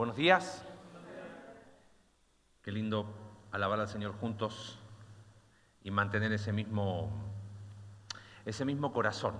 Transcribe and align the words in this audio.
Buenos 0.00 0.16
días. 0.16 0.64
Qué 2.62 2.72
lindo 2.72 3.04
alabar 3.52 3.80
al 3.80 3.86
Señor 3.86 4.14
juntos 4.18 4.78
y 5.82 5.90
mantener 5.90 6.32
ese 6.32 6.54
mismo, 6.54 7.10
ese 8.46 8.64
mismo 8.64 8.94
corazón. 8.94 9.38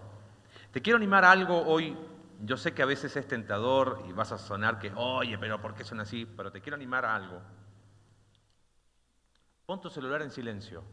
Te 0.70 0.82
quiero 0.82 0.98
animar 0.98 1.24
a 1.24 1.30
algo 1.30 1.62
hoy. 1.62 1.96
Yo 2.40 2.58
sé 2.58 2.74
que 2.74 2.82
a 2.82 2.84
veces 2.84 3.16
es 3.16 3.26
tentador 3.26 4.04
y 4.06 4.12
vas 4.12 4.32
a 4.32 4.36
sonar 4.36 4.78
que, 4.78 4.92
oye, 4.96 5.38
pero 5.38 5.62
¿por 5.62 5.72
qué 5.72 5.82
son 5.82 5.98
así? 5.98 6.26
Pero 6.26 6.52
te 6.52 6.60
quiero 6.60 6.76
animar 6.76 7.06
a 7.06 7.16
algo. 7.16 7.40
Pon 9.64 9.80
tu 9.80 9.88
celular 9.88 10.20
en 10.20 10.30
silencio. 10.30 10.84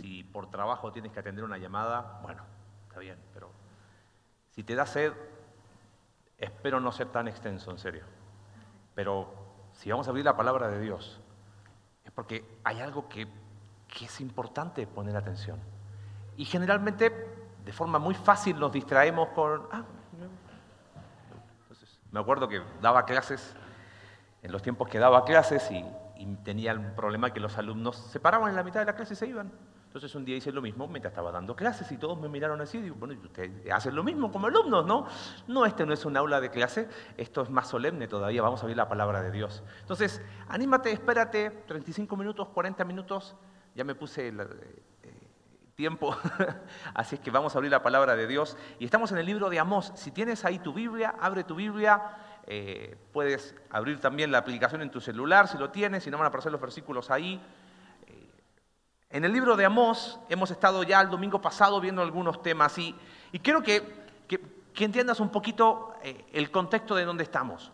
Si 0.00 0.24
por 0.24 0.50
trabajo 0.50 0.92
tienes 0.92 1.12
que 1.12 1.20
atender 1.20 1.44
una 1.44 1.58
llamada, 1.58 2.20
bueno, 2.22 2.42
está 2.88 3.00
bien, 3.00 3.18
pero 3.34 3.50
si 4.48 4.62
te 4.62 4.74
da 4.74 4.86
sed, 4.86 5.12
espero 6.42 6.80
no 6.80 6.92
ser 6.92 7.08
tan 7.08 7.28
extenso, 7.28 7.70
en 7.70 7.78
serio. 7.78 8.04
Pero 8.94 9.32
si 9.72 9.90
vamos 9.90 10.06
a 10.06 10.10
abrir 10.10 10.24
la 10.24 10.36
palabra 10.36 10.68
de 10.68 10.80
Dios, 10.80 11.20
es 12.04 12.10
porque 12.10 12.58
hay 12.64 12.80
algo 12.80 13.08
que, 13.08 13.26
que 13.88 14.04
es 14.04 14.20
importante 14.20 14.86
poner 14.86 15.16
atención. 15.16 15.58
Y 16.36 16.44
generalmente 16.44 17.10
de 17.64 17.72
forma 17.72 17.98
muy 17.98 18.14
fácil 18.14 18.58
nos 18.58 18.72
distraemos 18.72 19.28
con... 19.28 19.66
Ah, 19.70 19.84
me 22.10 22.20
acuerdo 22.20 22.48
que 22.48 22.60
daba 22.80 23.06
clases, 23.06 23.54
en 24.42 24.52
los 24.52 24.62
tiempos 24.62 24.88
que 24.88 24.98
daba 24.98 25.24
clases, 25.24 25.70
y, 25.70 25.84
tenía 26.44 26.70
el 26.70 26.80
problema 26.92 27.32
que 27.32 27.40
los 27.40 27.58
alumnos 27.58 27.96
se 27.96 28.20
paraban 28.20 28.50
en 28.50 28.54
la 28.54 28.62
mitad 28.62 28.78
de 28.78 28.86
la 28.86 28.94
clase 28.94 29.14
y 29.14 29.16
se 29.16 29.26
iban. 29.26 29.50
Entonces 29.92 30.14
un 30.14 30.24
día 30.24 30.36
hice 30.36 30.50
lo 30.52 30.62
mismo 30.62 30.88
mientras 30.88 31.12
estaba 31.12 31.30
dando 31.30 31.54
clases 31.54 31.92
y 31.92 31.98
todos 31.98 32.18
me 32.18 32.26
miraron 32.26 32.58
así 32.62 32.78
y 32.78 32.80
digo, 32.80 32.96
bueno, 32.98 33.14
ustedes 33.22 33.70
hacen 33.70 33.94
lo 33.94 34.02
mismo 34.02 34.32
como 34.32 34.46
alumnos, 34.46 34.86
¿no? 34.86 35.06
No, 35.48 35.66
este 35.66 35.84
no 35.84 35.92
es 35.92 36.06
un 36.06 36.16
aula 36.16 36.40
de 36.40 36.50
clase, 36.50 36.88
esto 37.18 37.42
es 37.42 37.50
más 37.50 37.68
solemne 37.68 38.08
todavía, 38.08 38.40
vamos 38.40 38.62
a 38.62 38.66
oír 38.66 38.74
la 38.74 38.88
palabra 38.88 39.20
de 39.20 39.30
Dios. 39.30 39.62
Entonces, 39.80 40.22
anímate, 40.48 40.92
espérate, 40.92 41.50
35 41.66 42.16
minutos, 42.16 42.48
40 42.48 42.86
minutos, 42.86 43.36
ya 43.74 43.84
me 43.84 43.94
puse 43.94 44.32
tiempo, 45.74 46.16
así 46.94 47.16
es 47.16 47.20
que 47.20 47.30
vamos 47.30 47.54
a 47.54 47.58
abrir 47.58 47.70
la 47.70 47.82
palabra 47.82 48.16
de 48.16 48.26
Dios. 48.26 48.56
Y 48.78 48.86
estamos 48.86 49.12
en 49.12 49.18
el 49.18 49.26
libro 49.26 49.50
de 49.50 49.58
Amós. 49.58 49.92
Si 49.94 50.10
tienes 50.10 50.46
ahí 50.46 50.58
tu 50.58 50.72
Biblia, 50.72 51.16
abre 51.20 51.44
tu 51.44 51.54
Biblia. 51.54 52.00
Eh, 52.46 52.96
puedes 53.12 53.54
abrir 53.68 54.00
también 54.00 54.32
la 54.32 54.38
aplicación 54.38 54.80
en 54.80 54.90
tu 54.90 55.02
celular 55.02 55.48
si 55.48 55.58
lo 55.58 55.70
tienes, 55.70 56.02
si 56.02 56.10
no 56.10 56.16
van 56.16 56.24
a 56.24 56.28
aparecer 56.28 56.50
los 56.50 56.62
versículos 56.62 57.10
ahí. 57.10 57.42
En 59.12 59.26
el 59.26 59.32
libro 59.34 59.56
de 59.56 59.66
Amós 59.66 60.18
hemos 60.30 60.50
estado 60.50 60.82
ya 60.84 61.02
el 61.02 61.10
domingo 61.10 61.38
pasado 61.38 61.82
viendo 61.82 62.00
algunos 62.00 62.42
temas 62.42 62.78
y, 62.78 62.96
y 63.30 63.38
quiero 63.40 63.62
que, 63.62 64.00
entiendas 64.74 65.20
un 65.20 65.28
poquito 65.28 65.94
eh, 66.02 66.24
el 66.32 66.50
contexto 66.50 66.94
de 66.94 67.04
donde 67.04 67.22
estamos. 67.22 67.70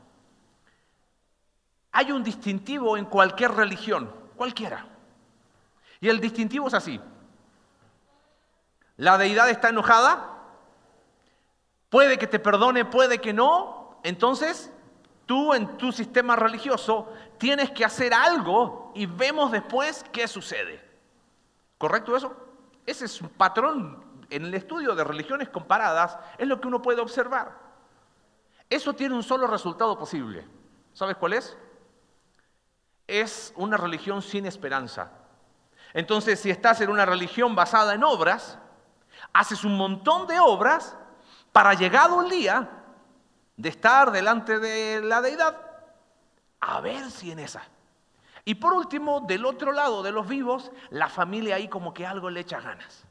Hay 1.92 2.11
un 2.11 2.25
distintivo 2.25 2.97
en 2.97 3.05
cualquier 3.05 3.53
religión, 3.53 4.12
cualquiera. 4.36 4.84
Y 6.00 6.09
el 6.09 6.19
distintivo 6.20 6.66
es 6.66 6.75
así. 6.75 7.00
La 8.97 9.16
deidad 9.16 9.48
está 9.48 9.69
enojada, 9.69 10.42
puede 11.89 12.19
que 12.19 12.27
te 12.27 12.41
perdone, 12.41 12.84
puede 12.84 13.20
que 13.20 13.33
no. 13.33 14.00
Entonces, 14.03 14.72
tú 15.25 15.55
en 15.55 15.78
tu 15.78 15.92
sistema 15.92 16.34
religioso 16.34 17.12
tienes 17.39 17.70
que 17.70 17.84
hacer 17.84 18.12
algo 18.12 18.91
y 18.97 19.06
vemos 19.06 19.53
después 19.53 20.05
qué 20.12 20.27
sucede. 20.27 20.88
¿Correcto 21.79 22.17
eso? 22.17 22.37
Ese 22.84 23.05
es 23.05 23.21
un 23.21 23.29
patrón 23.29 24.05
en 24.31 24.45
el 24.45 24.55
estudio 24.55 24.95
de 24.95 25.05
religiones 25.05 25.48
comparadas, 25.48 26.19
es 26.37 26.47
lo 26.47 26.61
que 26.61 26.69
uno 26.69 26.83
puede 26.83 27.01
observar. 27.01 27.57
Eso 28.69 28.93
tiene 28.95 29.15
un 29.15 29.23
solo 29.23 29.47
resultado 29.47 29.97
posible. 29.99 30.47
¿Sabes 30.93 31.17
cuál 31.17 31.34
es? 31.34 31.56
Es 33.06 33.53
una 33.56 33.77
religión 33.77 34.21
sin 34.21 34.45
esperanza. 34.45 35.12
Entonces, 35.95 36.41
si 36.41 36.51
estás 36.51 36.81
en 36.81 36.91
una 36.91 37.06
religión 37.06 37.55
basada 37.55 37.94
en 37.94 38.05
obras, 38.05 38.59
haces 39.33 39.65
un 39.65 39.77
montón 39.77 40.27
de 40.27 40.38
obras 40.38 40.97
para 41.53 41.75
llegado 41.75 42.22
el 42.22 42.28
día 42.28 42.69
de 43.56 43.69
estar 43.69 44.11
delante 44.11 44.59
de 44.59 45.00
la 45.03 45.21
deidad, 45.21 45.56
a 46.61 46.81
ver 46.81 47.11
si 47.11 47.33
en 47.33 47.38
esa. 47.38 47.62
Y 48.48 48.54
por 48.54 48.72
último, 48.72 49.20
del 49.20 49.44
otro 49.44 49.72
lado 49.72 50.03
de 50.03 50.10
los 50.10 50.26
vivos, 50.26 50.72
la 50.88 51.10
familia 51.10 51.56
ahí 51.56 51.69
como 51.69 51.92
que 51.92 52.06
algo 52.06 52.31
le 52.31 52.41
echa 52.41 52.62
ganas. 52.62 53.04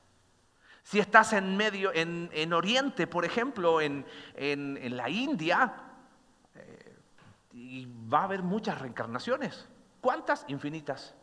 Si 0.81 0.97
estás 0.97 1.31
en 1.33 1.55
medio, 1.55 1.91
en, 1.93 2.53
Oriente, 2.53 3.05
por 3.05 3.23
ejemplo, 3.23 3.79
en, 3.79 4.03
la 4.35 5.09
India, 5.11 5.75
eh, 6.55 7.87
va 8.11 8.21
a 8.21 8.23
haber 8.23 8.41
muchas 8.41 8.81
reencarnaciones. 8.81 9.69
¿Cuántas? 10.01 10.43
Infinitas. 10.47 11.13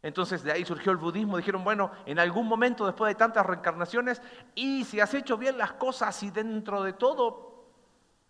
Entonces 0.00 0.44
de 0.44 0.52
ahí 0.52 0.64
surgió 0.64 0.92
el 0.92 0.98
budismo. 0.98 1.36
Dijeron, 1.36 1.64
bueno, 1.64 1.90
en 2.06 2.20
algún 2.20 2.46
momento 2.46 2.86
después 2.86 3.10
de 3.10 3.16
tantas 3.16 3.44
reencarnaciones, 3.44 4.22
y 4.54 4.84
si 4.84 5.00
has 5.00 5.12
hecho 5.14 5.36
bien 5.36 5.58
las 5.58 5.72
cosas 5.72 6.22
y 6.22 6.30
dentro 6.30 6.84
de 6.84 6.92
todo 6.92 7.72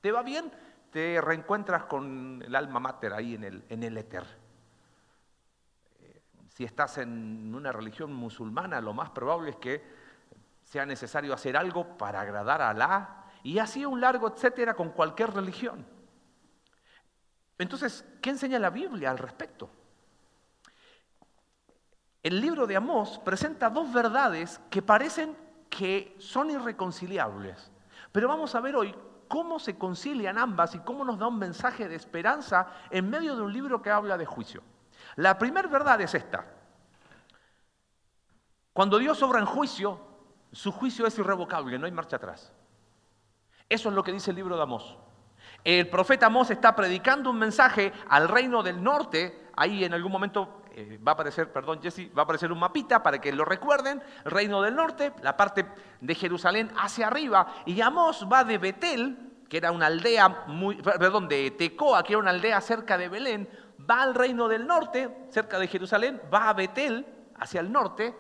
te 0.01 0.11
va 0.11 0.23
bien, 0.23 0.51
te 0.91 1.21
reencuentras 1.21 1.85
con 1.85 2.43
el 2.43 2.57
alma 2.57 2.81
mater 2.81 3.13
ahí 3.13 3.35
en 3.35 3.45
el, 3.45 3.63
en 3.69 3.83
el 3.83 3.99
éter. 3.99 4.44
Si 6.55 6.65
estás 6.65 6.99
en 6.99 7.55
una 7.55 7.71
religión 7.71 8.13
musulmana, 8.13 8.81
lo 8.81 8.95
más 8.95 9.11
probable 9.11 9.51
es 9.51 9.57
que 9.57 9.85
sea 10.65 10.87
necesario 10.87 11.35
hacer 11.35 11.57
algo 11.57 11.99
para 11.99 12.23
agradar 12.23 12.63
a 12.63 12.71
Alá, 12.71 13.25
y 13.43 13.59
así 13.59 13.85
un 13.85 14.01
largo 14.01 14.29
etcétera 14.29 14.73
con 14.73 14.89
cualquier 14.91 15.35
religión. 15.35 15.87
Entonces, 17.59 18.05
¿qué 18.23 18.31
enseña 18.31 18.59
la 18.59 18.71
Biblia 18.71 19.11
al 19.11 19.19
respecto? 19.19 19.69
el 22.25 22.41
libro 22.41 22.67
de 22.67 22.75
Amós 22.75 23.21
presenta 23.23 23.69
dos 23.69 23.93
verdades 23.93 24.59
que 24.71 24.81
parecen 24.81 25.37
que 25.69 26.17
son 26.19 26.51
irreconciliables. 26.51 27.71
Pero 28.13 28.29
vamos 28.29 28.55
a 28.55 28.61
ver 28.61 28.77
hoy 28.77 28.95
cómo 29.29 29.59
se 29.59 29.77
concilian 29.77 30.39
ambas 30.39 30.75
y 30.75 30.79
cómo 30.79 31.05
nos 31.05 31.19
da 31.19 31.29
un 31.29 31.39
mensaje 31.39 31.87
de 31.87 31.97
esperanza 31.97 32.67
en 32.91 33.11
medio 33.11 33.37
de 33.37 33.43
un 33.43 33.53
libro 33.53 33.83
que 33.83 33.91
habla 33.91 34.17
de 34.17 34.25
juicio. 34.25 34.63
La 35.17 35.39
primera 35.39 35.69
verdad 35.69 36.01
es 36.01 36.15
esta. 36.15 36.45
Cuando 38.73 38.99
Dios 38.99 39.23
obra 39.23 39.39
en 39.39 39.47
juicio, 39.47 40.01
su 40.53 40.73
juicio 40.73 41.07
es 41.07 41.19
irrevocable, 41.19 41.79
no 41.79 41.87
hay 41.87 41.93
marcha 41.93 42.17
atrás. 42.17 42.53
Eso 43.69 43.89
es 43.89 43.95
lo 43.95 44.03
que 44.03 44.13
dice 44.13 44.31
el 44.31 44.37
libro 44.37 44.57
de 44.57 44.63
Amós. 44.63 44.97
El 45.63 45.89
profeta 45.89 46.27
Amós 46.27 46.51
está 46.51 46.75
predicando 46.75 47.31
un 47.31 47.39
mensaje 47.39 47.93
al 48.09 48.29
reino 48.29 48.63
del 48.63 48.83
norte, 48.83 49.49
ahí 49.57 49.85
en 49.85 49.95
algún 49.95 50.13
momento 50.13 50.63
eh, 50.73 50.99
va 51.07 51.13
a 51.13 51.15
aparecer, 51.15 51.53
perdón 51.53 51.81
Jesse, 51.81 52.11
va 52.17 52.23
a 52.23 52.25
aparecer 52.25 52.51
un 52.51 52.59
mapita 52.59 53.03
para 53.03 53.21
que 53.21 53.33
lo 53.33 53.45
recuerden, 53.45 54.03
reino 54.25 54.61
del 54.61 54.75
norte, 54.75 55.13
la 55.23 55.37
parte 55.37 55.67
de 56.01 56.15
Jerusalén 56.15 56.71
hacia 56.77 57.07
arriba, 57.07 57.47
y 57.65 57.81
Amós 57.81 58.27
va 58.31 58.45
de 58.45 58.59
Betel, 58.59 59.17
que 59.49 59.59
era 59.59 59.71
una 59.71 59.87
aldea 59.87 60.45
muy, 60.49 60.77
perdón, 60.83 61.29
de 61.29 61.53
Tecoa, 61.53 62.03
que 62.03 62.15
era 62.15 62.21
una 62.21 62.31
aldea 62.31 62.61
cerca 62.61 62.99
de 62.99 63.09
Belén, 63.09 63.49
va 63.79 64.03
al 64.03 64.15
reino 64.15 64.49
del 64.49 64.67
norte, 64.67 65.27
cerca 65.31 65.59
de 65.59 65.69
Jerusalén, 65.69 66.21
va 66.33 66.49
a 66.49 66.53
Betel, 66.53 67.07
hacia 67.37 67.61
el 67.61 67.71
norte, 67.71 68.15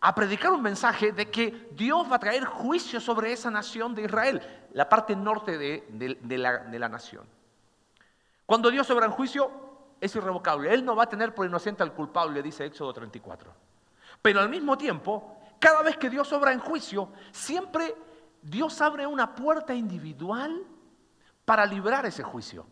a 0.00 0.14
predicar 0.14 0.52
un 0.52 0.62
mensaje 0.62 1.12
de 1.12 1.30
que 1.30 1.68
Dios 1.72 2.10
va 2.10 2.16
a 2.16 2.18
traer 2.18 2.44
juicio 2.44 3.00
sobre 3.00 3.32
esa 3.32 3.50
nación 3.50 3.94
de 3.94 4.02
Israel, 4.02 4.42
la 4.72 4.88
parte 4.88 5.16
norte 5.16 5.56
de, 5.56 6.38
la, 6.38 6.64
la 6.64 6.88
nación. 6.88 7.24
Cuando 8.44 8.70
Dios 8.70 8.90
obra 8.90 9.06
en 9.06 9.12
juicio, 9.12 9.50
es 10.00 10.14
irrevocable. 10.14 10.74
Él 10.74 10.84
no 10.84 10.94
va 10.94 11.04
a 11.04 11.08
tener 11.08 11.34
por 11.34 11.46
inocente 11.46 11.82
al 11.82 11.94
culpable, 11.94 12.42
dice 12.42 12.66
Éxodo 12.66 12.92
34. 12.92 13.50
Pero 14.20 14.40
al 14.40 14.48
mismo 14.50 14.76
tiempo, 14.76 15.38
cada 15.58 15.82
vez 15.82 15.96
que 15.96 16.10
Dios 16.10 16.30
obra 16.32 16.52
en 16.52 16.58
juicio, 16.58 17.08
siempre 17.30 17.94
Dios 18.42 18.80
abre 18.82 19.06
una 19.06 19.34
puerta 19.34 19.72
individual 19.72 20.62
para 21.44 21.64
librar 21.64 22.04
ese 22.04 22.22
juicio. 22.22 22.66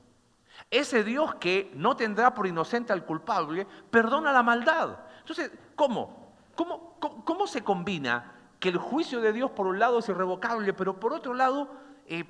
Ese 0.70 1.04
Dios 1.04 1.34
que 1.36 1.70
no 1.74 1.96
tendrá 1.96 2.34
por 2.34 2.46
inocente 2.46 2.92
al 2.92 3.04
culpable, 3.04 3.66
perdona 3.90 4.32
la 4.32 4.42
maldad. 4.42 4.98
Entonces, 5.20 5.52
¿cómo? 5.74 6.22
¿Cómo, 6.54 7.46
se 7.46 7.64
combina 7.64 8.32
que 8.60 8.68
el 8.68 8.78
juicio 8.78 9.20
de 9.20 9.32
Dios 9.32 9.50
por 9.50 9.66
un 9.66 9.78
lado 9.78 9.98
es 9.98 10.08
irrevocable, 10.08 10.72
pero 10.72 10.98
por 11.00 11.12
otro 11.12 11.34
lado 11.34 11.70
eh, 12.06 12.24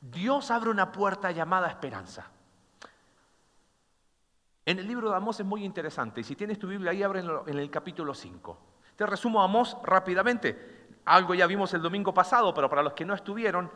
Dios 0.00 0.50
abre 0.50 0.70
una 0.70 0.92
puerta 0.92 1.30
llamada 1.30 1.68
esperanza? 1.68 2.30
En 4.64 4.78
el 4.78 4.86
libro 4.86 5.10
de 5.10 5.16
Amós 5.16 5.40
es 5.40 5.46
muy 5.46 5.64
interesante. 5.64 6.20
Y 6.20 6.24
si 6.24 6.36
tienes 6.36 6.58
tu 6.58 6.68
Biblia 6.68 6.90
ahí, 6.90 7.02
ábrelo 7.02 7.44
en 7.46 7.58
el 7.58 7.70
capítulo 7.70 8.14
5. 8.14 8.58
Te 8.96 9.06
resumo 9.06 9.42
Amós 9.42 9.76
rápidamente. 9.82 10.88
Algo 11.06 11.34
ya 11.34 11.46
vimos 11.46 11.72
el 11.72 11.80
domingo 11.80 12.12
pasado, 12.12 12.52
pero 12.52 12.68
para 12.68 12.82
los 12.82 12.92
que 12.92 13.06
no 13.06 13.14
estuvieron, 13.14 13.70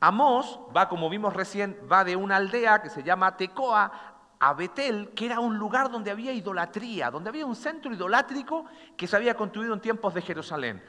Amós 0.00 0.60
va, 0.76 0.88
como 0.88 1.10
vimos 1.10 1.34
recién, 1.34 1.76
va 1.90 2.04
de 2.04 2.14
una 2.14 2.36
aldea 2.36 2.80
que 2.80 2.90
se 2.90 3.02
llama 3.02 3.36
Tecoa 3.36 3.90
a 4.38 4.54
Betel, 4.54 5.10
que 5.10 5.26
era 5.26 5.40
un 5.40 5.58
lugar 5.58 5.90
donde 5.90 6.10
había 6.10 6.32
idolatría, 6.32 7.10
donde 7.10 7.30
había 7.30 7.44
un 7.44 7.56
centro 7.56 7.92
idolátrico 7.92 8.64
que 8.96 9.06
se 9.08 9.16
había 9.16 9.34
construido 9.34 9.74
en 9.74 9.80
tiempos 9.80 10.14
de 10.14 10.22
Jerusalén, 10.22 10.82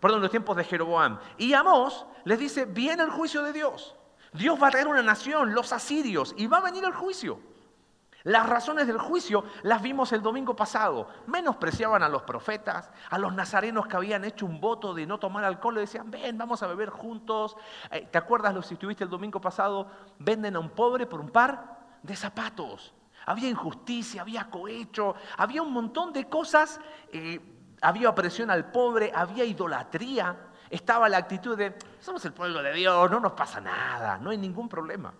perdón, 0.00 0.18
en 0.18 0.22
los 0.22 0.30
tiempos 0.30 0.56
de 0.56 0.64
Jeroboam. 0.64 1.18
Y 1.38 1.52
Amós 1.54 2.06
les 2.24 2.38
dice, 2.38 2.64
viene 2.64 3.04
el 3.04 3.10
juicio 3.10 3.42
de 3.42 3.52
Dios. 3.52 3.94
Dios 4.32 4.60
va 4.60 4.68
a 4.68 4.70
traer 4.70 4.88
una 4.88 5.02
nación, 5.02 5.54
los 5.54 5.72
asirios, 5.72 6.34
y 6.36 6.46
va 6.48 6.58
a 6.58 6.62
venir 6.62 6.84
el 6.84 6.92
juicio. 6.92 7.40
Las 8.26 8.48
razones 8.48 8.88
del 8.88 8.98
juicio 8.98 9.44
las 9.62 9.80
vimos 9.80 10.10
el 10.12 10.20
domingo 10.20 10.56
pasado. 10.56 11.08
Menospreciaban 11.28 12.02
a 12.02 12.08
los 12.08 12.22
profetas, 12.22 12.90
a 13.08 13.18
los 13.18 13.32
nazarenos 13.32 13.86
que 13.86 13.94
habían 13.94 14.24
hecho 14.24 14.46
un 14.46 14.60
voto 14.60 14.92
de 14.94 15.06
no 15.06 15.20
tomar 15.20 15.44
alcohol, 15.44 15.74
le 15.76 15.82
decían, 15.82 16.10
ven, 16.10 16.36
vamos 16.36 16.60
a 16.60 16.66
beber 16.66 16.90
juntos. 16.90 17.56
Eh, 17.88 18.08
¿Te 18.10 18.18
acuerdas 18.18 18.52
lo 18.52 18.62
si 18.62 18.74
estuviste 18.74 19.04
el 19.04 19.10
domingo 19.10 19.40
pasado? 19.40 19.86
Venden 20.18 20.56
a 20.56 20.58
un 20.58 20.70
pobre 20.70 21.06
por 21.06 21.20
un 21.20 21.30
par 21.30 21.78
de 22.02 22.16
zapatos. 22.16 22.92
Había 23.26 23.48
injusticia, 23.48 24.22
había 24.22 24.50
cohecho, 24.50 25.14
había 25.36 25.62
un 25.62 25.72
montón 25.72 26.12
de 26.12 26.28
cosas. 26.28 26.80
Eh, 27.12 27.40
había 27.80 28.10
opresión 28.10 28.50
al 28.50 28.72
pobre, 28.72 29.12
había 29.14 29.44
idolatría. 29.44 30.36
Estaba 30.68 31.08
la 31.08 31.18
actitud 31.18 31.56
de, 31.56 31.78
somos 32.00 32.24
el 32.24 32.32
pueblo 32.32 32.60
de 32.60 32.72
Dios, 32.72 33.08
no 33.08 33.20
nos 33.20 33.34
pasa 33.34 33.60
nada, 33.60 34.18
no 34.18 34.30
hay 34.30 34.38
ningún 34.38 34.68
problema. 34.68 35.14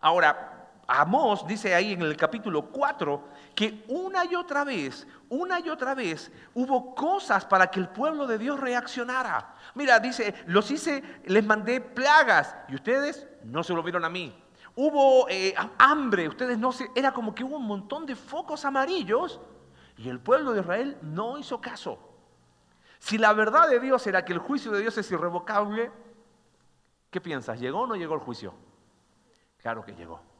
Ahora, 0.00 0.61
Amós 0.86 1.46
dice 1.46 1.74
ahí 1.74 1.92
en 1.92 2.02
el 2.02 2.16
capítulo 2.16 2.66
4 2.66 3.22
que 3.54 3.84
una 3.88 4.24
y 4.24 4.34
otra 4.34 4.64
vez, 4.64 5.06
una 5.28 5.60
y 5.60 5.68
otra 5.68 5.94
vez 5.94 6.32
hubo 6.54 6.94
cosas 6.94 7.44
para 7.44 7.68
que 7.70 7.78
el 7.78 7.88
pueblo 7.88 8.26
de 8.26 8.38
Dios 8.38 8.58
reaccionara. 8.58 9.54
Mira, 9.74 10.00
dice, 10.00 10.34
los 10.46 10.70
hice, 10.70 11.02
les 11.24 11.44
mandé 11.44 11.80
plagas 11.80 12.56
y 12.68 12.74
ustedes 12.74 13.28
no 13.44 13.62
se 13.62 13.74
lo 13.74 13.82
vieron 13.82 14.04
a 14.04 14.08
mí. 14.08 14.34
Hubo 14.74 15.28
eh, 15.28 15.54
hambre, 15.78 16.28
ustedes 16.28 16.58
no 16.58 16.72
se, 16.72 16.90
era 16.94 17.12
como 17.12 17.34
que 17.34 17.44
hubo 17.44 17.56
un 17.56 17.66
montón 17.66 18.04
de 18.04 18.16
focos 18.16 18.64
amarillos 18.64 19.40
y 19.96 20.08
el 20.08 20.18
pueblo 20.18 20.52
de 20.52 20.60
Israel 20.60 20.98
no 21.02 21.38
hizo 21.38 21.60
caso. 21.60 21.98
Si 22.98 23.18
la 23.18 23.32
verdad 23.32 23.68
de 23.68 23.80
Dios 23.80 24.06
era 24.06 24.24
que 24.24 24.32
el 24.32 24.38
juicio 24.38 24.72
de 24.72 24.80
Dios 24.80 24.96
es 24.98 25.10
irrevocable, 25.10 25.90
¿qué 27.10 27.20
piensas? 27.20 27.60
¿Llegó 27.60 27.82
o 27.82 27.86
no 27.86 27.96
llegó 27.96 28.14
el 28.14 28.20
juicio? 28.20 28.54
Claro 29.58 29.84
que 29.84 29.94
llegó. 29.94 30.31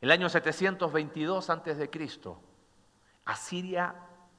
El 0.00 0.10
año 0.10 0.28
722 0.28 1.50
a.C., 1.50 1.90
Asiria 3.26 3.94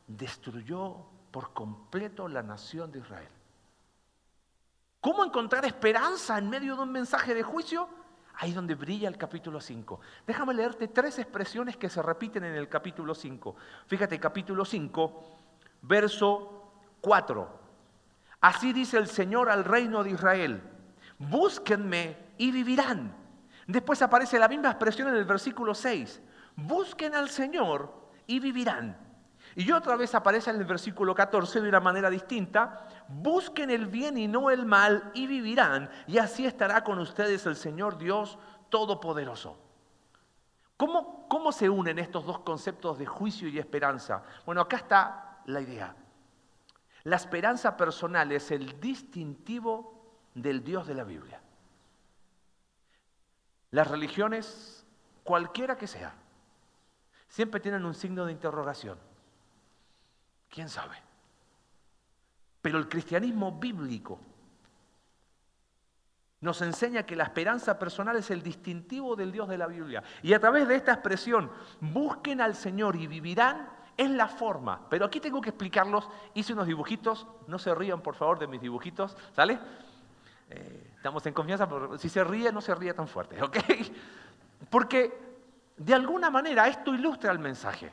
destruyó 0.07 1.05
por 1.29 1.53
completo 1.53 2.27
la 2.27 2.41
nación 2.41 2.91
de 2.91 2.99
Israel. 2.99 3.29
¿Cómo 4.99 5.23
encontrar 5.23 5.65
esperanza 5.65 6.37
en 6.37 6.49
medio 6.49 6.75
de 6.75 6.81
un 6.81 6.91
mensaje 6.91 7.35
de 7.35 7.43
juicio? 7.43 7.87
Ahí 8.35 8.53
donde 8.53 8.73
brilla 8.73 9.07
el 9.07 9.17
capítulo 9.17 9.61
5. 9.61 9.99
Déjame 10.25 10.53
leerte 10.53 10.87
tres 10.87 11.19
expresiones 11.19 11.77
que 11.77 11.89
se 11.89 12.01
repiten 12.01 12.43
en 12.43 12.55
el 12.55 12.67
capítulo 12.67 13.13
5. 13.13 13.55
Fíjate, 13.85 14.19
capítulo 14.19 14.65
5, 14.65 15.23
verso 15.83 16.73
4. 17.01 17.59
Así 18.41 18.73
dice 18.73 18.97
el 18.97 19.07
Señor 19.07 19.49
al 19.49 19.63
reino 19.63 20.03
de 20.03 20.11
Israel, 20.11 20.63
búsquenme 21.19 22.17
y 22.39 22.51
vivirán 22.51 23.20
Después 23.71 24.01
aparece 24.01 24.37
la 24.37 24.49
misma 24.49 24.69
expresión 24.69 25.07
en 25.07 25.15
el 25.15 25.23
versículo 25.23 25.73
6. 25.73 26.21
Busquen 26.57 27.15
al 27.15 27.29
Señor 27.29 28.09
y 28.27 28.39
vivirán. 28.39 28.97
Y 29.55 29.71
otra 29.71 29.95
vez 29.95 30.13
aparece 30.13 30.49
en 30.49 30.57
el 30.57 30.65
versículo 30.65 31.15
14 31.15 31.61
de 31.61 31.69
una 31.69 31.79
manera 31.79 32.09
distinta. 32.09 32.85
Busquen 33.07 33.69
el 33.69 33.87
bien 33.87 34.17
y 34.17 34.27
no 34.27 34.51
el 34.51 34.65
mal 34.65 35.11
y 35.13 35.25
vivirán. 35.25 35.89
Y 36.05 36.17
así 36.17 36.45
estará 36.45 36.83
con 36.83 36.99
ustedes 36.99 37.45
el 37.45 37.55
Señor 37.55 37.97
Dios 37.97 38.37
Todopoderoso. 38.69 39.57
¿Cómo, 40.75 41.27
¿Cómo 41.29 41.53
se 41.53 41.69
unen 41.69 41.97
estos 41.97 42.25
dos 42.25 42.39
conceptos 42.39 42.97
de 42.97 43.05
juicio 43.05 43.47
y 43.47 43.57
esperanza? 43.57 44.23
Bueno, 44.45 44.61
acá 44.61 44.77
está 44.77 45.41
la 45.45 45.61
idea. 45.61 45.95
La 47.03 47.15
esperanza 47.15 47.77
personal 47.77 48.31
es 48.33 48.51
el 48.51 48.81
distintivo 48.81 50.17
del 50.33 50.61
Dios 50.61 50.87
de 50.87 50.93
la 50.93 51.03
Biblia. 51.05 51.41
Las 53.71 53.87
religiones, 53.87 54.85
cualquiera 55.23 55.77
que 55.77 55.87
sea, 55.87 56.13
siempre 57.27 57.59
tienen 57.59 57.85
un 57.85 57.93
signo 57.93 58.25
de 58.25 58.33
interrogación. 58.33 58.97
¿Quién 60.49 60.67
sabe? 60.69 60.95
Pero 62.61 62.77
el 62.77 62.89
cristianismo 62.89 63.53
bíblico 63.53 64.19
nos 66.41 66.61
enseña 66.61 67.03
que 67.03 67.15
la 67.15 67.23
esperanza 67.23 67.79
personal 67.79 68.17
es 68.17 68.29
el 68.31 68.41
distintivo 68.41 69.15
del 69.15 69.31
Dios 69.31 69.47
de 69.47 69.57
la 69.57 69.67
Biblia. 69.67 70.03
Y 70.21 70.33
a 70.33 70.39
través 70.39 70.67
de 70.67 70.75
esta 70.75 70.93
expresión, 70.93 71.51
busquen 71.79 72.41
al 72.41 72.55
Señor 72.55 72.95
y 72.95 73.07
vivirán, 73.07 73.69
es 73.95 74.09
la 74.09 74.27
forma. 74.27 74.89
Pero 74.89 75.05
aquí 75.05 75.19
tengo 75.19 75.39
que 75.39 75.49
explicarlos. 75.49 76.09
Hice 76.33 76.53
unos 76.53 76.67
dibujitos, 76.67 77.27
no 77.47 77.59
se 77.59 77.73
rían 77.75 78.01
por 78.01 78.15
favor 78.15 78.39
de 78.39 78.47
mis 78.47 78.59
dibujitos, 78.59 79.15
¿sale? 79.33 79.59
Eh, 80.51 80.91
estamos 80.95 81.25
en 81.25 81.33
confianza, 81.33 81.67
pero 81.67 81.97
si 81.97 82.09
se 82.09 82.23
ríe, 82.23 82.51
no 82.51 82.61
se 82.61 82.75
ríe 82.75 82.93
tan 82.93 83.07
fuerte, 83.07 83.41
¿ok? 83.41 83.57
Porque 84.69 85.17
de 85.77 85.93
alguna 85.93 86.29
manera 86.29 86.67
esto 86.67 86.93
ilustra 86.93 87.31
el 87.31 87.39
mensaje. 87.39 87.91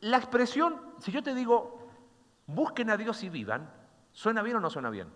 La 0.00 0.16
expresión, 0.16 0.94
si 0.98 1.12
yo 1.12 1.22
te 1.22 1.34
digo, 1.34 1.88
busquen 2.46 2.90
a 2.90 2.96
Dios 2.96 3.22
y 3.22 3.28
vivan, 3.28 3.70
¿suena 4.12 4.42
bien 4.42 4.56
o 4.56 4.60
no 4.60 4.70
suena 4.70 4.90
bien? 4.90 5.08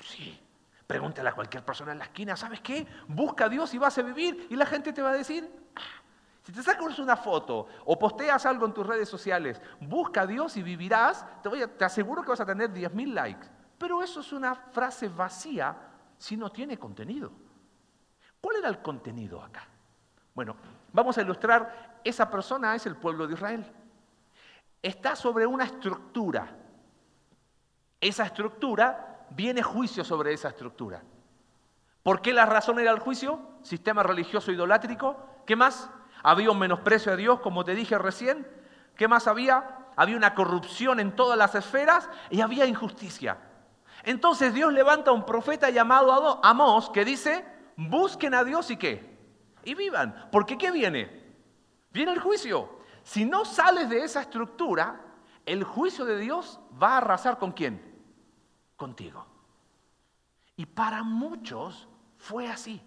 Sí. 0.00 0.40
Pregúntale 0.86 1.28
a 1.28 1.34
cualquier 1.34 1.64
persona 1.64 1.92
en 1.92 1.98
la 1.98 2.04
esquina, 2.04 2.34
¿sabes 2.34 2.62
qué? 2.62 2.86
Busca 3.08 3.44
a 3.44 3.48
Dios 3.50 3.74
y 3.74 3.78
vas 3.78 3.98
a 3.98 4.02
vivir 4.02 4.46
y 4.48 4.56
la 4.56 4.64
gente 4.64 4.94
te 4.94 5.02
va 5.02 5.10
a 5.10 5.14
decir, 5.14 5.48
ah, 5.76 6.02
si 6.42 6.50
te 6.50 6.62
sacas 6.62 6.98
una 6.98 7.14
foto 7.14 7.68
o 7.84 7.98
posteas 7.98 8.46
algo 8.46 8.64
en 8.64 8.72
tus 8.72 8.86
redes 8.86 9.06
sociales, 9.06 9.60
busca 9.80 10.22
a 10.22 10.26
Dios 10.26 10.56
y 10.56 10.62
vivirás, 10.62 11.26
te, 11.42 11.50
voy 11.50 11.62
te 11.76 11.84
aseguro 11.84 12.22
que 12.22 12.30
vas 12.30 12.40
a 12.40 12.46
tener 12.46 12.72
10.000 12.72 13.12
likes. 13.12 13.57
Pero 13.78 14.02
eso 14.02 14.20
es 14.20 14.32
una 14.32 14.54
frase 14.54 15.08
vacía 15.08 15.76
si 16.18 16.36
no 16.36 16.50
tiene 16.50 16.78
contenido. 16.78 17.30
¿Cuál 18.40 18.56
era 18.56 18.68
el 18.68 18.82
contenido 18.82 19.42
acá? 19.42 19.66
Bueno, 20.34 20.56
vamos 20.92 21.16
a 21.18 21.22
ilustrar, 21.22 22.00
esa 22.04 22.30
persona 22.30 22.74
es 22.74 22.86
el 22.86 22.96
pueblo 22.96 23.26
de 23.26 23.34
Israel. 23.34 23.72
Está 24.82 25.16
sobre 25.16 25.46
una 25.46 25.64
estructura. 25.64 26.48
Esa 28.00 28.24
estructura, 28.24 29.26
viene 29.30 29.62
juicio 29.62 30.04
sobre 30.04 30.32
esa 30.32 30.48
estructura. 30.48 31.02
¿Por 32.02 32.22
qué 32.22 32.32
la 32.32 32.46
razón 32.46 32.78
era 32.78 32.90
el 32.90 33.00
juicio? 33.00 33.40
Sistema 33.62 34.02
religioso 34.02 34.52
idolátrico. 34.52 35.16
¿Qué 35.44 35.56
más? 35.56 35.90
Había 36.22 36.50
un 36.50 36.58
menosprecio 36.58 37.12
a 37.12 37.16
Dios, 37.16 37.40
como 37.40 37.64
te 37.64 37.74
dije 37.74 37.98
recién. 37.98 38.46
¿Qué 38.96 39.08
más 39.08 39.26
había? 39.26 39.88
Había 39.96 40.16
una 40.16 40.34
corrupción 40.34 41.00
en 41.00 41.14
todas 41.14 41.36
las 41.36 41.54
esferas 41.54 42.08
y 42.30 42.40
había 42.40 42.66
injusticia. 42.66 43.38
Entonces 44.04 44.54
Dios 44.54 44.72
levanta 44.72 45.10
a 45.10 45.14
un 45.14 45.24
profeta 45.26 45.70
llamado 45.70 46.40
Amós 46.44 46.90
que 46.90 47.04
dice, 47.04 47.44
busquen 47.76 48.34
a 48.34 48.44
Dios 48.44 48.70
y 48.70 48.76
qué? 48.76 49.18
Y 49.64 49.74
vivan. 49.74 50.28
Porque 50.30 50.56
¿qué 50.56 50.70
viene? 50.70 51.34
Viene 51.90 52.12
el 52.12 52.20
juicio. 52.20 52.78
Si 53.02 53.24
no 53.24 53.44
sales 53.44 53.88
de 53.88 54.02
esa 54.04 54.20
estructura, 54.20 55.00
el 55.46 55.64
juicio 55.64 56.04
de 56.04 56.18
Dios 56.18 56.60
va 56.80 56.94
a 56.94 56.96
arrasar 56.98 57.38
con 57.38 57.52
quién? 57.52 57.82
Contigo. 58.76 59.26
Y 60.56 60.66
para 60.66 61.02
muchos 61.02 61.88
fue 62.16 62.48
así. 62.48 62.82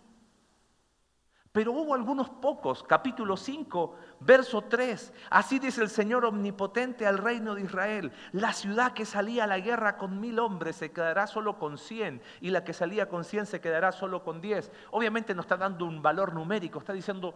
Pero 1.51 1.73
hubo 1.73 1.93
algunos 1.93 2.29
pocos, 2.29 2.83
capítulo 2.83 3.35
5, 3.35 3.95
verso 4.21 4.61
3. 4.61 5.13
Así 5.29 5.59
dice 5.59 5.81
el 5.81 5.89
Señor 5.89 6.25
omnipotente 6.25 7.05
al 7.05 7.17
reino 7.17 7.55
de 7.55 7.63
Israel. 7.63 8.11
La 8.31 8.53
ciudad 8.53 8.93
que 8.93 9.05
salía 9.05 9.43
a 9.43 9.47
la 9.47 9.59
guerra 9.59 9.97
con 9.97 10.19
mil 10.19 10.39
hombres 10.39 10.77
se 10.77 10.91
quedará 10.91 11.27
solo 11.27 11.59
con 11.59 11.77
cien 11.77 12.21
y 12.39 12.49
la 12.49 12.63
que 12.63 12.73
salía 12.73 13.09
con 13.09 13.23
cien 13.23 13.45
se 13.45 13.61
quedará 13.61 13.91
solo 13.91 14.23
con 14.23 14.41
diez. 14.41 14.71
Obviamente 14.91 15.35
no 15.35 15.41
está 15.41 15.57
dando 15.57 15.85
un 15.85 16.01
valor 16.01 16.33
numérico, 16.33 16.79
está 16.79 16.93
diciendo 16.93 17.35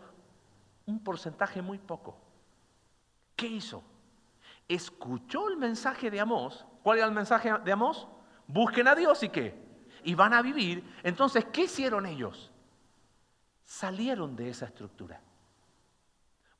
un 0.86 1.04
porcentaje 1.04 1.62
muy 1.62 1.78
poco. 1.78 2.18
¿Qué 3.36 3.48
hizo? 3.48 3.84
Escuchó 4.68 5.50
el 5.50 5.58
mensaje 5.58 6.10
de 6.10 6.20
Amós. 6.20 6.66
¿Cuál 6.84 7.00
era 7.00 7.08
el 7.08 7.14
mensaje 7.14 7.52
de 7.64 7.72
Amós? 7.72 8.08
Busquen 8.48 8.88
a 8.88 8.96
Dios 8.96 9.22
y 9.24 9.30
qué. 9.30 9.64
Y 10.04 10.16
van 10.16 10.34
a 10.34 10.42
vivir. 10.42 10.84
Entonces, 11.04 11.46
¿qué 11.52 11.64
hicieron 11.64 12.06
ellos? 12.06 12.52
salieron 13.66 14.36
de 14.36 14.50
esa 14.50 14.66
estructura. 14.66 15.20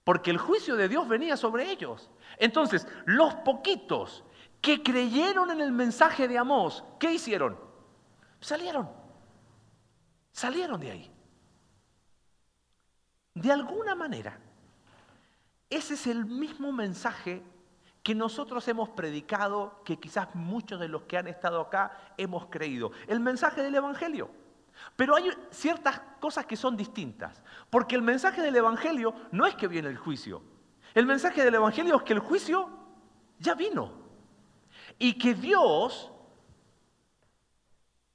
Porque 0.06 0.32
el 0.32 0.38
juicio 0.38 0.78
de 0.78 0.88
Dios 0.88 1.08
venía 1.10 1.36
sobre 1.36 1.70
ellos. 1.70 2.10
Entonces, 2.38 2.88
los 3.06 3.34
poquitos 3.34 4.24
que 4.62 4.82
creyeron 4.82 5.52
en 5.52 5.60
el 5.60 5.72
mensaje 5.72 6.28
de 6.28 6.38
Amós, 6.38 6.86
¿qué 7.00 7.12
hicieron? 7.12 7.60
Salieron. 8.40 8.88
Salieron 10.32 10.80
de 10.80 10.92
ahí. 10.92 11.12
De 13.34 13.52
alguna 13.52 13.96
manera, 13.96 14.40
ese 15.70 15.96
es 15.96 16.06
el 16.06 16.24
mismo 16.24 16.72
mensaje 16.72 17.42
que 18.04 18.14
nosotros 18.14 18.68
hemos 18.68 18.90
predicado, 18.90 19.82
que 19.84 20.00
quizás 20.00 20.36
muchos 20.36 20.80
de 20.80 20.88
los 20.88 21.02
que 21.04 21.18
han 21.18 21.28
estado 21.28 21.60
acá 21.60 22.14
hemos 22.18 22.46
creído. 22.46 22.92
El 23.08 23.20
mensaje 23.20 23.64
del 23.64 23.74
Evangelio. 23.74 24.30
Pero 24.96 25.16
hay 25.16 25.32
ciertas 25.52 26.02
cosas 26.20 26.46
que 26.46 26.56
son 26.56 26.78
distintas, 26.78 27.42
porque 27.70 27.96
el 27.96 28.02
mensaje 28.02 28.42
del 28.42 28.56
Evangelio 28.56 29.14
no 29.32 29.46
es 29.46 29.56
que 29.56 29.68
viene 29.68 29.90
el 29.90 29.98
juicio. 29.98 30.42
El 30.94 31.06
mensaje 31.06 31.44
del 31.44 31.56
Evangelio 31.56 31.98
es 31.98 32.04
que 32.04 32.14
el 32.14 32.20
juicio 32.20 32.70
ya 33.40 33.54
vino. 33.54 33.92
Y 34.98 35.18
que 35.18 35.34
Dios, 35.34 36.12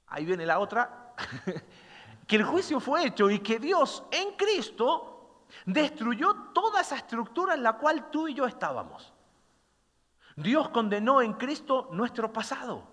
ahí 0.07 0.25
viene 0.25 0.45
la 0.45 0.59
otra, 0.59 1.13
que 2.27 2.35
el 2.35 2.43
juicio 2.43 2.79
fue 2.79 3.05
hecho 3.05 3.29
y 3.29 3.39
que 3.39 3.59
Dios 3.59 4.03
en 4.11 4.35
Cristo 4.35 5.45
destruyó 5.65 6.33
toda 6.53 6.81
esa 6.81 6.95
estructura 6.95 7.53
en 7.53 7.63
la 7.63 7.73
cual 7.73 8.09
tú 8.09 8.27
y 8.27 8.33
yo 8.33 8.45
estábamos. 8.45 9.13
Dios 10.35 10.69
condenó 10.69 11.21
en 11.21 11.33
Cristo 11.33 11.89
nuestro 11.91 12.31
pasado. 12.31 12.90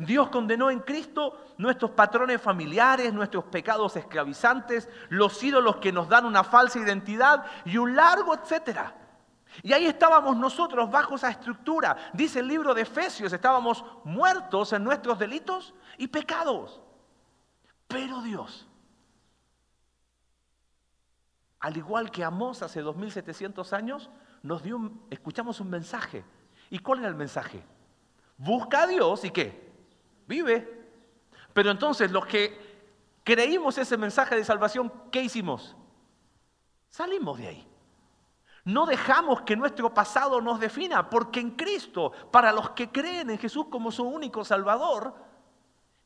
Dios 0.00 0.30
condenó 0.30 0.70
en 0.70 0.80
Cristo 0.80 1.38
nuestros 1.58 1.90
patrones 1.90 2.40
familiares, 2.40 3.12
nuestros 3.12 3.44
pecados 3.44 3.96
esclavizantes, 3.96 4.88
los 5.10 5.42
ídolos 5.42 5.76
que 5.76 5.92
nos 5.92 6.08
dan 6.08 6.24
una 6.24 6.42
falsa 6.42 6.78
identidad 6.78 7.44
y 7.66 7.76
un 7.76 7.94
largo 7.94 8.34
etcétera. 8.34 8.94
Y 9.62 9.74
ahí 9.74 9.84
estábamos 9.84 10.38
nosotros 10.38 10.90
bajo 10.90 11.16
esa 11.16 11.28
estructura. 11.28 11.98
Dice 12.14 12.40
el 12.40 12.48
libro 12.48 12.72
de 12.72 12.82
Efesios, 12.82 13.30
estábamos 13.30 13.84
muertos 14.04 14.72
en 14.72 14.84
nuestros 14.84 15.18
delitos 15.18 15.74
y 15.98 16.08
pecados. 16.08 16.80
Pero 17.86 18.22
Dios, 18.22 18.66
al 21.58 21.76
igual 21.76 22.10
que 22.10 22.24
Amós 22.24 22.62
hace 22.62 22.80
2700 22.80 23.70
años, 23.74 24.08
nos 24.42 24.62
dio 24.62 24.92
escuchamos 25.10 25.60
un 25.60 25.68
mensaje. 25.68 26.24
¿Y 26.70 26.78
cuál 26.78 27.00
era 27.00 27.08
el 27.08 27.16
mensaje? 27.16 27.62
Busca 28.38 28.84
a 28.84 28.86
Dios 28.86 29.26
y 29.26 29.30
qué? 29.30 29.69
Vive. 30.30 30.86
Pero 31.52 31.72
entonces 31.72 32.12
los 32.12 32.24
que 32.24 32.56
creímos 33.24 33.76
ese 33.78 33.96
mensaje 33.96 34.36
de 34.36 34.44
salvación, 34.44 34.92
¿qué 35.10 35.22
hicimos? 35.22 35.76
Salimos 36.88 37.38
de 37.38 37.48
ahí. 37.48 37.68
No 38.64 38.86
dejamos 38.86 39.42
que 39.42 39.56
nuestro 39.56 39.92
pasado 39.92 40.40
nos 40.40 40.60
defina, 40.60 41.10
porque 41.10 41.40
en 41.40 41.56
Cristo, 41.56 42.12
para 42.30 42.52
los 42.52 42.70
que 42.70 42.92
creen 42.92 43.30
en 43.30 43.38
Jesús 43.38 43.66
como 43.68 43.90
su 43.90 44.04
único 44.04 44.44
Salvador, 44.44 45.12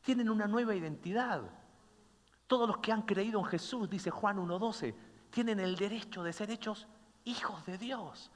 tienen 0.00 0.30
una 0.30 0.46
nueva 0.46 0.74
identidad. 0.74 1.42
Todos 2.46 2.66
los 2.66 2.78
que 2.78 2.92
han 2.92 3.02
creído 3.02 3.40
en 3.40 3.46
Jesús, 3.46 3.90
dice 3.90 4.10
Juan 4.10 4.38
1.12, 4.38 4.94
tienen 5.28 5.60
el 5.60 5.76
derecho 5.76 6.22
de 6.22 6.32
ser 6.32 6.50
hechos 6.50 6.86
hijos 7.24 7.66
de 7.66 7.76
Dios. 7.76 8.30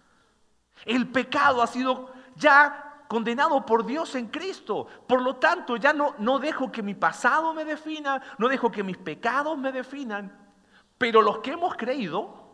El 0.84 1.10
pecado 1.10 1.62
ha 1.62 1.66
sido 1.66 2.12
ya 2.36 2.87
condenado 3.08 3.64
por 3.66 3.84
Dios 3.84 4.14
en 4.14 4.28
Cristo. 4.28 4.86
Por 5.06 5.22
lo 5.22 5.36
tanto, 5.36 5.76
ya 5.76 5.92
no, 5.92 6.14
no 6.18 6.38
dejo 6.38 6.70
que 6.70 6.82
mi 6.82 6.94
pasado 6.94 7.52
me 7.54 7.64
defina, 7.64 8.22
no 8.38 8.48
dejo 8.48 8.70
que 8.70 8.84
mis 8.84 8.98
pecados 8.98 9.58
me 9.58 9.72
definan. 9.72 10.46
Pero 10.98 11.22
los 11.22 11.38
que 11.38 11.52
hemos 11.52 11.74
creído, 11.74 12.48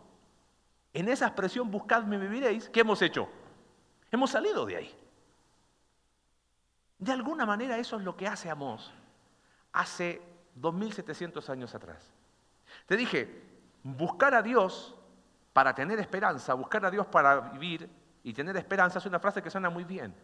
en 0.92 1.08
esa 1.08 1.26
expresión 1.26 1.70
buscadme 1.70 2.16
viviréis, 2.16 2.68
¿qué 2.70 2.80
hemos 2.80 3.02
hecho? 3.02 3.28
Hemos 4.10 4.30
salido 4.30 4.64
de 4.64 4.76
ahí. 4.76 4.94
De 6.98 7.12
alguna 7.12 7.44
manera 7.44 7.76
eso 7.76 7.96
es 7.96 8.02
lo 8.02 8.16
que 8.16 8.28
hace 8.28 8.48
Amós 8.48 8.92
hace 9.72 10.22
2700 10.54 11.50
años 11.50 11.74
atrás. 11.74 12.10
Te 12.86 12.96
dije, 12.96 13.42
buscar 13.82 14.34
a 14.34 14.42
Dios 14.42 14.94
para 15.52 15.74
tener 15.74 15.98
esperanza, 15.98 16.54
buscar 16.54 16.84
a 16.86 16.90
Dios 16.90 17.06
para 17.06 17.40
vivir 17.40 17.90
y 18.22 18.32
tener 18.32 18.56
esperanza 18.56 18.98
es 18.98 19.06
una 19.06 19.18
frase 19.18 19.42
que 19.42 19.50
suena 19.50 19.68
muy 19.68 19.84
bien. 19.84 20.14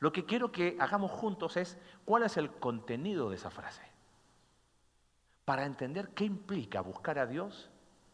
Lo 0.00 0.12
que 0.12 0.24
quiero 0.24 0.52
que 0.52 0.76
hagamos 0.80 1.10
juntos 1.10 1.56
es 1.56 1.78
cuál 2.04 2.24
es 2.24 2.36
el 2.36 2.50
contenido 2.50 3.30
de 3.30 3.36
esa 3.36 3.50
frase. 3.50 3.82
Para 5.44 5.64
entender 5.64 6.10
qué 6.10 6.24
implica 6.24 6.80
buscar 6.80 7.18
a 7.18 7.26
Dios 7.26 7.70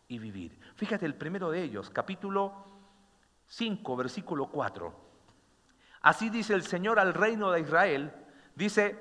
y 0.09 0.19
vivir. 0.19 0.59
Fíjate 0.77 1.07
el 1.07 1.15
primero 1.15 1.51
de 1.51 1.63
ellos, 1.63 1.91
capítulo 1.91 2.65
5, 3.47 3.97
versículo 3.97 4.47
4. 4.47 5.11
Así 6.03 6.31
dice 6.31 6.55
el 6.55 6.63
Señor 6.63 6.99
al 6.99 7.15
reino 7.15 7.51
de 7.51 7.61
Israel, 7.61 8.13
dice, 8.55 8.99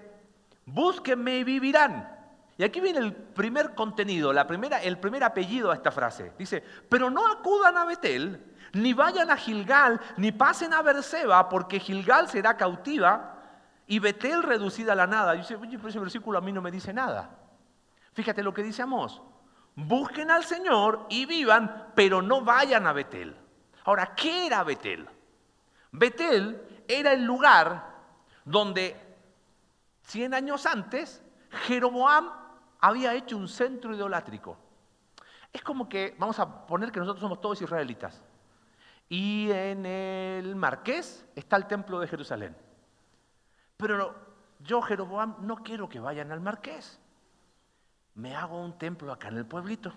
búsquenme 0.65 1.37
y 1.37 1.43
vivirán. 1.43 2.17
Y 2.57 2.63
aquí 2.63 2.81
viene 2.81 2.99
el 2.99 3.13
primer 3.13 3.73
contenido, 3.73 4.33
la 4.33 4.45
primera, 4.45 4.83
el 4.83 4.99
primer 4.99 5.23
apellido 5.23 5.71
a 5.71 5.75
esta 5.75 5.91
frase. 5.91 6.33
Dice, 6.37 6.61
pero 6.89 7.09
no 7.09 7.25
acudan 7.25 7.77
a 7.77 7.85
Betel, 7.85 8.48
ni 8.73 8.93
vayan 8.93 9.31
a 9.31 9.37
Gilgal, 9.37 9.99
ni 10.17 10.31
pasen 10.31 10.73
a 10.73 10.81
Berseba, 10.81 11.49
porque 11.49 11.79
Gilgal 11.79 12.27
será 12.29 12.57
cautiva 12.57 13.35
y 13.87 13.99
Betel 13.99 14.43
reducida 14.43 14.93
a 14.93 14.95
la 14.95 15.07
nada. 15.07 15.35
Y 15.35 15.39
dice, 15.39 15.55
oye, 15.55 15.77
pero 15.77 15.89
ese 15.89 15.99
versículo 15.99 16.37
a 16.37 16.41
mí 16.41 16.51
no 16.51 16.61
me 16.61 16.71
dice 16.71 16.93
nada. 16.93 17.29
Fíjate 18.13 18.43
lo 18.43 18.53
que 18.53 18.63
dice 18.63 18.81
Amós 18.81 19.21
busquen 19.87 20.31
al 20.31 20.43
Señor 20.43 21.05
y 21.09 21.25
vivan, 21.25 21.91
pero 21.95 22.21
no 22.21 22.41
vayan 22.41 22.87
a 22.87 22.93
Betel. 22.93 23.35
Ahora, 23.85 24.13
¿qué 24.15 24.47
era 24.47 24.63
Betel? 24.63 25.07
Betel 25.91 26.83
era 26.87 27.13
el 27.13 27.23
lugar 27.23 27.95
donde 28.45 28.95
100 30.03 30.33
años 30.33 30.65
antes 30.65 31.23
Jeroboam 31.65 32.31
había 32.81 33.13
hecho 33.13 33.37
un 33.37 33.47
centro 33.47 33.95
idolátrico. 33.95 34.57
Es 35.51 35.63
como 35.63 35.89
que, 35.89 36.15
vamos 36.19 36.39
a 36.39 36.67
poner 36.67 36.91
que 36.91 36.99
nosotros 36.99 37.21
somos 37.21 37.41
todos 37.41 37.61
israelitas. 37.61 38.21
Y 39.09 39.51
en 39.51 39.85
el 39.85 40.55
Marqués 40.55 41.25
está 41.35 41.57
el 41.57 41.67
templo 41.67 41.99
de 41.99 42.07
Jerusalén. 42.07 42.55
Pero 43.75 44.15
yo, 44.59 44.81
Jeroboam, 44.81 45.37
no 45.41 45.57
quiero 45.57 45.89
que 45.89 45.99
vayan 45.99 46.31
al 46.31 46.41
Marqués 46.41 46.99
me 48.19 48.35
hago 48.35 48.61
un 48.61 48.77
templo 48.77 49.13
acá 49.13 49.29
en 49.29 49.37
el 49.37 49.45
pueblito. 49.45 49.93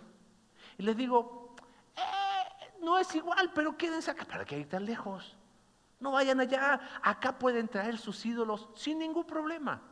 Y 0.79 0.85
les 0.85 0.97
digo, 0.97 1.57
eh, 1.97 2.81
no 2.81 2.99
es 2.99 3.13
igual, 3.17 3.51
pero 3.53 3.77
quédense 3.77 4.11
acá. 4.13 4.25
¿Para 4.25 4.45
qué 4.45 4.59
ir 4.59 4.69
tan 4.69 4.85
lejos? 4.85 5.37
No 5.99 6.13
vayan 6.13 6.41
allá, 6.41 6.81
acá 7.03 7.39
pueden 7.39 7.69
traer 7.69 7.99
sus 7.99 8.25
ídolos 8.25 8.69
sin 8.75 9.01
ningún 9.01 9.25
problema. 9.25 9.83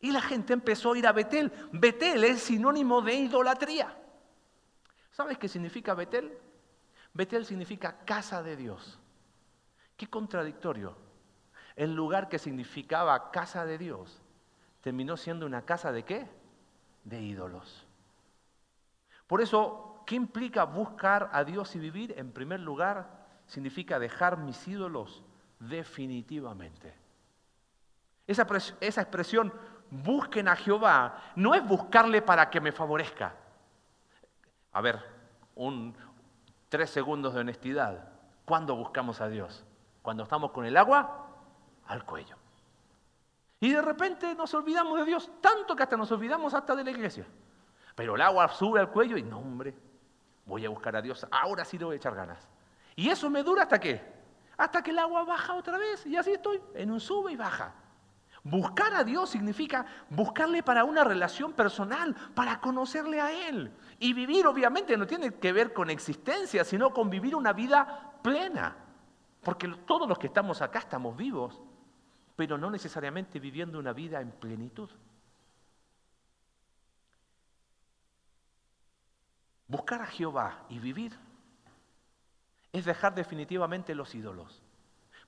Y 0.00 0.10
la 0.10 0.22
gente 0.22 0.54
empezó 0.54 0.92
a 0.92 0.98
ir 0.98 1.06
a 1.06 1.12
Betel. 1.12 1.52
Betel 1.72 2.24
es 2.24 2.42
sinónimo 2.42 3.02
de 3.02 3.14
idolatría. 3.14 3.94
¿Sabes 5.10 5.36
qué 5.36 5.48
significa 5.48 5.94
Betel? 5.94 6.36
Betel 7.14 7.44
significa 7.44 8.04
casa 8.04 8.42
de 8.42 8.56
Dios. 8.56 8.98
Qué 9.96 10.08
contradictorio. 10.08 10.96
El 11.76 11.94
lugar 11.94 12.28
que 12.28 12.38
significaba 12.38 13.30
casa 13.30 13.64
de 13.64 13.78
Dios 13.78 14.22
terminó 14.80 15.16
siendo 15.16 15.46
una 15.46 15.62
casa 15.62 15.92
de 15.92 16.04
qué? 16.04 16.28
de 17.04 17.20
ídolos. 17.20 17.86
Por 19.26 19.40
eso, 19.40 20.02
¿qué 20.06 20.14
implica 20.14 20.64
buscar 20.64 21.30
a 21.32 21.44
Dios 21.44 21.74
y 21.74 21.78
vivir? 21.78 22.14
En 22.16 22.32
primer 22.32 22.60
lugar, 22.60 23.26
significa 23.46 23.98
dejar 23.98 24.38
mis 24.38 24.66
ídolos 24.68 25.22
definitivamente. 25.58 26.94
Esa, 28.26 28.46
esa 28.80 29.00
expresión, 29.00 29.52
busquen 29.90 30.48
a 30.48 30.56
Jehová, 30.56 31.32
no 31.36 31.54
es 31.54 31.66
buscarle 31.66 32.22
para 32.22 32.50
que 32.50 32.60
me 32.60 32.72
favorezca. 32.72 33.34
A 34.72 34.80
ver, 34.80 35.00
un, 35.54 35.94
tres 36.72 36.88
segundos 36.88 37.34
de 37.34 37.40
honestidad. 37.40 38.08
¿Cuándo 38.46 38.74
buscamos 38.74 39.20
a 39.20 39.28
Dios? 39.28 39.62
Cuando 40.00 40.22
estamos 40.22 40.52
con 40.52 40.64
el 40.64 40.78
agua 40.78 41.28
al 41.86 42.02
cuello. 42.06 42.34
Y 43.60 43.72
de 43.72 43.82
repente 43.82 44.34
nos 44.34 44.54
olvidamos 44.54 44.98
de 44.98 45.04
Dios, 45.04 45.30
tanto 45.42 45.76
que 45.76 45.82
hasta 45.82 45.98
nos 45.98 46.10
olvidamos 46.12 46.54
hasta 46.54 46.74
de 46.74 46.82
la 46.82 46.90
iglesia. 46.90 47.26
Pero 47.94 48.14
el 48.14 48.22
agua 48.22 48.48
sube 48.48 48.80
al 48.80 48.90
cuello 48.90 49.18
y 49.18 49.22
no, 49.22 49.40
hombre, 49.40 49.76
voy 50.46 50.64
a 50.64 50.70
buscar 50.70 50.96
a 50.96 51.02
Dios, 51.02 51.26
ahora 51.30 51.62
sí 51.66 51.76
le 51.76 51.84
voy 51.84 51.92
a 51.92 51.96
echar 51.98 52.14
ganas. 52.14 52.48
Y 52.96 53.10
eso 53.10 53.28
me 53.28 53.42
dura 53.42 53.64
hasta 53.64 53.78
qué? 53.78 54.02
Hasta 54.56 54.82
que 54.82 54.92
el 54.92 54.98
agua 54.98 55.24
baja 55.24 55.52
otra 55.52 55.76
vez 55.76 56.06
y 56.06 56.16
así 56.16 56.32
estoy, 56.32 56.58
en 56.72 56.90
un 56.90 57.00
sube 57.00 57.32
y 57.32 57.36
baja. 57.36 57.74
Buscar 58.44 58.92
a 58.94 59.04
Dios 59.04 59.30
significa 59.30 59.86
buscarle 60.08 60.62
para 60.62 60.84
una 60.84 61.04
relación 61.04 61.52
personal, 61.52 62.14
para 62.34 62.60
conocerle 62.60 63.20
a 63.20 63.48
Él. 63.48 63.72
Y 64.02 64.12
vivir 64.12 64.46
obviamente 64.46 64.96
no 64.96 65.06
tiene 65.06 65.34
que 65.34 65.52
ver 65.52 65.72
con 65.72 65.88
existencia, 65.90 66.64
sino 66.64 66.92
con 66.92 67.08
vivir 67.08 67.36
una 67.36 67.52
vida 67.52 68.14
plena. 68.22 68.76
Porque 69.42 69.68
todos 69.86 70.08
los 70.08 70.18
que 70.18 70.26
estamos 70.26 70.60
acá 70.60 70.80
estamos 70.80 71.16
vivos 71.16 71.60
pero 72.36 72.58
no 72.58 72.70
necesariamente 72.70 73.38
viviendo 73.38 73.78
una 73.78 73.92
vida 73.92 74.20
en 74.20 74.30
plenitud. 74.30 74.90
Buscar 79.68 80.02
a 80.02 80.06
Jehová 80.06 80.64
y 80.68 80.78
vivir 80.78 81.16
es 82.72 82.84
dejar 82.84 83.14
definitivamente 83.14 83.94
los 83.94 84.14
ídolos. 84.14 84.62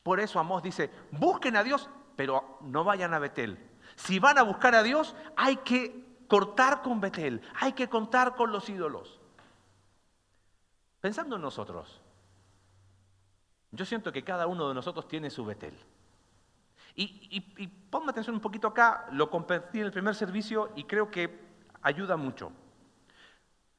Por 0.03 0.21
eso 0.21 0.39
Amós 0.39 0.63
dice, 0.63 0.91
busquen 1.13 1.57
a 1.57 1.63
Dios, 1.63 1.89
pero 2.17 2.59
no 2.63 2.85
vayan 2.85 3.15
a 3.15 3.19
Betel. 3.19 3.59
Si 3.97 4.19
van 4.19 4.39
a 4.39 4.43
buscar 4.43 4.75
a 4.75 4.83
Dios, 4.83 5.15
hay 5.37 5.59
que 5.59 6.04
cortar 6.29 6.83
con 6.83 7.01
Betel, 7.01 7.41
hay 7.61 7.73
que 7.73 7.89
contar 7.89 8.37
con 8.37 8.53
los 8.53 8.69
ídolos. 8.69 9.21
Pensando 11.01 11.37
en 11.37 11.43
nosotros, 11.43 12.01
yo 13.71 13.85
siento 13.85 14.13
que 14.13 14.25
cada 14.25 14.47
uno 14.47 14.69
de 14.69 14.75
nosotros 14.75 15.09
tiene 15.09 15.31
su 15.31 15.45
Betel. 15.45 15.79
Y, 16.97 17.29
y, 17.59 17.67
ponme 17.67 18.11
atención 18.11 18.37
un 18.37 18.41
poquito 18.41 18.69
acá, 18.69 19.09
lo 19.11 19.29
compartí 19.29 19.81
en 19.81 19.87
el 19.87 19.93
primer 19.93 20.15
servicio 20.15 20.71
y 20.77 20.85
creo 20.85 21.11
que 21.11 21.45
ayuda 21.83 22.17
mucho. 22.17 22.53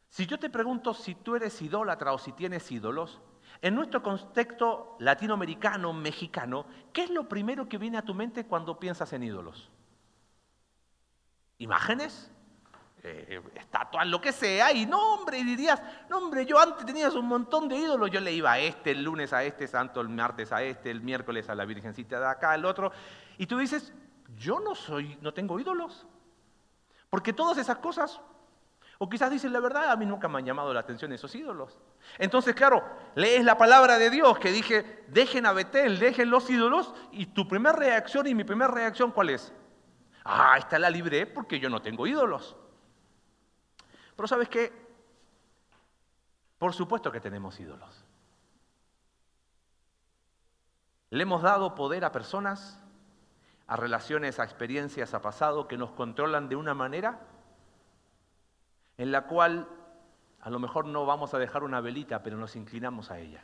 Si 0.09 0.25
yo 0.25 0.37
te 0.37 0.49
pregunto 0.49 0.93
si 0.93 1.15
tú 1.15 1.35
eres 1.35 1.61
idólatra 1.61 2.13
o 2.13 2.17
si 2.17 2.33
tienes 2.33 2.69
ídolos, 2.71 3.21
en 3.61 3.73
nuestro 3.73 4.03
contexto 4.03 4.97
latinoamericano, 4.99 5.93
mexicano, 5.93 6.65
¿qué 6.91 7.03
es 7.05 7.09
lo 7.09 7.27
primero 7.29 7.69
que 7.69 7.77
viene 7.77 7.97
a 7.97 8.05
tu 8.05 8.13
mente 8.13 8.45
cuando 8.45 8.79
piensas 8.79 9.13
en 9.13 9.23
ídolos? 9.23 9.71
¿Imágenes? 11.57 12.31
Eh, 13.07 13.41
estatuas, 13.53 14.07
lo 14.07 14.19
que 14.19 14.31
sea, 14.31 14.71
y 14.73 14.87
no, 14.87 15.13
hombre, 15.13 15.43
dirías, 15.43 15.79
no, 16.09 16.17
hombre, 16.17 16.43
yo 16.43 16.59
antes 16.59 16.85
tenías 16.85 17.13
un 17.13 17.27
montón 17.27 17.69
de 17.69 17.75
ídolos, 17.75 18.09
yo 18.09 18.19
le 18.19 18.31
iba 18.31 18.53
a 18.53 18.59
este, 18.59 18.91
el 18.91 19.03
lunes 19.03 19.31
a 19.31 19.43
este 19.43 19.67
santo, 19.67 20.01
el 20.01 20.09
martes 20.09 20.51
a 20.51 20.63
este, 20.63 20.89
el 20.89 21.01
miércoles 21.01 21.47
a 21.47 21.53
la 21.53 21.65
Virgencita 21.65 22.19
de 22.19 22.25
acá, 22.25 22.55
el 22.55 22.65
otro, 22.65 22.91
y 23.37 23.45
tú 23.45 23.59
dices, 23.59 23.93
yo 24.35 24.59
no 24.59 24.73
soy, 24.73 25.19
no 25.21 25.35
tengo 25.35 25.59
ídolos, 25.59 26.07
porque 27.11 27.31
todas 27.31 27.59
esas 27.59 27.77
cosas, 27.77 28.19
o 28.97 29.07
quizás 29.07 29.29
dices 29.29 29.51
la 29.51 29.59
verdad, 29.59 29.91
a 29.91 29.95
mí 29.95 30.07
nunca 30.07 30.27
me 30.27 30.39
han 30.39 30.45
llamado 30.45 30.73
la 30.73 30.79
atención 30.79 31.13
esos 31.13 31.35
ídolos. 31.35 31.77
Entonces, 32.17 32.55
claro, 32.55 32.83
lees 33.13 33.45
la 33.45 33.57
palabra 33.57 33.99
de 33.99 34.09
Dios 34.09 34.39
que 34.39 34.51
dije, 34.51 35.03
dejen 35.09 35.45
a 35.45 35.53
Betel, 35.53 35.99
dejen 35.99 36.31
los 36.31 36.49
ídolos, 36.49 36.95
y 37.11 37.27
tu 37.27 37.47
primera 37.47 37.75
reacción 37.75 38.25
y 38.25 38.33
mi 38.33 38.45
primera 38.45 38.71
reacción, 38.71 39.11
¿cuál 39.11 39.29
es? 39.29 39.53
Ah, 40.23 40.55
esta 40.57 40.79
la 40.79 40.89
libré 40.89 41.27
porque 41.27 41.59
yo 41.59 41.69
no 41.69 41.83
tengo 41.83 42.07
ídolos. 42.07 42.57
Pero 44.15 44.27
¿sabes 44.27 44.49
qué? 44.49 44.71
Por 46.57 46.73
supuesto 46.73 47.11
que 47.11 47.19
tenemos 47.19 47.59
ídolos. 47.59 48.03
Le 51.09 51.23
hemos 51.23 51.41
dado 51.41 51.75
poder 51.75 52.05
a 52.05 52.11
personas, 52.11 52.79
a 53.67 53.75
relaciones, 53.75 54.39
a 54.39 54.43
experiencias, 54.43 55.13
a 55.13 55.21
pasado 55.21 55.67
que 55.67 55.77
nos 55.77 55.91
controlan 55.91 56.49
de 56.49 56.55
una 56.55 56.73
manera 56.73 57.21
en 58.97 59.11
la 59.11 59.27
cual 59.27 59.67
a 60.41 60.49
lo 60.49 60.59
mejor 60.59 60.85
no 60.85 61.05
vamos 61.05 61.33
a 61.33 61.39
dejar 61.39 61.63
una 61.63 61.81
velita, 61.81 62.23
pero 62.23 62.37
nos 62.37 62.55
inclinamos 62.55 63.11
a 63.11 63.19
ella. 63.19 63.43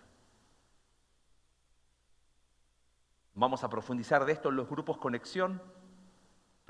Vamos 3.33 3.63
a 3.63 3.69
profundizar 3.69 4.25
de 4.25 4.33
esto 4.33 4.49
en 4.49 4.55
los 4.55 4.69
grupos 4.69 4.97
conexión, 4.97 5.61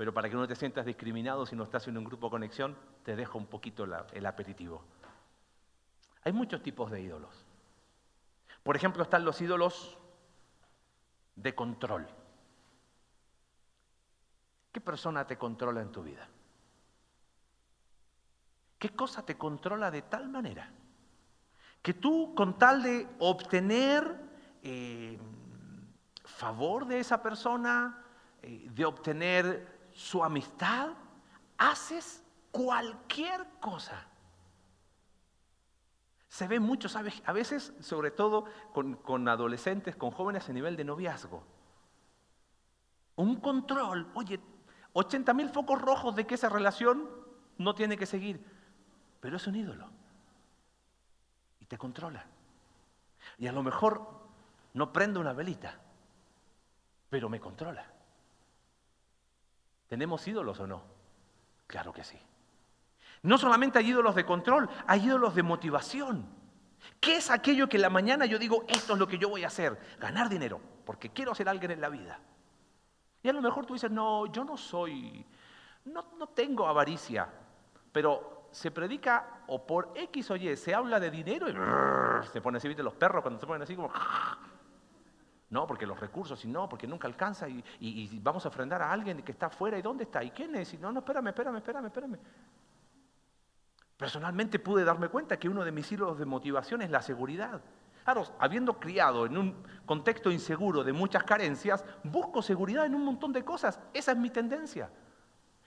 pero 0.02 0.12
para 0.12 0.28
que 0.28 0.34
no 0.34 0.48
te 0.48 0.56
sientas 0.56 0.84
discriminado 0.84 1.46
si 1.46 1.54
no 1.54 1.62
estás 1.62 1.86
en 1.86 1.96
un 1.96 2.02
grupo 2.02 2.28
conexión, 2.28 2.76
te 3.04 3.14
dejo 3.14 3.38
un 3.38 3.46
poquito 3.46 3.84
el 3.84 4.26
aperitivo. 4.26 4.82
Hay 6.24 6.32
muchos 6.32 6.60
tipos 6.60 6.90
de 6.90 7.00
ídolos. 7.00 7.44
Por 8.64 8.74
ejemplo, 8.74 9.04
están 9.04 9.24
los 9.24 9.40
ídolos 9.40 9.96
de 11.36 11.54
control. 11.54 12.08
¿Qué 14.72 14.80
persona 14.80 15.24
te 15.24 15.38
controla 15.38 15.80
en 15.82 15.92
tu 15.92 16.02
vida? 16.02 16.28
¿Qué 18.80 18.88
cosa 18.88 19.24
te 19.24 19.38
controla 19.38 19.92
de 19.92 20.02
tal 20.02 20.28
manera 20.28 20.68
que 21.80 21.94
tú 21.94 22.34
con 22.34 22.58
tal 22.58 22.82
de 22.82 23.06
obtener 23.20 24.16
eh, 24.64 25.16
favor 26.24 26.88
de 26.88 26.98
esa 26.98 27.22
persona, 27.22 28.02
eh, 28.42 28.66
de 28.68 28.84
obtener 28.84 29.71
su 29.94 30.24
amistad, 30.24 30.90
haces 31.58 32.22
cualquier 32.50 33.46
cosa? 33.60 34.06
Se 36.28 36.48
ve 36.48 36.60
mucho. 36.60 36.88
A 37.26 37.32
veces, 37.32 37.74
sobre 37.80 38.10
todo 38.10 38.46
con, 38.72 38.94
con 38.94 39.28
adolescentes, 39.28 39.96
con 39.96 40.10
jóvenes 40.10 40.48
a 40.48 40.52
nivel 40.52 40.76
de 40.76 40.84
noviazgo. 40.84 41.42
Un 43.16 43.36
control, 43.36 44.10
oye, 44.14 44.40
80 44.94 45.34
mil 45.34 45.50
focos 45.50 45.80
rojos 45.80 46.16
de 46.16 46.26
que 46.26 46.34
esa 46.34 46.48
relación 46.48 47.08
no 47.58 47.74
tiene 47.74 47.96
que 47.96 48.06
seguir, 48.06 48.44
pero 49.20 49.36
es 49.36 49.46
un 49.46 49.56
ídolo 49.56 49.88
y 51.60 51.66
te 51.66 51.78
controla. 51.78 52.24
Y 53.38 53.46
a 53.46 53.52
lo 53.52 53.62
mejor 53.62 54.06
no 54.74 54.92
prende 54.92 55.18
una 55.18 55.32
velita, 55.32 55.78
pero 57.08 57.28
me 57.28 57.40
controla. 57.40 57.91
¿Tenemos 59.92 60.26
ídolos 60.26 60.58
o 60.58 60.66
no? 60.66 60.82
Claro 61.66 61.92
que 61.92 62.02
sí. 62.02 62.18
No 63.24 63.36
solamente 63.36 63.78
hay 63.78 63.90
ídolos 63.90 64.14
de 64.14 64.24
control, 64.24 64.66
hay 64.86 65.04
ídolos 65.04 65.34
de 65.34 65.42
motivación. 65.42 66.24
¿Qué 66.98 67.16
es 67.16 67.30
aquello 67.30 67.68
que 67.68 67.76
la 67.76 67.90
mañana 67.90 68.24
yo 68.24 68.38
digo, 68.38 68.64
esto 68.68 68.94
es 68.94 68.98
lo 68.98 69.06
que 69.06 69.18
yo 69.18 69.28
voy 69.28 69.44
a 69.44 69.48
hacer? 69.48 69.78
Ganar 70.00 70.30
dinero, 70.30 70.62
porque 70.86 71.10
quiero 71.10 71.34
ser 71.34 71.46
alguien 71.46 71.72
en 71.72 71.82
la 71.82 71.90
vida. 71.90 72.18
Y 73.22 73.28
a 73.28 73.34
lo 73.34 73.42
mejor 73.42 73.66
tú 73.66 73.74
dices, 73.74 73.90
no, 73.90 74.24
yo 74.32 74.44
no 74.44 74.56
soy, 74.56 75.26
no, 75.84 76.14
no 76.16 76.26
tengo 76.28 76.66
avaricia, 76.66 77.28
pero 77.92 78.48
se 78.50 78.70
predica 78.70 79.42
o 79.48 79.66
por 79.66 79.92
X 79.94 80.30
o 80.30 80.36
Y, 80.36 80.56
se 80.56 80.74
habla 80.74 81.00
de 81.00 81.10
dinero 81.10 81.50
y 81.50 82.26
se 82.28 82.40
pone 82.40 82.56
así, 82.56 82.66
¿viste? 82.66 82.82
Los 82.82 82.94
perros 82.94 83.20
cuando 83.20 83.38
se 83.38 83.46
ponen 83.46 83.60
así 83.60 83.76
como... 83.76 83.92
No, 85.52 85.66
porque 85.66 85.84
los 85.84 86.00
recursos, 86.00 86.42
y 86.46 86.48
no, 86.48 86.66
porque 86.66 86.86
nunca 86.86 87.06
alcanza 87.06 87.46
y, 87.46 88.18
vamos 88.22 88.46
a 88.46 88.48
ofrendar 88.48 88.80
a 88.80 88.90
alguien 88.90 89.20
que 89.20 89.32
está 89.32 89.46
afuera 89.46 89.76
y 89.76 89.82
¿dónde 89.82 90.04
está? 90.04 90.24
¿Y 90.24 90.30
quién 90.30 90.54
es? 90.56 90.72
Y 90.72 90.78
no, 90.78 90.90
no, 90.90 91.00
espérame, 91.00 91.26
espérame, 91.28 91.56
espérame, 91.56 91.84
espérame. 91.84 92.18
Personalmente 93.98 94.58
pude 94.58 94.82
darme 94.82 95.10
cuenta 95.10 95.38
que 95.38 95.50
uno 95.50 95.62
de 95.62 95.70
mis 95.70 95.92
hilos 95.92 96.18
de 96.18 96.24
motivación 96.24 96.80
es 96.80 96.90
la 96.90 97.02
seguridad. 97.02 97.60
Claro, 98.02 98.24
habiendo 98.38 98.80
criado 98.80 99.26
en 99.26 99.36
un 99.36 99.62
contexto 99.84 100.30
inseguro 100.30 100.84
de 100.84 100.94
muchas 100.94 101.22
carencias, 101.24 101.84
busco 102.02 102.40
seguridad 102.40 102.86
en 102.86 102.94
un 102.94 103.04
montón 103.04 103.30
de 103.34 103.44
cosas. 103.44 103.78
Esa 103.92 104.12
es 104.12 104.16
mi 104.16 104.30
tendencia. 104.30 104.88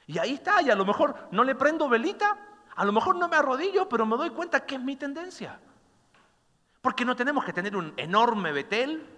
Y 0.07 0.17
ahí 0.17 0.33
está, 0.33 0.63
y 0.63 0.71
a 0.71 0.75
lo 0.75 0.83
mejor 0.83 1.27
no 1.29 1.43
le 1.43 1.53
prendo 1.53 1.87
velita, 1.87 2.39
a 2.75 2.85
lo 2.85 2.91
mejor 2.91 3.17
no 3.17 3.27
me 3.27 3.35
arrodillo, 3.35 3.87
pero 3.87 4.07
me 4.07 4.17
doy 4.17 4.31
cuenta 4.31 4.65
que 4.65 4.73
es 4.73 4.81
mi 4.81 4.95
tendencia. 4.95 5.59
Porque 6.81 7.05
no 7.05 7.15
tenemos 7.15 7.45
que 7.45 7.53
tener 7.53 7.75
un 7.75 7.93
enorme 7.97 8.51
Betel 8.51 9.14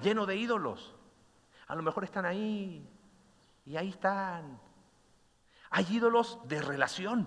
lleno 0.00 0.26
de 0.26 0.36
ídolos. 0.36 0.94
A 1.66 1.74
lo 1.74 1.82
mejor 1.82 2.04
están 2.04 2.24
ahí, 2.24 2.88
y 3.66 3.76
ahí 3.76 3.88
están. 3.88 4.58
Hay 5.70 5.86
ídolos 5.90 6.38
de 6.44 6.62
relación. 6.62 7.26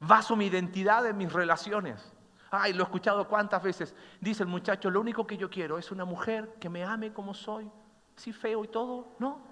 Baso 0.00 0.34
mi 0.34 0.46
identidad 0.46 1.06
en 1.06 1.16
mis 1.16 1.32
relaciones. 1.32 2.12
Ay, 2.50 2.72
lo 2.72 2.82
he 2.82 2.84
escuchado 2.84 3.28
cuántas 3.28 3.62
veces. 3.62 3.94
Dice 4.20 4.42
el 4.42 4.48
muchacho, 4.48 4.90
lo 4.90 5.00
único 5.00 5.26
que 5.26 5.36
yo 5.36 5.50
quiero 5.50 5.76
es 5.76 5.92
una 5.92 6.06
mujer 6.06 6.54
que 6.58 6.70
me 6.70 6.82
ame 6.82 7.12
como 7.12 7.34
soy, 7.34 7.70
sí 8.16 8.32
feo 8.32 8.64
y 8.64 8.68
todo, 8.68 9.08
¿no? 9.18 9.42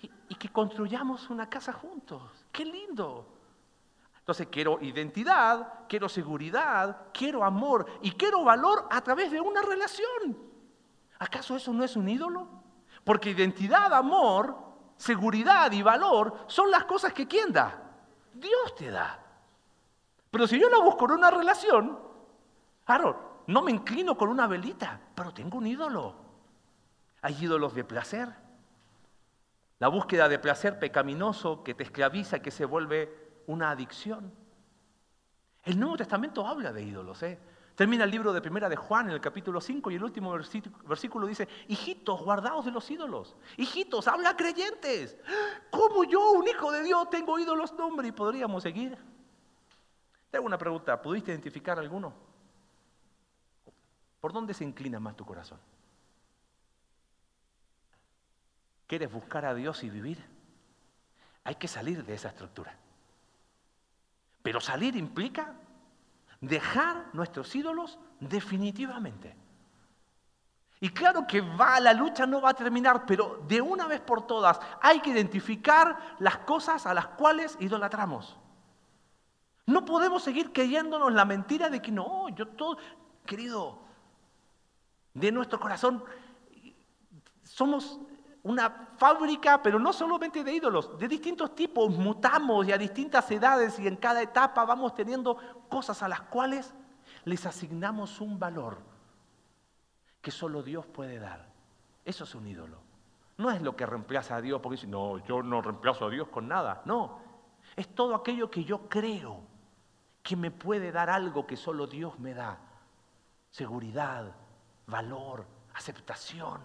Y, 0.00 0.10
y 0.28 0.34
que 0.36 0.48
construyamos 0.48 1.28
una 1.28 1.50
casa 1.50 1.72
juntos. 1.72 2.22
¡Qué 2.52 2.64
lindo! 2.64 3.26
Entonces 4.18 4.46
quiero 4.50 4.78
identidad, 4.80 5.86
quiero 5.88 6.08
seguridad, 6.08 7.08
quiero 7.12 7.42
amor 7.42 7.86
y 8.00 8.12
quiero 8.12 8.44
valor 8.44 8.86
a 8.90 9.00
través 9.02 9.32
de 9.32 9.40
una 9.40 9.60
relación. 9.60 10.53
¿Acaso 11.18 11.56
eso 11.56 11.72
no 11.72 11.84
es 11.84 11.96
un 11.96 12.08
ídolo? 12.08 12.48
Porque 13.04 13.30
identidad, 13.30 13.92
amor, 13.92 14.56
seguridad 14.96 15.70
y 15.72 15.82
valor 15.82 16.44
son 16.46 16.70
las 16.70 16.84
cosas 16.84 17.12
que 17.12 17.26
¿quién 17.26 17.52
da? 17.52 17.80
Dios 18.32 18.74
te 18.76 18.90
da. 18.90 19.20
Pero 20.30 20.46
si 20.46 20.58
yo 20.58 20.68
no 20.68 20.82
busco 20.82 21.04
una 21.04 21.30
relación, 21.30 21.98
claro, 22.84 23.42
no 23.46 23.62
me 23.62 23.70
inclino 23.70 24.16
con 24.16 24.28
una 24.28 24.46
velita, 24.46 25.00
pero 25.14 25.32
tengo 25.32 25.58
un 25.58 25.66
ídolo. 25.66 26.16
Hay 27.22 27.36
ídolos 27.44 27.74
de 27.74 27.84
placer. 27.84 28.28
La 29.78 29.88
búsqueda 29.88 30.28
de 30.28 30.38
placer 30.38 30.78
pecaminoso 30.78 31.62
que 31.62 31.74
te 31.74 31.84
esclaviza, 31.84 32.40
que 32.40 32.50
se 32.50 32.64
vuelve 32.64 33.42
una 33.46 33.70
adicción. 33.70 34.32
El 35.62 35.78
Nuevo 35.78 35.96
Testamento 35.96 36.46
habla 36.46 36.72
de 36.72 36.82
ídolos. 36.82 37.22
¿eh? 37.22 37.38
Termina 37.74 38.04
el 38.04 38.10
libro 38.10 38.32
de 38.32 38.40
Primera 38.40 38.68
de 38.68 38.76
Juan 38.76 39.08
en 39.08 39.14
el 39.14 39.20
capítulo 39.20 39.60
5 39.60 39.90
y 39.90 39.96
el 39.96 40.04
último 40.04 40.32
versículo 40.84 41.26
dice, 41.26 41.48
hijitos, 41.66 42.22
guardaos 42.22 42.64
de 42.64 42.70
los 42.70 42.88
ídolos. 42.88 43.34
Hijitos, 43.56 44.06
habla 44.06 44.36
creyentes. 44.36 45.16
¿Cómo 45.70 46.04
yo, 46.04 46.32
un 46.32 46.46
hijo 46.46 46.70
de 46.70 46.84
Dios, 46.84 47.10
tengo 47.10 47.38
ídolos? 47.38 47.72
nombre? 47.72 48.06
y 48.06 48.12
podríamos 48.12 48.62
seguir. 48.62 48.96
Te 50.30 50.36
hago 50.36 50.46
una 50.46 50.58
pregunta, 50.58 51.00
¿pudiste 51.02 51.32
identificar 51.32 51.78
alguno? 51.78 52.14
¿Por 54.20 54.32
dónde 54.32 54.54
se 54.54 54.64
inclina 54.64 55.00
más 55.00 55.16
tu 55.16 55.24
corazón? 55.24 55.58
¿Quieres 58.86 59.10
buscar 59.12 59.44
a 59.46 59.54
Dios 59.54 59.82
y 59.82 59.90
vivir? 59.90 60.24
Hay 61.42 61.56
que 61.56 61.66
salir 61.66 62.04
de 62.04 62.14
esa 62.14 62.28
estructura. 62.28 62.76
Pero 64.42 64.60
salir 64.60 64.94
implica 64.94 65.54
dejar 66.48 67.06
nuestros 67.12 67.54
ídolos 67.54 67.98
definitivamente. 68.20 69.36
Y 70.80 70.90
claro 70.90 71.26
que 71.26 71.40
va, 71.40 71.80
la 71.80 71.92
lucha 71.92 72.26
no 72.26 72.40
va 72.40 72.50
a 72.50 72.54
terminar, 72.54 73.06
pero 73.06 73.42
de 73.48 73.60
una 73.60 73.86
vez 73.86 74.00
por 74.00 74.26
todas 74.26 74.60
hay 74.82 75.00
que 75.00 75.10
identificar 75.10 76.16
las 76.18 76.38
cosas 76.38 76.86
a 76.86 76.94
las 76.94 77.06
cuales 77.06 77.56
idolatramos. 77.60 78.36
No 79.66 79.84
podemos 79.84 80.22
seguir 80.22 80.52
creyéndonos 80.52 81.12
la 81.12 81.24
mentira 81.24 81.70
de 81.70 81.80
que 81.80 81.90
no, 81.90 82.28
yo 82.30 82.48
todo, 82.48 82.76
querido, 83.24 83.78
de 85.14 85.32
nuestro 85.32 85.58
corazón 85.58 86.04
somos 87.42 87.98
una 88.44 88.90
fábrica, 88.98 89.62
pero 89.62 89.78
no 89.78 89.92
solamente 89.92 90.44
de 90.44 90.52
ídolos, 90.52 90.98
de 90.98 91.08
distintos 91.08 91.54
tipos, 91.54 91.90
mutamos 91.90 92.68
y 92.68 92.72
a 92.72 92.78
distintas 92.78 93.30
edades 93.30 93.78
y 93.78 93.88
en 93.88 93.96
cada 93.96 94.22
etapa 94.22 94.64
vamos 94.64 94.94
teniendo 94.94 95.36
cosas 95.68 96.02
a 96.02 96.08
las 96.08 96.20
cuales 96.22 96.74
les 97.24 97.46
asignamos 97.46 98.20
un 98.20 98.38
valor 98.38 98.78
que 100.20 100.30
solo 100.30 100.62
Dios 100.62 100.86
puede 100.86 101.18
dar. 101.18 101.48
Eso 102.04 102.24
es 102.24 102.34
un 102.34 102.46
ídolo. 102.46 102.78
No 103.38 103.50
es 103.50 103.62
lo 103.62 103.74
que 103.74 103.86
reemplaza 103.86 104.36
a 104.36 104.40
Dios 104.42 104.60
porque 104.60 104.76
dice, 104.76 104.86
no, 104.86 105.18
yo 105.26 105.42
no 105.42 105.62
reemplazo 105.62 106.06
a 106.06 106.10
Dios 106.10 106.28
con 106.28 106.46
nada. 106.46 106.82
No, 106.84 107.20
Es 107.76 107.94
todo 107.94 108.14
aquello 108.14 108.50
que 108.50 108.62
yo 108.62 108.88
creo 108.90 109.40
que 110.22 110.36
me 110.36 110.50
puede 110.50 110.92
dar 110.92 111.08
algo 111.08 111.46
que 111.46 111.56
solo 111.56 111.86
Dios 111.86 112.18
me 112.18 112.34
da. 112.34 112.58
Seguridad, 113.50 114.32
valor, 114.86 115.46
aceptación, 115.74 116.60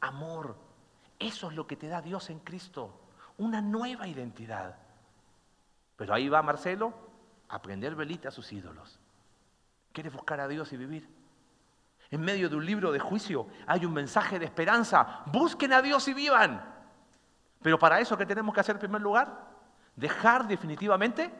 amor. 0.00 0.69
Eso 1.20 1.50
es 1.50 1.54
lo 1.54 1.66
que 1.66 1.76
te 1.76 1.86
da 1.86 2.00
Dios 2.00 2.30
en 2.30 2.40
Cristo, 2.40 2.98
una 3.36 3.60
nueva 3.60 4.08
identidad. 4.08 4.74
Pero 5.96 6.14
ahí 6.14 6.30
va 6.30 6.42
Marcelo 6.42 6.94
a 7.50 7.60
prender 7.60 7.94
velita 7.94 8.30
a 8.30 8.32
sus 8.32 8.50
ídolos. 8.52 8.98
¿Quieres 9.92 10.14
buscar 10.14 10.40
a 10.40 10.48
Dios 10.48 10.72
y 10.72 10.78
vivir? 10.78 11.06
En 12.10 12.22
medio 12.22 12.48
de 12.48 12.56
un 12.56 12.64
libro 12.64 12.90
de 12.90 12.98
juicio 12.98 13.46
hay 13.66 13.84
un 13.84 13.92
mensaje 13.92 14.38
de 14.38 14.46
esperanza. 14.46 15.22
Busquen 15.26 15.74
a 15.74 15.82
Dios 15.82 16.08
y 16.08 16.14
vivan. 16.14 16.64
Pero 17.60 17.78
para 17.78 18.00
eso, 18.00 18.16
¿qué 18.16 18.24
tenemos 18.24 18.54
que 18.54 18.60
hacer 18.60 18.76
en 18.76 18.80
primer 18.80 19.02
lugar? 19.02 19.46
Dejar 19.94 20.48
definitivamente 20.48 21.30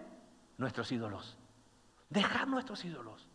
nuestros 0.58 0.92
ídolos. 0.92 1.38
Dejar 2.10 2.46
nuestros 2.48 2.84
ídolos. 2.84 3.26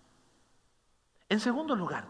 En 1.27 1.39
segundo 1.39 1.75
lugar, 1.75 2.05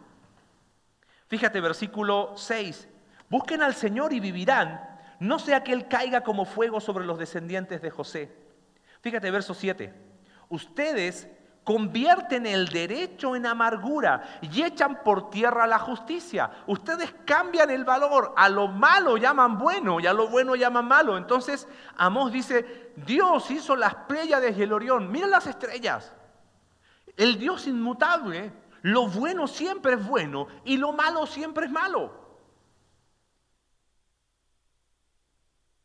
fíjate 1.28 1.62
versículo 1.62 2.34
6, 2.36 2.90
busquen 3.30 3.62
al 3.62 3.76
Señor 3.76 4.14
y 4.14 4.20
vivirán, 4.20 5.00
no 5.20 5.40
sea 5.40 5.64
que 5.64 5.74
Él 5.74 5.88
caiga 5.88 6.22
como 6.22 6.46
fuego 6.46 6.80
sobre 6.80 7.06
los 7.06 7.18
descendientes 7.18 7.82
de 7.82 7.90
José. 7.90 8.36
Fíjate 9.02 9.32
verso 9.32 9.54
7, 9.54 9.94
ustedes 10.50 11.28
convierten 11.66 12.46
el 12.46 12.70
derecho 12.70 13.36
en 13.36 13.46
amargura 13.48 14.40
y 14.42 14.62
echan 14.62 15.04
por 15.04 15.32
tierra 15.32 15.66
la 15.68 15.80
justicia. 15.80 16.52
Ustedes 16.68 17.14
cambian 17.26 17.72
el 17.72 17.84
valor, 17.84 18.34
a 18.38 18.48
lo 18.48 18.68
malo 18.68 19.18
llaman 19.18 19.58
bueno 19.58 20.00
y 20.00 20.06
a 20.06 20.14
lo 20.14 20.28
bueno 20.28 20.56
llaman 20.56 20.88
malo. 20.88 21.18
Entonces 21.18 21.68
Amós 21.98 22.32
dice, 22.32 22.94
Dios 22.96 23.50
hizo 23.52 23.76
las 23.76 23.96
Pléyades 23.96 24.56
y 24.58 24.62
el 24.62 24.72
Orión, 24.72 25.12
miren 25.12 25.32
las 25.32 25.48
estrellas. 25.48 26.14
El 27.18 27.40
Dios 27.40 27.66
inmutable, 27.66 28.54
lo 28.84 29.08
bueno 29.08 29.48
siempre 29.48 29.94
es 29.94 30.08
bueno 30.08 30.48
y 30.66 30.78
lo 30.78 30.94
malo 30.94 31.26
siempre 31.26 31.66
es 31.66 31.72
malo. 31.72 32.25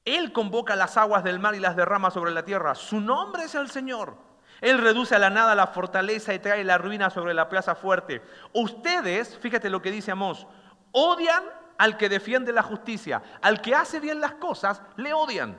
Él 0.04 0.32
convoca 0.32 0.76
las 0.76 0.96
aguas 0.96 1.24
del 1.24 1.38
mar 1.38 1.54
y 1.54 1.60
las 1.60 1.76
derrama 1.76 2.10
sobre 2.10 2.32
la 2.32 2.44
tierra. 2.44 2.74
Su 2.74 3.00
nombre 3.00 3.44
es 3.44 3.54
el 3.54 3.70
Señor. 3.70 4.16
Él 4.60 4.78
reduce 4.78 5.14
a 5.14 5.18
la 5.18 5.30
nada 5.30 5.54
la 5.54 5.66
fortaleza 5.66 6.34
y 6.34 6.38
trae 6.38 6.64
la 6.64 6.78
ruina 6.78 7.10
sobre 7.10 7.34
la 7.34 7.48
plaza 7.48 7.74
fuerte. 7.74 8.22
Ustedes, 8.52 9.38
fíjate 9.38 9.70
lo 9.70 9.80
que 9.80 9.90
dice 9.90 10.10
Amós, 10.10 10.46
odian 10.92 11.42
al 11.78 11.96
que 11.96 12.08
defiende 12.08 12.52
la 12.52 12.62
justicia, 12.62 13.22
al 13.40 13.62
que 13.62 13.74
hace 13.74 14.00
bien 14.00 14.20
las 14.20 14.34
cosas, 14.34 14.82
le 14.96 15.14
odian 15.14 15.56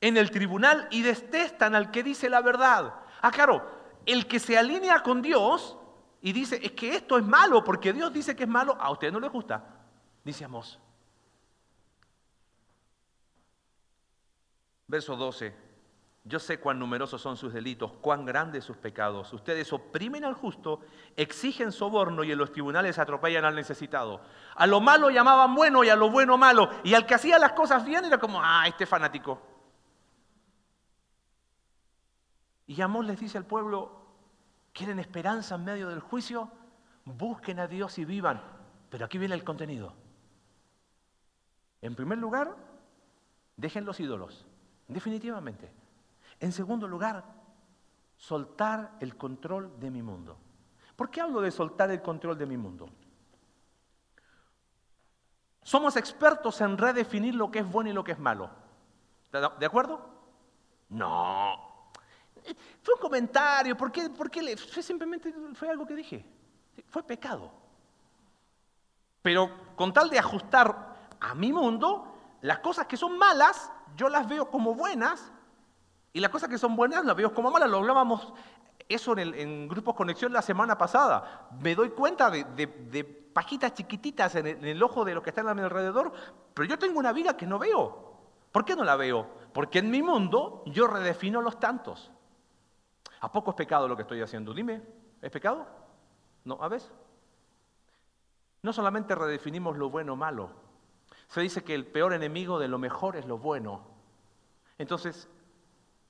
en 0.00 0.16
el 0.16 0.30
tribunal 0.30 0.86
y 0.90 1.02
detestan 1.02 1.74
al 1.74 1.90
que 1.90 2.02
dice 2.02 2.28
la 2.28 2.40
verdad. 2.40 2.94
Ah, 3.20 3.30
claro, 3.30 3.68
el 4.06 4.26
que 4.26 4.38
se 4.38 4.58
alinea 4.58 5.02
con 5.02 5.22
Dios 5.22 5.76
y 6.20 6.32
dice, 6.32 6.60
es 6.62 6.72
que 6.72 6.94
esto 6.94 7.18
es 7.18 7.24
malo 7.24 7.64
porque 7.64 7.92
Dios 7.92 8.12
dice 8.12 8.36
que 8.36 8.44
es 8.44 8.48
malo, 8.48 8.76
a 8.78 8.90
usted 8.90 9.10
no 9.10 9.18
le 9.18 9.28
gusta, 9.28 9.64
dice 10.24 10.44
Amós. 10.44 10.78
Verso 14.92 15.16
12. 15.16 15.54
Yo 16.24 16.38
sé 16.38 16.60
cuán 16.60 16.78
numerosos 16.78 17.22
son 17.22 17.38
sus 17.38 17.54
delitos, 17.54 17.92
cuán 18.02 18.26
grandes 18.26 18.62
sus 18.62 18.76
pecados. 18.76 19.32
Ustedes 19.32 19.72
oprimen 19.72 20.22
al 20.22 20.34
justo, 20.34 20.80
exigen 21.16 21.72
soborno 21.72 22.22
y 22.24 22.30
en 22.30 22.36
los 22.36 22.52
tribunales 22.52 22.98
atropellan 22.98 23.46
al 23.46 23.54
necesitado. 23.54 24.20
A 24.54 24.66
lo 24.66 24.82
malo 24.82 25.08
llamaban 25.08 25.54
bueno 25.54 25.82
y 25.82 25.88
a 25.88 25.96
lo 25.96 26.10
bueno 26.10 26.36
malo. 26.36 26.68
Y 26.84 26.92
al 26.92 27.06
que 27.06 27.14
hacía 27.14 27.38
las 27.38 27.52
cosas 27.52 27.86
bien 27.86 28.04
era 28.04 28.18
como, 28.18 28.42
ah, 28.42 28.68
este 28.68 28.84
fanático. 28.84 29.40
Y 32.66 32.78
Amós 32.82 33.06
les 33.06 33.18
dice 33.18 33.38
al 33.38 33.46
pueblo, 33.46 34.08
¿quieren 34.74 34.98
esperanza 34.98 35.54
en 35.54 35.64
medio 35.64 35.88
del 35.88 36.00
juicio? 36.00 36.50
Busquen 37.06 37.60
a 37.60 37.66
Dios 37.66 37.98
y 37.98 38.04
vivan. 38.04 38.42
Pero 38.90 39.06
aquí 39.06 39.16
viene 39.16 39.34
el 39.36 39.42
contenido. 39.42 39.94
En 41.80 41.94
primer 41.94 42.18
lugar, 42.18 42.54
dejen 43.56 43.86
los 43.86 43.98
ídolos, 43.98 44.44
definitivamente. 44.88 45.70
En 46.40 46.52
segundo 46.52 46.88
lugar, 46.88 47.24
soltar 48.16 48.96
el 49.00 49.16
control 49.16 49.78
de 49.78 49.90
mi 49.90 50.02
mundo. 50.02 50.36
¿Por 50.96 51.10
qué 51.10 51.20
hablo 51.20 51.40
de 51.40 51.50
soltar 51.50 51.90
el 51.90 52.02
control 52.02 52.38
de 52.38 52.46
mi 52.46 52.56
mundo? 52.56 52.88
Somos 55.62 55.96
expertos 55.96 56.60
en 56.60 56.76
redefinir 56.76 57.34
lo 57.34 57.50
que 57.50 57.60
es 57.60 57.70
bueno 57.70 57.90
y 57.90 57.92
lo 57.92 58.04
que 58.04 58.12
es 58.12 58.18
malo. 58.18 58.50
¿De 59.30 59.66
acuerdo? 59.66 60.08
No. 60.88 61.86
Fue 62.82 62.94
un 62.94 63.00
comentario, 63.00 63.76
¿por 63.76 63.90
qué? 63.90 64.10
¿Por 64.10 64.30
qué 64.30 64.56
fue 64.56 64.82
simplemente 64.82 65.32
fue 65.54 65.70
algo 65.70 65.86
que 65.86 65.94
dije. 65.94 66.26
Fue 66.88 67.02
pecado. 67.02 67.50
Pero 69.22 69.74
con 69.76 69.92
tal 69.92 70.10
de 70.10 70.18
ajustar 70.18 70.96
a 71.20 71.34
mi 71.34 71.52
mundo, 71.52 72.12
las 72.40 72.58
cosas 72.58 72.86
que 72.86 72.96
son 72.96 73.16
malas, 73.16 73.70
yo 73.96 74.08
las 74.08 74.28
veo 74.28 74.50
como 74.50 74.74
buenas 74.74 75.32
y 76.12 76.20
las 76.20 76.30
cosas 76.30 76.48
que 76.48 76.58
son 76.58 76.76
buenas 76.76 77.04
las 77.04 77.16
veo 77.16 77.32
como 77.32 77.50
malas. 77.50 77.70
Lo 77.70 77.78
hablábamos 77.78 78.32
eso 78.88 79.16
en, 79.16 79.68
Grupos 79.68 79.94
Conexión 79.94 80.32
la 80.32 80.42
semana 80.42 80.76
pasada. 80.76 81.48
Me 81.60 81.74
doy 81.74 81.90
cuenta 81.90 82.30
de, 82.30 83.22
pajitas 83.32 83.72
chiquititas 83.74 84.34
en 84.34 84.64
el, 84.64 84.82
ojo 84.82 85.04
de 85.04 85.14
lo 85.14 85.22
que 85.22 85.30
está 85.30 85.40
a 85.40 85.54
mi 85.54 85.62
alrededor, 85.62 86.12
pero 86.52 86.68
yo 86.68 86.78
tengo 86.78 86.98
una 86.98 87.12
vida 87.12 87.36
que 87.36 87.46
no 87.46 87.58
veo. 87.58 88.12
¿Por 88.50 88.64
qué 88.64 88.76
no 88.76 88.84
la 88.84 88.96
veo? 88.96 89.26
Porque 89.54 89.78
en 89.78 89.90
mi 89.90 90.02
mundo 90.02 90.62
yo 90.66 90.86
redefino 90.86 91.40
los 91.40 91.58
tantos. 91.58 92.10
¿A 93.20 93.32
poco 93.32 93.52
es 93.52 93.56
pecado 93.56 93.88
lo 93.88 93.96
que 93.96 94.02
estoy 94.02 94.20
haciendo? 94.20 94.52
Dime, 94.52 94.82
¿es 95.22 95.30
pecado? 95.30 95.66
No, 96.44 96.58
a 96.60 96.68
ver. 96.68 96.82
No 98.62 98.72
solamente 98.72 99.14
redefinimos 99.14 99.76
lo 99.78 99.88
bueno 99.88 100.12
o 100.12 100.16
malo. 100.16 100.50
Se 101.32 101.40
dice 101.40 101.64
que 101.64 101.74
el 101.74 101.86
peor 101.86 102.12
enemigo 102.12 102.58
de 102.58 102.68
lo 102.68 102.78
mejor 102.78 103.16
es 103.16 103.26
lo 103.26 103.38
bueno. 103.38 103.82
Entonces, 104.78 105.28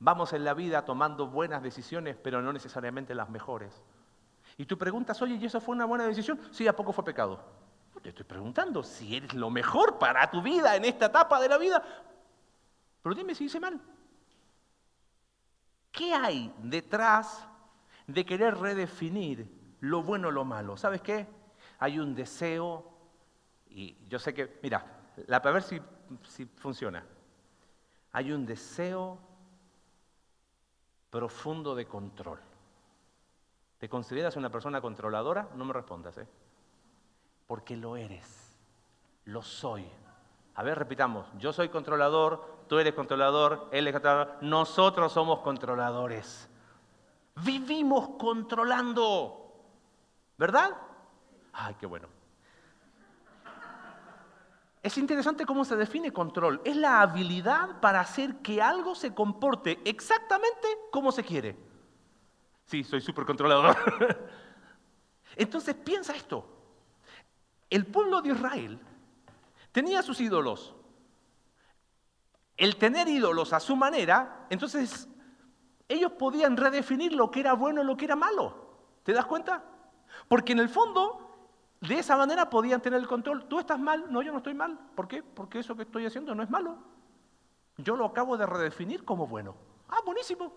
Vamos 0.05 0.33
en 0.33 0.45
la 0.45 0.53
vida 0.53 0.85
tomando 0.85 1.29
buenas 1.29 1.63
decisiones, 1.63 2.17
pero 2.21 2.43
no 2.43 2.53
necesariamente 2.53 3.15
las 3.15 3.31
mejores. 3.31 3.85
Y 4.59 4.67
tú 4.67 4.77
preguntas, 4.77 5.23
oye, 5.23 5.37
¿y 5.37 5.45
eso 5.45 5.61
fue 5.61 5.77
una 5.77 5.85
buena 5.85 6.05
decisión? 6.05 6.41
Sí, 6.51 6.67
¿a 6.67 6.75
poco 6.75 6.93
fue 6.93 7.05
pecado? 7.05 7.41
Te 8.03 8.09
estoy 8.09 8.25
preguntando 8.25 8.83
si 8.83 9.15
eres 9.15 9.33
lo 9.33 9.49
mejor 9.49 10.01
para 10.01 10.29
tu 10.29 10.43
vida 10.43 10.75
en 10.75 10.87
esta 10.87 11.07
etapa 11.07 11.41
de 11.41 11.49
la 11.49 11.57
vida. 11.57 11.81
Pero 13.01 13.15
dime 13.15 13.33
si 13.37 13.45
hice 13.45 13.61
mal. 13.61 13.81
¿Qué 15.93 16.13
hay 16.13 16.53
detrás 16.59 17.47
de 18.09 18.27
querer 18.27 18.57
redefinir 18.57 19.77
lo 19.79 20.03
bueno 20.03 20.29
o 20.29 20.33
lo 20.33 20.45
malo? 20.45 20.77
¿Sabes 20.77 21.01
qué? 21.01 21.29
Hay 21.79 22.01
un 22.01 22.17
deseo, 22.17 22.91
y 23.71 23.97
yo 24.09 24.19
sé 24.19 24.35
que, 24.35 24.59
mira, 24.65 24.85
la, 25.27 25.41
para 25.43 25.55
ver 25.55 25.63
si, 25.63 25.81
si 26.25 26.47
funciona. 26.47 27.05
Hay 28.13 28.33
un 28.33 28.45
deseo 28.45 29.19
profundo 31.11 31.75
de 31.75 31.87
control. 31.87 32.41
¿Te 33.79 33.89
consideras 33.89 34.37
una 34.37 34.51
persona 34.51 34.81
controladora? 34.81 35.49
No 35.57 35.65
me 35.65 35.73
respondas, 35.73 36.17
¿eh? 36.19 36.27
Porque 37.47 37.77
lo 37.77 37.97
eres, 37.97 38.57
lo 39.25 39.43
soy. 39.43 39.85
A 40.55 40.63
ver, 40.63 40.79
repitamos, 40.79 41.27
yo 41.39 41.53
soy 41.53 41.69
controlador, 41.69 42.65
tú 42.69 42.79
eres 42.79 42.95
controlador, 42.95 43.69
él 43.73 43.89
es 43.89 43.93
controlador, 43.93 44.43
nosotros 44.43 45.13
somos 45.13 45.41
controladores. 45.41 46.49
Vivimos 47.45 48.11
controlando, 48.19 49.53
¿verdad? 50.37 50.77
Ay, 51.53 51.75
qué 51.81 51.87
bueno. 51.87 52.22
Es 54.83 54.99
interesante 54.99 55.47
cómo 55.47 55.65
se 55.65 55.77
define 55.77 56.13
control. 56.13 56.61
Es 56.65 56.77
la 56.77 57.03
habilidad 57.03 57.81
para 57.81 58.01
hacer 58.01 58.37
que 58.37 58.61
algo 58.61 58.95
se 58.95 59.15
comporte 59.15 59.81
exactamente 59.85 60.67
como 60.91 61.13
se 61.13 61.23
quiere. 61.23 61.57
Sí, 62.65 62.83
soy 62.83 63.01
súper 63.01 63.25
controlador. 63.25 63.77
Entonces 65.37 65.75
piensa 65.77 66.15
esto. 66.15 66.47
El 67.71 67.87
pueblo 67.87 68.21
de 68.21 68.31
Israel 68.31 68.81
tenía 69.71 70.03
sus 70.03 70.21
ídolos. 70.21 70.75
El 72.57 72.77
tener 72.77 73.09
ídolos 73.09 73.53
a 73.53 73.61
su 73.61 73.75
manera, 73.77 74.47
entonces 74.51 75.09
ellos 75.89 76.13
podían 76.13 76.57
redefinir 76.57 77.15
lo 77.15 77.31
que 77.31 77.41
era 77.41 77.55
bueno 77.55 77.83
y 77.83 77.87
lo 77.87 77.97
que 77.97 78.05
era 78.05 78.15
malo. 78.15 78.77
¿Te 79.03 79.13
das 79.13 79.25
cuenta? 79.25 79.65
Porque 80.29 80.53
en 80.53 80.59
el 80.59 80.69
fondo 80.69 81.32
de 81.83 81.99
esa 81.99 82.17
manera 82.17 82.49
podían 82.49 82.81
tener 82.81 83.01
el 83.01 83.09
control. 83.09 83.47
Tú 83.49 83.59
estás 83.59 83.79
mal, 83.79 84.07
no, 84.09 84.23
yo 84.23 84.31
no 84.31 84.39
estoy 84.39 84.55
mal. 84.55 84.79
¿Por 84.95 85.09
qué? 85.09 85.23
Porque 85.23 85.59
eso 85.59 85.75
que 85.75 85.83
estoy 85.83 86.07
haciendo 86.07 86.33
no 86.33 86.43
es 86.43 86.49
malo. 86.49 86.79
Yo 87.77 87.97
lo 87.97 88.05
acabo 88.05 88.37
de 88.37 88.47
redefinir 88.47 89.05
como 89.05 89.27
bueno. 89.27 89.57
Ah, 89.89 89.99
buenísimo. 90.05 90.53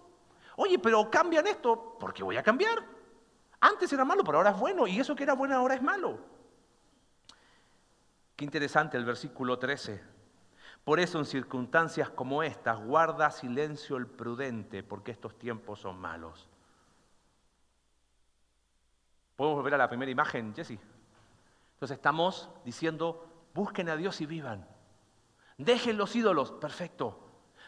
Oye, 0.55 0.77
pero 0.77 1.09
cambian 1.09 1.47
esto. 1.47 1.97
¿Por 1.99 2.13
qué 2.13 2.23
voy 2.23 2.37
a 2.37 2.43
cambiar? 2.43 2.77
Antes 3.59 3.91
era 3.91 4.05
malo, 4.05 4.23
pero 4.23 4.37
ahora 4.37 4.51
es 4.51 4.59
bueno. 4.59 4.85
Y 4.85 4.99
eso 4.99 5.15
que 5.15 5.23
era 5.23 5.33
bueno 5.33 5.55
ahora 5.55 5.73
es 5.73 5.81
malo. 5.81 6.19
Qué 8.35 8.45
interesante 8.45 8.95
el 8.95 9.05
versículo 9.05 9.57
13. 9.57 10.03
Por 10.83 10.99
eso 10.99 11.17
en 11.17 11.25
circunstancias 11.25 12.11
como 12.11 12.43
estas, 12.43 12.79
guarda 12.79 13.31
silencio 13.31 13.97
el 13.97 14.05
prudente, 14.05 14.83
porque 14.83 15.11
estos 15.11 15.39
tiempos 15.39 15.79
son 15.79 15.99
malos. 15.99 16.47
¿Podemos 19.35 19.57
volver 19.57 19.73
a 19.73 19.77
la 19.79 19.89
primera 19.89 20.11
imagen, 20.11 20.53
Jesse? 20.53 20.77
Entonces 21.75 21.97
estamos 21.97 22.49
diciendo, 22.63 23.27
busquen 23.53 23.89
a 23.89 23.95
Dios 23.95 24.19
y 24.21 24.25
vivan. 24.25 24.67
Dejen 25.57 25.97
los 25.97 26.15
ídolos, 26.15 26.51
perfecto. 26.53 27.19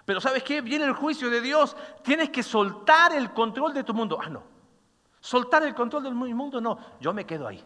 Pero 0.05 0.21
¿sabes 0.21 0.43
qué? 0.43 0.61
Viene 0.61 0.85
el 0.85 0.93
juicio 0.93 1.29
de 1.29 1.41
Dios. 1.41 1.75
Tienes 2.03 2.29
que 2.29 2.41
soltar 2.41 3.13
el 3.13 3.33
control 3.33 3.73
de 3.73 3.83
tu 3.83 3.93
mundo. 3.93 4.17
Ah, 4.21 4.29
no. 4.29 4.43
Soltar 5.19 5.63
el 5.63 5.75
control 5.75 6.03
del 6.03 6.15
mundo, 6.15 6.61
no. 6.61 6.79
Yo 6.99 7.13
me 7.13 7.25
quedo 7.25 7.47
ahí. 7.47 7.63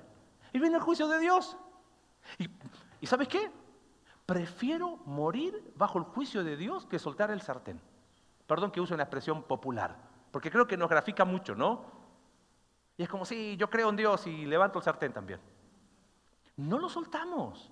Y 0.52 0.60
viene 0.60 0.78
el 0.78 0.82
juicio 0.82 1.08
de 1.08 1.20
Dios. 1.20 1.56
¿Y, 2.40 2.50
¿y 3.00 3.06
sabes 3.06 3.28
qué? 3.28 3.52
Prefiero 4.26 4.98
morir 5.06 5.74
bajo 5.76 6.00
el 6.00 6.06
juicio 6.06 6.44
de 6.44 6.58
Dios 6.58 6.86
que 6.86 6.98
soltar 6.98 7.32
el 7.32 7.42
sartén. 7.42 7.80
Perdón 8.48 8.72
que 8.72 8.82
use 8.82 8.94
una 8.94 9.04
expresión 9.04 9.44
popular, 9.44 9.96
porque 10.32 10.52
creo 10.52 10.68
que 10.68 10.76
nos 10.76 10.90
grafica 10.90 11.24
mucho, 11.24 11.56
¿no? 11.56 11.86
Y 12.98 13.04
es 13.04 13.10
como, 13.10 13.24
sí, 13.24 13.56
yo 13.58 13.70
creo 13.70 13.90
en 13.90 13.96
Dios 13.96 14.28
y 14.28 14.46
levanto 14.46 14.80
el 14.80 14.84
sartén 14.84 15.14
también. 15.14 15.40
No 16.62 16.78
lo 16.78 16.90
soltamos, 16.90 17.72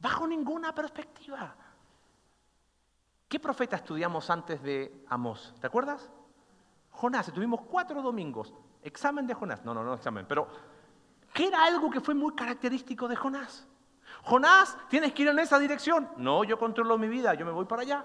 bajo 0.00 0.26
ninguna 0.26 0.74
perspectiva. 0.74 1.54
¿Qué 3.28 3.38
profeta 3.38 3.76
estudiamos 3.76 4.28
antes 4.28 4.60
de 4.60 5.04
Amós? 5.08 5.54
¿Te 5.60 5.68
acuerdas? 5.68 6.10
Jonás, 6.90 7.32
tuvimos 7.32 7.60
cuatro 7.60 8.02
domingos. 8.02 8.52
Examen 8.82 9.24
de 9.24 9.34
Jonás. 9.34 9.64
No, 9.64 9.72
no, 9.72 9.84
no 9.84 9.94
examen. 9.94 10.26
Pero, 10.26 10.48
¿qué 11.32 11.46
era 11.46 11.62
algo 11.62 11.90
que 11.90 12.00
fue 12.00 12.14
muy 12.14 12.34
característico 12.34 13.06
de 13.06 13.14
Jonás? 13.14 13.68
Jonás, 14.24 14.76
tienes 14.88 15.12
que 15.12 15.22
ir 15.22 15.28
en 15.28 15.38
esa 15.38 15.58
dirección. 15.58 16.10
No, 16.16 16.42
yo 16.42 16.58
controlo 16.58 16.98
mi 16.98 17.06
vida, 17.06 17.34
yo 17.34 17.46
me 17.46 17.52
voy 17.52 17.66
para 17.66 17.82
allá. 17.82 18.04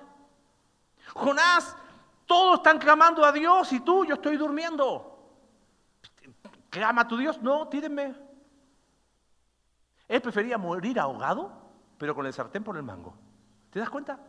Jonás, 1.16 1.76
todos 2.28 2.58
están 2.58 2.78
clamando 2.78 3.26
a 3.26 3.32
Dios 3.32 3.74
y 3.74 3.80
tú, 3.80 4.06
yo 4.06 4.14
estoy 4.14 4.38
durmiendo. 4.38 5.10
¿Clama 6.70 7.02
a 7.02 7.08
tu 7.08 7.18
Dios? 7.18 7.42
No, 7.42 7.68
tírenme. 7.68 8.33
Él 10.08 10.22
prefería 10.22 10.58
morir 10.58 11.00
ahogado, 11.00 11.52
pero 11.98 12.14
con 12.16 12.26
el 12.26 12.34
sartén 12.34 12.64
por 12.64 12.78
el 12.78 12.84
mango. 12.84 13.14
¿Te 13.70 13.80
das 13.80 13.90
cuenta? 13.90 14.20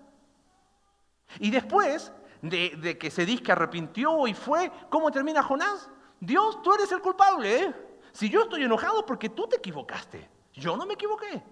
Y 1.38 1.50
después 1.50 2.12
de, 2.42 2.98
que 2.98 3.10
se 3.10 3.26
dice 3.26 3.42
que 3.42 3.52
arrepintió 3.52 4.26
y 4.26 4.34
fue, 4.34 4.70
¿cómo 4.90 5.10
termina 5.10 5.42
Jonás? 5.42 5.90
Dios, 6.20 6.62
tú 6.62 6.72
eres 6.74 6.90
el 6.92 7.00
culpable. 7.00 7.64
¿eh? 7.64 7.74
Si 8.12 8.28
yo 8.28 8.42
estoy 8.42 8.64
enojado 8.64 9.04
porque 9.04 9.30
tú 9.30 9.46
te 9.46 9.56
equivocaste, 9.56 10.30
yo 10.52 10.76
no 10.76 10.86
me 10.86 10.94
equivoqué. 10.94 11.42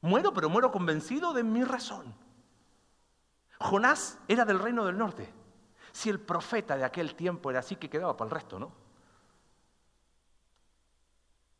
Muero, 0.00 0.32
pero 0.32 0.48
muero 0.48 0.70
convencido 0.70 1.32
de 1.32 1.44
mi 1.44 1.64
razón. 1.64 2.14
Jonás 3.58 4.18
era 4.28 4.44
del 4.44 4.58
reino 4.58 4.84
del 4.84 4.98
norte. 4.98 5.32
Si 5.92 6.10
el 6.10 6.20
profeta 6.20 6.76
de 6.76 6.84
aquel 6.84 7.14
tiempo 7.14 7.50
era 7.50 7.60
así, 7.60 7.76
que 7.76 7.88
quedaba 7.88 8.16
para 8.16 8.28
el 8.28 8.34
resto, 8.34 8.58
¿no? 8.58 8.72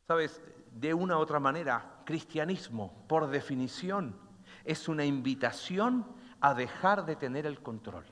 Sabes, 0.06 0.42
de 0.72 0.94
una 0.94 1.18
u 1.18 1.20
otra 1.20 1.38
manera, 1.38 2.00
cristianismo, 2.04 3.04
por 3.06 3.28
definición, 3.28 4.16
es 4.64 4.88
una 4.88 5.04
invitación 5.04 6.06
a 6.40 6.54
dejar 6.54 7.04
de 7.04 7.16
tener 7.16 7.46
el 7.46 7.62
control. 7.62 8.04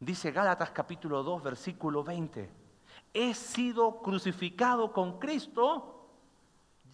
Dice 0.00 0.30
Gálatas 0.30 0.70
capítulo 0.70 1.22
2, 1.22 1.42
versículo 1.42 2.04
20, 2.04 2.50
he 3.12 3.34
sido 3.34 4.00
crucificado 4.00 4.92
con 4.92 5.18
Cristo, 5.18 6.08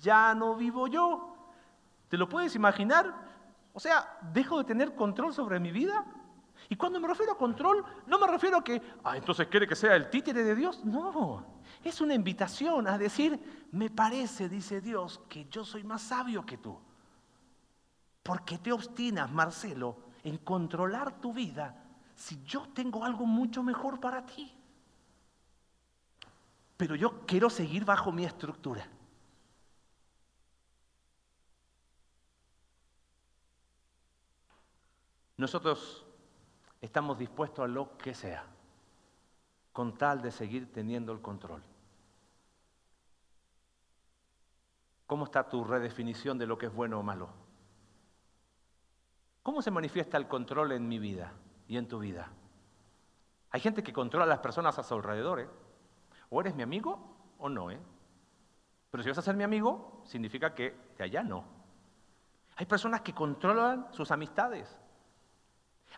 ya 0.01 0.35
no 0.35 0.57
vivo 0.57 0.87
yo. 0.87 1.37
¿Te 2.09 2.17
lo 2.17 2.29
puedes 2.29 2.55
imaginar? 2.55 3.13
O 3.73 3.81
sea, 3.81 4.19
dejo 4.33 4.59
de 4.59 4.65
tener 4.65 4.95
control 4.95 5.35
sobre 5.35 5.59
mi 5.59 5.71
vida. 5.71 6.05
Y 6.69 6.77
cuando 6.77 7.01
me 7.01 7.09
refiero 7.09 7.33
a 7.33 7.39
control, 7.39 7.85
no 8.07 8.19
me 8.19 8.27
refiero 8.27 8.59
a 8.59 8.65
que, 8.65 8.81
ah, 9.03 9.17
entonces 9.17 9.49
quiere 9.49 9.67
que 9.67 9.75
sea 9.75 9.97
el 9.97 10.09
títere 10.09 10.45
de 10.45 10.55
Dios. 10.55 10.85
No, 10.85 11.45
es 11.85 12.01
una 12.01 12.15
invitación 12.15 12.89
a 12.89 12.97
decir, 12.97 13.69
me 13.73 13.91
parece, 13.91 14.49
dice 14.49 14.81
Dios, 14.81 15.21
que 15.29 15.47
yo 15.51 15.65
soy 15.65 15.85
más 15.85 16.03
sabio 16.03 16.45
que 16.45 16.57
tú. 16.57 16.79
¿Por 18.23 18.43
qué 18.45 18.57
te 18.57 18.73
obstinas, 18.73 19.31
Marcelo, 19.31 19.99
en 20.23 20.39
controlar 20.39 21.21
tu 21.21 21.35
vida 21.35 21.85
si 22.17 22.43
yo 22.45 22.67
tengo 22.75 23.05
algo 23.05 23.27
mucho 23.27 23.63
mejor 23.63 24.01
para 24.01 24.25
ti? 24.25 24.51
Pero 26.79 26.95
yo 26.97 27.27
quiero 27.27 27.51
seguir 27.51 27.85
bajo 27.85 28.11
mi 28.11 28.25
estructura. 28.25 28.89
Nosotros 35.37 36.07
estamos 36.81 37.19
dispuestos 37.19 37.65
a 37.65 37.69
lo 37.69 37.99
que 37.99 38.15
sea, 38.15 38.47
con 39.73 39.99
tal 39.99 40.23
de 40.23 40.31
seguir 40.31 40.73
teniendo 40.73 41.13
el 41.13 41.21
control. 41.21 41.63
¿Cómo 45.15 45.27
está 45.27 45.49
tu 45.49 45.63
redefinición 45.63 46.39
de 46.39 46.47
lo 46.49 46.59
que 46.59 46.67
es 46.67 46.75
bueno 46.75 46.99
o 46.99 47.03
malo? 47.05 47.29
¿Cómo 49.45 49.63
se 49.63 49.71
manifiesta 49.71 50.17
el 50.17 50.27
control 50.27 50.73
en 50.73 50.89
mi 50.89 50.99
vida 50.99 51.33
y 51.69 51.77
en 51.77 51.87
tu 51.87 52.01
vida? 52.01 52.33
Hay 53.53 53.61
gente 53.61 53.85
que 53.85 53.93
controla 53.93 54.25
a 54.25 54.29
las 54.29 54.41
personas 54.41 54.77
a 54.77 54.83
su 54.83 54.93
alrededor. 54.93 55.39
¿eh? 55.39 55.49
O 56.31 56.41
eres 56.41 56.57
mi 56.57 56.65
amigo 56.65 56.99
o 57.39 57.49
no. 57.49 57.71
¿eh? 57.71 57.79
Pero 58.91 59.05
si 59.05 59.09
vas 59.09 59.19
a 59.19 59.23
ser 59.23 59.37
mi 59.37 59.45
amigo, 59.45 60.03
significa 60.05 60.53
que 60.53 60.75
de 60.99 61.05
allá 61.05 61.23
no. 61.23 61.45
Hay 62.57 62.67
personas 62.67 63.03
que 63.03 63.15
controlan 63.15 63.87
sus 63.93 64.11
amistades. 64.11 64.77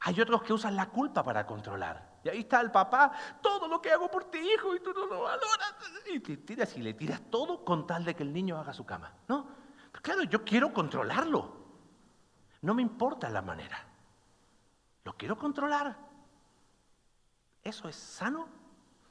Hay 0.02 0.20
otros 0.20 0.42
que 0.42 0.52
usan 0.52 0.76
la 0.76 0.90
culpa 0.90 1.22
para 1.22 1.46
controlar. 1.46 2.18
Y 2.22 2.28
ahí 2.28 2.40
está 2.40 2.60
el 2.60 2.70
papá, 2.70 3.12
todo 3.40 3.66
lo 3.66 3.80
que 3.80 3.92
hago 3.92 4.10
por 4.10 4.24
ti, 4.24 4.40
hijo, 4.40 4.74
y 4.74 4.80
tú 4.80 4.92
no 4.92 5.06
lo 5.06 5.22
valoras. 5.22 5.65
Y 6.12 6.20
te 6.20 6.36
tiras 6.36 6.76
y 6.76 6.82
le 6.82 6.94
tiras 6.94 7.20
todo 7.30 7.64
con 7.64 7.86
tal 7.86 8.04
de 8.04 8.14
que 8.14 8.22
el 8.22 8.32
niño 8.32 8.58
haga 8.58 8.72
su 8.72 8.84
cama. 8.84 9.12
¿No? 9.28 9.46
claro, 10.02 10.22
yo 10.24 10.44
quiero 10.44 10.72
controlarlo. 10.72 11.52
No 12.62 12.74
me 12.74 12.82
importa 12.82 13.28
la 13.28 13.42
manera. 13.42 13.84
Lo 15.04 15.14
quiero 15.14 15.36
controlar. 15.36 15.96
¿Eso 17.62 17.88
es 17.88 17.96
sano? 17.96 18.48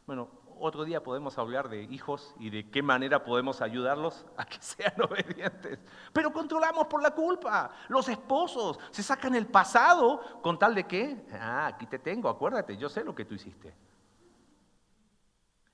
Bueno, 0.06 0.30
otro 0.60 0.84
día 0.84 1.04
podemos 1.04 1.38
hablar 1.38 1.70
de 1.70 1.84
hijos 1.84 2.34
y 2.40 2.50
de 2.50 2.70
qué 2.70 2.82
manera 2.82 3.24
podemos 3.24 3.62
ayudarlos 3.62 4.26
a 4.38 4.46
que 4.46 4.58
sean 4.62 4.94
obedientes. 5.02 5.80
Pero 6.14 6.32
controlamos 6.32 6.88
por 6.88 7.02
la 7.02 7.12
culpa. 7.12 7.72
Los 7.90 8.08
esposos 8.10 8.80
se 8.92 9.04
sacan 9.04 9.36
el 9.36 9.48
pasado 9.48 10.42
con 10.42 10.58
tal 10.58 10.76
de 10.76 10.86
que, 10.86 11.26
ah, 11.34 11.68
aquí 11.68 11.86
te 11.88 12.00
tengo, 12.00 12.30
acuérdate, 12.30 12.78
yo 12.78 12.90
sé 12.90 13.04
lo 13.04 13.14
que 13.14 13.26
tú 13.26 13.36
hiciste. 13.36 13.74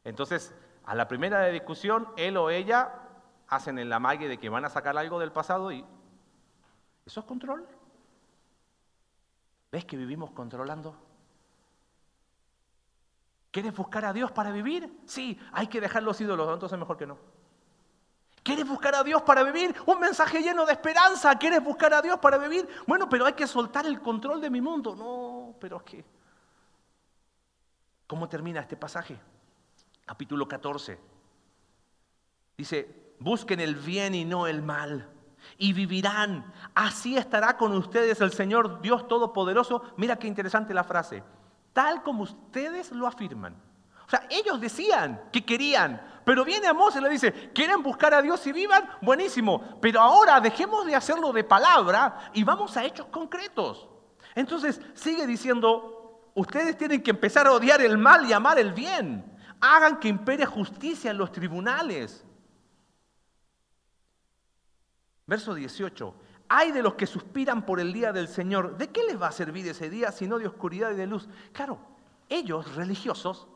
Entonces, 0.03 0.53
a 0.85 0.95
la 0.95 1.07
primera 1.07 1.45
discusión, 1.47 2.07
él 2.17 2.37
o 2.37 2.49
ella 2.49 2.93
hacen 3.47 3.79
el 3.79 3.91
amague 3.91 4.27
de 4.27 4.37
que 4.37 4.49
van 4.49 4.65
a 4.65 4.69
sacar 4.69 4.97
algo 4.97 5.19
del 5.19 5.31
pasado 5.31 5.71
y 5.71 5.85
¿Eso 7.05 7.19
es 7.19 7.25
control? 7.25 7.67
¿Ves 9.71 9.85
que 9.85 9.97
vivimos 9.97 10.31
controlando? 10.31 10.95
¿Quieres 13.51 13.75
buscar 13.75 14.05
a 14.05 14.13
Dios 14.13 14.31
para 14.31 14.51
vivir? 14.51 15.01
Sí, 15.05 15.39
hay 15.51 15.67
que 15.67 15.81
dejar 15.81 16.03
los 16.03 16.19
ídolos, 16.21 16.53
entonces 16.53 16.77
mejor 16.77 16.97
que 16.97 17.07
no. 17.07 17.17
¿Quieres 18.43 18.67
buscar 18.67 18.95
a 18.95 19.03
Dios 19.03 19.21
para 19.21 19.43
vivir? 19.43 19.75
Un 19.85 19.99
mensaje 19.99 20.41
lleno 20.41 20.65
de 20.65 20.73
esperanza. 20.73 21.37
¿Quieres 21.37 21.63
buscar 21.63 21.93
a 21.93 22.01
Dios 22.01 22.17
para 22.19 22.37
vivir? 22.37 22.67
Bueno, 22.87 23.07
pero 23.07 23.25
hay 23.25 23.33
que 23.33 23.45
soltar 23.45 23.85
el 23.85 24.01
control 24.01 24.41
de 24.41 24.49
mi 24.49 24.61
mundo. 24.61 24.95
No, 24.95 25.53
pero 25.59 25.77
es 25.77 25.83
que... 25.83 26.05
¿Cómo 28.07 28.27
termina 28.27 28.61
este 28.61 28.75
pasaje? 28.75 29.19
Capítulo 30.05 30.47
14. 30.47 30.99
Dice, 32.57 33.15
busquen 33.19 33.59
el 33.59 33.75
bien 33.75 34.15
y 34.15 34.25
no 34.25 34.47
el 34.47 34.61
mal 34.61 35.09
y 35.57 35.73
vivirán. 35.73 36.51
Así 36.73 37.17
estará 37.17 37.57
con 37.57 37.73
ustedes 37.73 38.21
el 38.21 38.31
Señor 38.31 38.81
Dios 38.81 39.07
Todopoderoso. 39.07 39.83
Mira 39.97 40.17
qué 40.17 40.27
interesante 40.27 40.73
la 40.73 40.83
frase. 40.83 41.23
Tal 41.73 42.03
como 42.03 42.23
ustedes 42.23 42.91
lo 42.91 43.07
afirman. 43.07 43.55
O 44.05 44.09
sea, 44.09 44.27
ellos 44.29 44.59
decían 44.59 45.21
que 45.31 45.45
querían, 45.45 46.21
pero 46.25 46.43
viene 46.43 46.67
Amós 46.67 46.95
y 46.97 47.01
le 47.01 47.09
dice, 47.09 47.51
¿quieren 47.53 47.81
buscar 47.81 48.13
a 48.13 48.21
Dios 48.21 48.45
y 48.45 48.51
vivan? 48.51 48.89
Buenísimo, 49.01 49.79
pero 49.81 50.01
ahora 50.01 50.41
dejemos 50.41 50.85
de 50.85 50.95
hacerlo 50.95 51.31
de 51.31 51.45
palabra 51.45 52.29
y 52.33 52.43
vamos 52.43 52.75
a 52.75 52.83
hechos 52.83 53.07
concretos. 53.07 53.87
Entonces 54.35 54.81
sigue 54.93 55.25
diciendo, 55.25 56.29
ustedes 56.35 56.77
tienen 56.77 57.01
que 57.01 57.11
empezar 57.11 57.47
a 57.47 57.53
odiar 57.53 57.81
el 57.81 57.97
mal 57.97 58.25
y 58.25 58.33
amar 58.33 58.59
el 58.59 58.73
bien. 58.73 59.25
Hagan 59.61 59.99
que 59.99 60.07
impere 60.07 60.45
justicia 60.45 61.11
en 61.11 61.17
los 61.17 61.31
tribunales. 61.31 62.25
Verso 65.27 65.53
18. 65.53 66.15
Hay 66.49 66.71
de 66.71 66.83
los 66.83 66.95
que 66.95 67.07
suspiran 67.07 67.65
por 67.65 67.79
el 67.79 67.93
día 67.93 68.11
del 68.11 68.27
Señor. 68.27 68.77
¿De 68.77 68.89
qué 68.89 69.03
les 69.03 69.21
va 69.21 69.27
a 69.27 69.31
servir 69.31 69.65
ese 69.67 69.89
día 69.89 70.11
si 70.11 70.27
no 70.27 70.37
de 70.37 70.47
oscuridad 70.47 70.91
y 70.91 70.95
de 70.95 71.07
luz? 71.07 71.29
Claro, 71.53 71.79
ellos 72.27 72.75
religiosos, 72.75 73.47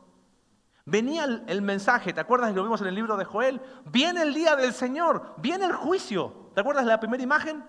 venía 0.86 1.24
el, 1.24 1.60
mensaje, 1.60 2.12
¿te 2.12 2.20
acuerdas? 2.20 2.54
Lo 2.54 2.62
vimos 2.62 2.80
en 2.80 2.86
el 2.86 2.94
libro 2.94 3.16
de 3.16 3.24
Joel. 3.24 3.60
Viene 3.84 4.22
el 4.22 4.32
día 4.32 4.56
del 4.56 4.72
Señor, 4.72 5.34
viene 5.38 5.66
el 5.66 5.74
juicio. 5.74 6.50
¿Te 6.54 6.60
acuerdas 6.60 6.84
de 6.84 6.92
la 6.92 7.00
primera 7.00 7.22
imagen? 7.22 7.62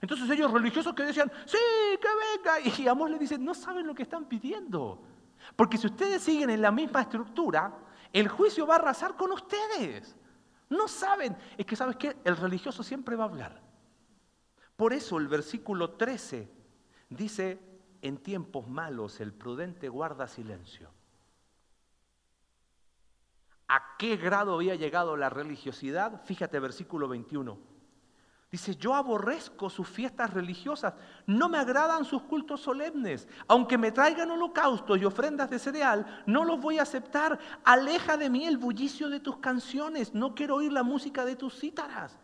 Entonces 0.00 0.30
ellos 0.30 0.52
religiosos 0.52 0.94
que 0.94 1.02
decían, 1.02 1.32
sí, 1.46 1.58
que 2.00 2.08
venga. 2.44 2.60
Y 2.60 2.86
Amós 2.86 3.10
le 3.10 3.18
dice, 3.18 3.38
no 3.38 3.54
saben 3.54 3.86
lo 3.86 3.94
que 3.94 4.04
están 4.04 4.26
pidiendo. 4.26 5.02
Porque 5.56 5.78
si 5.78 5.86
ustedes 5.86 6.22
siguen 6.22 6.50
en 6.50 6.62
la 6.62 6.70
misma 6.70 7.02
estructura, 7.02 7.76
el 8.12 8.28
juicio 8.28 8.66
va 8.66 8.74
a 8.76 8.78
arrasar 8.78 9.16
con 9.16 9.32
ustedes. 9.32 10.16
No 10.68 10.88
saben. 10.88 11.36
Es 11.58 11.66
que, 11.66 11.76
¿sabes 11.76 11.96
qué? 11.96 12.16
El 12.24 12.36
religioso 12.36 12.82
siempre 12.82 13.16
va 13.16 13.24
a 13.24 13.28
hablar. 13.28 13.60
Por 14.76 14.92
eso 14.92 15.18
el 15.18 15.28
versículo 15.28 15.90
13 15.90 16.50
dice, 17.10 17.60
en 18.02 18.18
tiempos 18.18 18.68
malos 18.68 19.20
el 19.20 19.32
prudente 19.32 19.88
guarda 19.88 20.26
silencio. 20.26 20.90
¿A 23.68 23.96
qué 23.98 24.16
grado 24.16 24.54
había 24.54 24.74
llegado 24.74 25.16
la 25.16 25.30
religiosidad? 25.30 26.24
Fíjate 26.24 26.58
versículo 26.58 27.08
21. 27.08 27.69
Dice, 28.50 28.74
yo 28.74 28.96
aborrezco 28.96 29.70
sus 29.70 29.86
fiestas 29.86 30.34
religiosas, 30.34 30.94
no 31.24 31.48
me 31.48 31.58
agradan 31.58 32.04
sus 32.04 32.22
cultos 32.22 32.60
solemnes. 32.60 33.28
Aunque 33.46 33.78
me 33.78 33.92
traigan 33.92 34.28
holocaustos 34.32 34.98
y 34.98 35.04
ofrendas 35.04 35.50
de 35.50 35.60
cereal, 35.60 36.24
no 36.26 36.44
los 36.44 36.60
voy 36.60 36.80
a 36.80 36.82
aceptar. 36.82 37.38
Aleja 37.62 38.16
de 38.16 38.28
mí 38.28 38.46
el 38.46 38.58
bullicio 38.58 39.08
de 39.08 39.20
tus 39.20 39.36
canciones, 39.36 40.14
no 40.14 40.34
quiero 40.34 40.56
oír 40.56 40.72
la 40.72 40.82
música 40.82 41.24
de 41.24 41.36
tus 41.36 41.60
cítaras. 41.60 42.18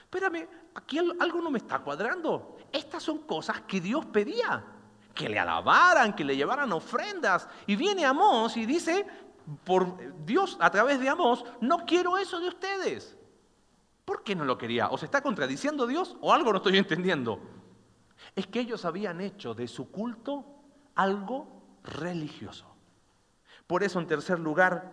Espérame, 0.00 0.48
aquí 0.76 0.98
algo 0.98 1.40
no 1.40 1.50
me 1.50 1.58
está 1.58 1.80
cuadrando. 1.80 2.56
Estas 2.70 3.02
son 3.02 3.18
cosas 3.18 3.62
que 3.62 3.80
Dios 3.80 4.06
pedía, 4.06 4.64
que 5.12 5.28
le 5.28 5.40
alabaran, 5.40 6.14
que 6.14 6.22
le 6.22 6.36
llevaran 6.36 6.70
ofrendas. 6.70 7.48
Y 7.66 7.74
viene 7.74 8.04
Amós 8.04 8.56
y 8.56 8.64
dice, 8.64 9.04
por 9.64 10.24
Dios 10.24 10.56
a 10.60 10.70
través 10.70 11.00
de 11.00 11.08
Amós, 11.08 11.44
no 11.60 11.78
quiero 11.78 12.16
eso 12.16 12.38
de 12.38 12.46
ustedes. 12.46 13.18
¿Por 14.04 14.22
qué 14.22 14.34
no 14.34 14.44
lo 14.44 14.58
quería? 14.58 14.88
¿O 14.90 14.98
se 14.98 15.06
está 15.06 15.22
contradiciendo 15.22 15.86
Dios 15.86 16.16
o 16.20 16.32
algo 16.32 16.52
no 16.52 16.58
estoy 16.58 16.76
entendiendo? 16.76 17.40
Es 18.34 18.46
que 18.46 18.60
ellos 18.60 18.84
habían 18.84 19.20
hecho 19.20 19.54
de 19.54 19.66
su 19.66 19.90
culto 19.90 20.44
algo 20.94 21.78
religioso. 21.82 22.66
Por 23.66 23.82
eso, 23.82 23.98
en 23.98 24.06
tercer 24.06 24.38
lugar, 24.38 24.92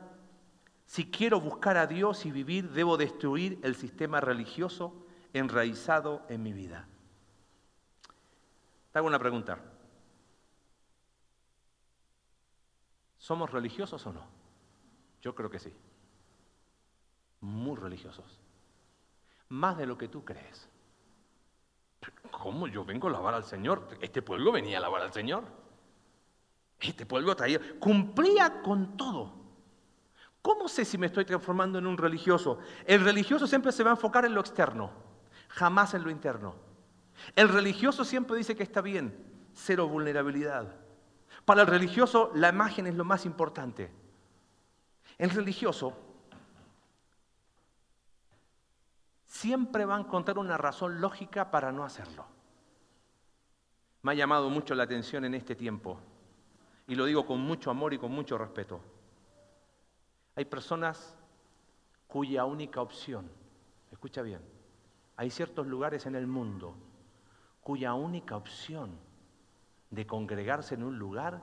si 0.86 1.12
quiero 1.12 1.42
buscar 1.42 1.78
a 1.78 1.88
Dios 1.88 2.26
y 2.26 2.32
vivir, 2.32 2.72
debo 2.72 2.98
destruir 2.98 3.60
el 3.64 3.76
sistema 3.76 4.22
religioso 4.22 5.06
enraizado 5.34 6.26
en 6.30 6.44
mi 6.44 6.54
vida. 6.54 6.88
Te 8.92 9.00
hago 9.00 9.08
una 9.08 9.20
pregunta. 9.20 9.60
¿Somos 13.18 13.52
religiosos 13.52 14.06
o 14.06 14.14
no? 14.14 14.26
Yo 15.22 15.36
creo 15.36 15.50
que 15.50 15.60
sí. 15.60 15.74
Muy 17.42 17.76
religiosos 17.76 18.42
más 19.52 19.78
de 19.78 19.86
lo 19.86 19.98
que 19.98 20.08
tú 20.08 20.24
crees. 20.24 20.68
¿Cómo 22.32 22.68
yo 22.68 22.84
vengo 22.84 23.08
a 23.08 23.12
alabar 23.12 23.34
al 23.34 23.44
Señor? 23.44 23.88
Este 24.00 24.22
pueblo 24.22 24.52
venía 24.52 24.78
a 24.78 24.80
alabar 24.80 25.02
al 25.02 25.14
Señor. 25.14 25.44
Este 26.80 27.06
pueblo 27.06 27.36
traía, 27.36 27.60
cumplía 27.80 28.62
con 28.62 28.98
todo. 28.98 29.34
¿Cómo 30.42 30.68
sé 30.68 30.86
si 30.86 30.98
me 30.98 31.06
estoy 31.06 31.26
transformando 31.26 31.78
en 31.78 31.86
un 31.86 31.98
religioso? 31.98 32.60
El 32.86 33.04
religioso 33.04 33.46
siempre 33.46 33.72
se 33.72 33.84
va 33.84 33.92
a 33.92 33.94
enfocar 33.94 34.26
en 34.26 34.34
lo 34.34 34.42
externo, 34.42 34.90
jamás 35.50 35.94
en 35.94 36.04
lo 36.04 36.10
interno. 36.10 36.56
El 37.36 37.50
religioso 37.50 38.04
siempre 38.04 38.38
dice 38.38 38.56
que 38.56 38.64
está 38.64 38.82
bien, 38.82 39.16
cero 39.54 39.88
vulnerabilidad. 39.88 40.76
Para 41.46 41.62
el 41.62 41.68
religioso 41.68 42.32
la 42.34 42.50
imagen 42.50 42.88
es 42.88 42.96
lo 42.96 43.04
más 43.04 43.26
importante. 43.26 43.92
El 45.20 45.30
religioso 45.30 46.11
siempre 49.32 49.86
va 49.86 49.96
a 49.96 50.00
encontrar 50.02 50.38
una 50.38 50.58
razón 50.58 51.00
lógica 51.00 51.52
para 51.52 51.72
no 51.72 51.86
hacerlo. 51.86 52.26
Me 54.02 54.12
ha 54.12 54.16
llamado 54.16 54.50
mucho 54.50 54.76
la 54.76 54.84
atención 54.84 55.24
en 55.24 55.34
este 55.34 55.56
tiempo, 55.56 55.98
y 56.86 56.96
lo 56.96 57.06
digo 57.06 57.26
con 57.26 57.40
mucho 57.40 57.72
amor 57.72 57.94
y 57.94 57.98
con 57.98 58.12
mucho 58.12 58.38
respeto. 58.38 58.82
Hay 60.36 60.44
personas 60.44 61.16
cuya 62.08 62.44
única 62.44 62.82
opción, 62.82 63.32
escucha 63.90 64.22
bien, 64.22 64.42
hay 65.16 65.30
ciertos 65.30 65.66
lugares 65.66 66.06
en 66.06 66.16
el 66.16 66.28
mundo 66.28 66.76
cuya 67.62 67.94
única 67.94 68.36
opción 68.36 69.00
de 69.92 70.06
congregarse 70.06 70.76
en 70.76 70.84
un 70.84 71.00
lugar 71.00 71.42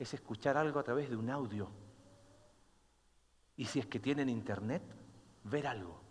es 0.00 0.14
escuchar 0.14 0.56
algo 0.56 0.80
a 0.80 0.82
través 0.82 1.08
de 1.08 1.16
un 1.16 1.30
audio. 1.30 1.68
Y 3.56 3.66
si 3.66 3.78
es 3.78 3.86
que 3.86 4.00
tienen 4.00 4.28
internet, 4.28 4.82
ver 5.44 5.68
algo. 5.68 6.09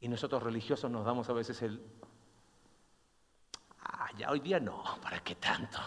Y 0.00 0.08
nosotros 0.08 0.42
religiosos 0.42 0.90
nos 0.90 1.04
damos 1.04 1.28
a 1.28 1.34
veces 1.34 1.60
el, 1.62 1.80
ah, 3.82 4.08
ya 4.16 4.30
hoy 4.30 4.40
día 4.40 4.58
no, 4.58 4.82
¿para 5.02 5.20
qué 5.20 5.34
tanto? 5.34 5.78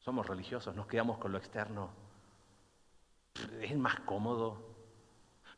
Somos 0.00 0.26
religiosos, 0.26 0.74
nos 0.74 0.86
quedamos 0.86 1.18
con 1.18 1.32
lo 1.32 1.38
externo. 1.38 1.90
Es 3.60 3.76
más 3.76 4.00
cómodo. 4.00 4.72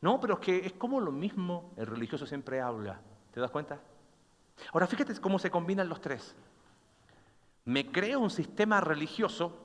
No, 0.01 0.19
pero 0.19 0.35
es 0.35 0.39
que 0.41 0.65
es 0.65 0.73
como 0.73 0.99
lo 0.99 1.11
mismo, 1.11 1.73
el 1.77 1.87
religioso 1.87 2.25
siempre 2.27 2.61
habla. 2.61 2.99
¿Te 3.33 3.39
das 3.39 3.49
cuenta? 3.49 3.79
Ahora 4.71 4.87
fíjate 4.87 5.19
cómo 5.19 5.39
se 5.39 5.49
combinan 5.49 5.89
los 5.89 6.01
tres. 6.01 6.35
Me 7.63 7.91
creo 7.91 8.19
un 8.19 8.29
sistema 8.29 8.81
religioso 8.81 9.57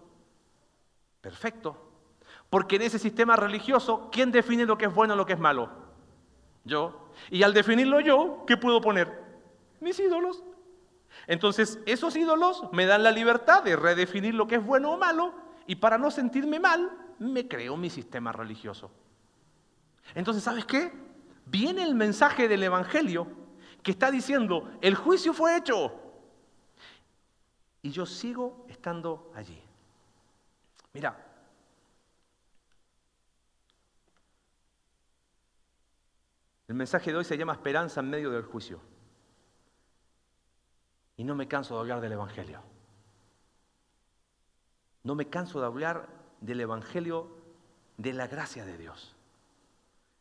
perfecto, 1.20 1.76
porque 2.48 2.76
en 2.76 2.82
ese 2.82 2.98
sistema 2.98 3.36
religioso, 3.36 4.08
¿quién 4.10 4.32
define 4.32 4.64
lo 4.64 4.78
que 4.78 4.86
es 4.86 4.94
bueno 4.94 5.14
y 5.14 5.16
lo 5.16 5.26
que 5.26 5.34
es 5.34 5.38
malo? 5.38 5.89
Yo. 6.64 7.10
Y 7.30 7.42
al 7.42 7.54
definirlo 7.54 8.00
yo, 8.00 8.44
¿qué 8.46 8.56
puedo 8.56 8.80
poner? 8.80 9.10
Mis 9.80 9.98
ídolos. 9.98 10.42
Entonces, 11.26 11.78
esos 11.86 12.16
ídolos 12.16 12.64
me 12.72 12.86
dan 12.86 13.02
la 13.02 13.10
libertad 13.10 13.62
de 13.62 13.76
redefinir 13.76 14.34
lo 14.34 14.46
que 14.46 14.56
es 14.56 14.64
bueno 14.64 14.92
o 14.92 14.98
malo 14.98 15.34
y 15.66 15.76
para 15.76 15.98
no 15.98 16.10
sentirme 16.10 16.58
mal, 16.58 16.90
me 17.18 17.46
creo 17.46 17.76
mi 17.76 17.90
sistema 17.90 18.32
religioso. 18.32 18.90
Entonces, 20.14 20.42
¿sabes 20.42 20.64
qué? 20.64 20.92
Viene 21.46 21.82
el 21.82 21.94
mensaje 21.94 22.48
del 22.48 22.62
Evangelio 22.62 23.26
que 23.82 23.92
está 23.92 24.10
diciendo, 24.10 24.70
el 24.80 24.94
juicio 24.94 25.32
fue 25.32 25.56
hecho. 25.56 25.92
Y 27.82 27.90
yo 27.90 28.04
sigo 28.04 28.66
estando 28.68 29.32
allí. 29.34 29.62
Mira, 30.92 31.29
El 36.70 36.76
mensaje 36.76 37.10
de 37.10 37.16
hoy 37.16 37.24
se 37.24 37.36
llama 37.36 37.54
Esperanza 37.54 37.98
en 37.98 38.08
medio 38.08 38.30
del 38.30 38.44
juicio. 38.44 38.80
Y 41.16 41.24
no 41.24 41.34
me 41.34 41.48
canso 41.48 41.74
de 41.74 41.80
hablar 41.80 42.00
del 42.00 42.12
Evangelio. 42.12 42.62
No 45.02 45.16
me 45.16 45.28
canso 45.28 45.58
de 45.58 45.66
hablar 45.66 46.06
del 46.40 46.60
Evangelio 46.60 47.26
de 47.96 48.12
la 48.12 48.28
gracia 48.28 48.64
de 48.64 48.78
Dios. 48.78 49.16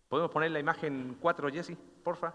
¿Podemos 0.08 0.32
poner 0.32 0.50
la 0.50 0.60
imagen 0.60 1.20
4, 1.22 1.50
Jesse, 1.52 1.78
porfa? 2.04 2.34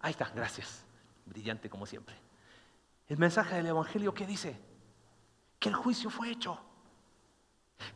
Ahí 0.00 0.10
está, 0.10 0.30
gracias. 0.34 0.84
Brillante 1.24 1.70
como 1.70 1.86
siempre. 1.86 2.16
El 3.08 3.16
mensaje 3.16 3.56
del 3.56 3.68
Evangelio, 3.68 4.12
¿qué 4.12 4.26
dice? 4.26 4.60
Que 5.58 5.70
el 5.70 5.74
juicio 5.76 6.10
fue 6.10 6.30
hecho. 6.30 6.60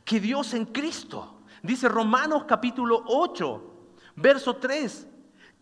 Que 0.07 0.20
Dios 0.20 0.54
en 0.54 0.64
Cristo, 0.64 1.42
dice 1.62 1.87
Romanos 1.90 2.44
capítulo 2.48 3.04
8, 3.07 3.90
verso 4.16 4.57
3, 4.57 5.09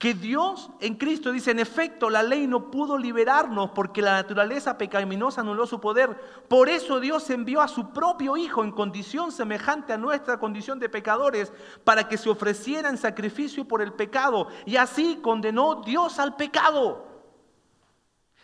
que 0.03 0.15
Dios 0.15 0.69
en 0.81 0.97
Cristo 0.97 1.31
dice, 1.31 1.53
en 1.53 1.61
efecto, 1.61 2.11
la 2.11 2.25
ley 2.25 2.49
no 2.49 2.73
pudo 2.73 2.99
liberarnos 2.99 3.71
porque 3.71 4.03
la 4.03 4.15
naturaleza 4.15 4.77
pecaminosa 4.77 5.43
anuló 5.43 5.65
su 5.65 5.81
poder. 5.81 6.21
Por 6.49 6.69
eso 6.69 6.99
Dios 6.99 7.31
envió 7.31 7.61
a 7.61 7.69
su 7.69 7.91
propio 7.91 8.37
Hijo 8.37 8.65
en 8.65 8.73
condición 8.73 9.31
semejante 9.31 9.93
a 9.93 9.99
nuestra 9.99 10.41
condición 10.41 10.81
de 10.81 10.89
pecadores 10.89 11.53
para 11.85 12.09
que 12.09 12.19
se 12.19 12.29
ofreciera 12.29 12.89
en 12.89 12.99
sacrificio 12.99 13.65
por 13.65 13.81
el 13.81 13.93
pecado. 13.93 14.49
Y 14.67 14.75
así 14.75 15.21
condenó 15.23 15.83
Dios 15.83 16.19
al 16.19 16.35
pecado. 16.35 17.07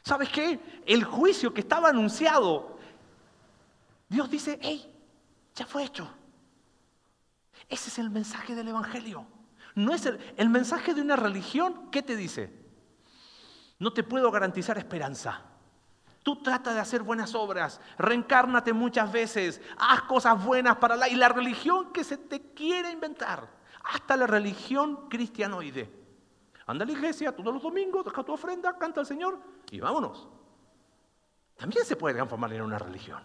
¿Sabes 0.04 0.28
qué? 0.28 0.60
El 0.86 1.02
juicio 1.02 1.52
que 1.52 1.62
estaba 1.62 1.88
anunciado, 1.88 2.78
Dios 4.08 4.30
dice, 4.30 4.60
hey, 4.62 4.94
ya 5.56 5.66
fue 5.66 5.82
hecho. 5.82 6.08
Ese 7.68 7.88
es 7.88 7.98
el 7.98 8.10
mensaje 8.10 8.54
del 8.54 8.68
Evangelio. 8.68 9.26
No 9.78 9.94
es 9.94 10.06
el, 10.06 10.48
mensaje 10.48 10.92
de 10.92 11.00
una 11.00 11.14
religión, 11.14 11.88
¿qué 11.92 12.02
te 12.02 12.16
dice? 12.16 12.52
No 13.78 13.92
te 13.92 14.02
puedo 14.02 14.28
garantizar 14.32 14.76
esperanza. 14.76 15.40
Tú 16.24 16.42
trata 16.42 16.74
de 16.74 16.80
hacer 16.80 17.04
buenas 17.04 17.36
obras, 17.36 17.80
reencárnate 17.96 18.72
muchas 18.72 19.12
veces, 19.12 19.60
haz 19.78 20.02
cosas 20.02 20.44
buenas 20.44 20.78
para 20.78 20.96
la... 20.96 21.08
Y 21.08 21.14
la 21.14 21.28
religión 21.28 21.92
que 21.92 22.02
se 22.02 22.16
te 22.16 22.52
quiere 22.54 22.90
inventar, 22.90 23.48
hasta 23.84 24.16
la 24.16 24.26
religión 24.26 25.08
cristianoide. 25.08 25.88
Anda 26.66 26.82
a 26.82 26.86
la 26.86 26.92
iglesia 26.92 27.30
todos 27.30 27.54
los 27.54 27.62
domingos, 27.62 28.04
deja 28.04 28.24
tu 28.24 28.32
ofrenda, 28.32 28.76
canta 28.76 28.98
al 28.98 29.06
Señor 29.06 29.38
y 29.70 29.78
vámonos. 29.78 30.28
También 31.56 31.84
se 31.84 31.94
puede 31.94 32.16
transformar 32.16 32.52
en 32.52 32.62
una 32.62 32.80
religión. 32.80 33.22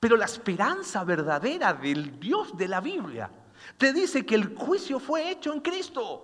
Pero 0.00 0.16
la 0.16 0.24
esperanza 0.24 1.04
verdadera 1.04 1.74
del 1.74 2.18
Dios 2.18 2.56
de 2.56 2.66
la 2.66 2.80
Biblia 2.80 3.30
te 3.78 3.92
dice 3.92 4.24
que 4.24 4.34
el 4.34 4.54
juicio 4.56 4.98
fue 4.98 5.30
hecho 5.30 5.52
en 5.52 5.60
Cristo. 5.60 6.22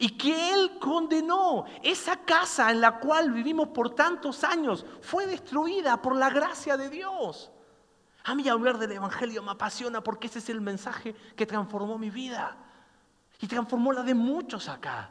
y 0.00 0.10
que 0.10 0.52
Él 0.52 0.78
condenó. 0.78 1.64
Esa 1.82 2.16
casa 2.16 2.70
en 2.70 2.80
la 2.80 3.00
cual 3.00 3.32
vivimos 3.32 3.68
por 3.68 3.96
tantos 3.96 4.44
años 4.44 4.86
fue 5.00 5.26
destruida 5.26 6.00
por 6.00 6.14
la 6.14 6.30
gracia 6.30 6.76
de 6.76 6.88
Dios. 6.88 7.50
A 8.24 8.34
mí 8.34 8.48
hablar 8.48 8.78
del 8.78 8.92
Evangelio 8.92 9.42
me 9.42 9.52
apasiona 9.52 10.02
porque 10.02 10.26
ese 10.26 10.38
es 10.38 10.50
el 10.50 10.60
mensaje 10.60 11.16
que 11.34 11.46
transformó 11.46 11.98
mi 11.98 12.10
vida 12.10 12.56
y 13.40 13.46
transformó 13.46 13.92
la 13.92 14.02
de 14.02 14.14
muchos 14.14 14.68
acá. 14.68 15.10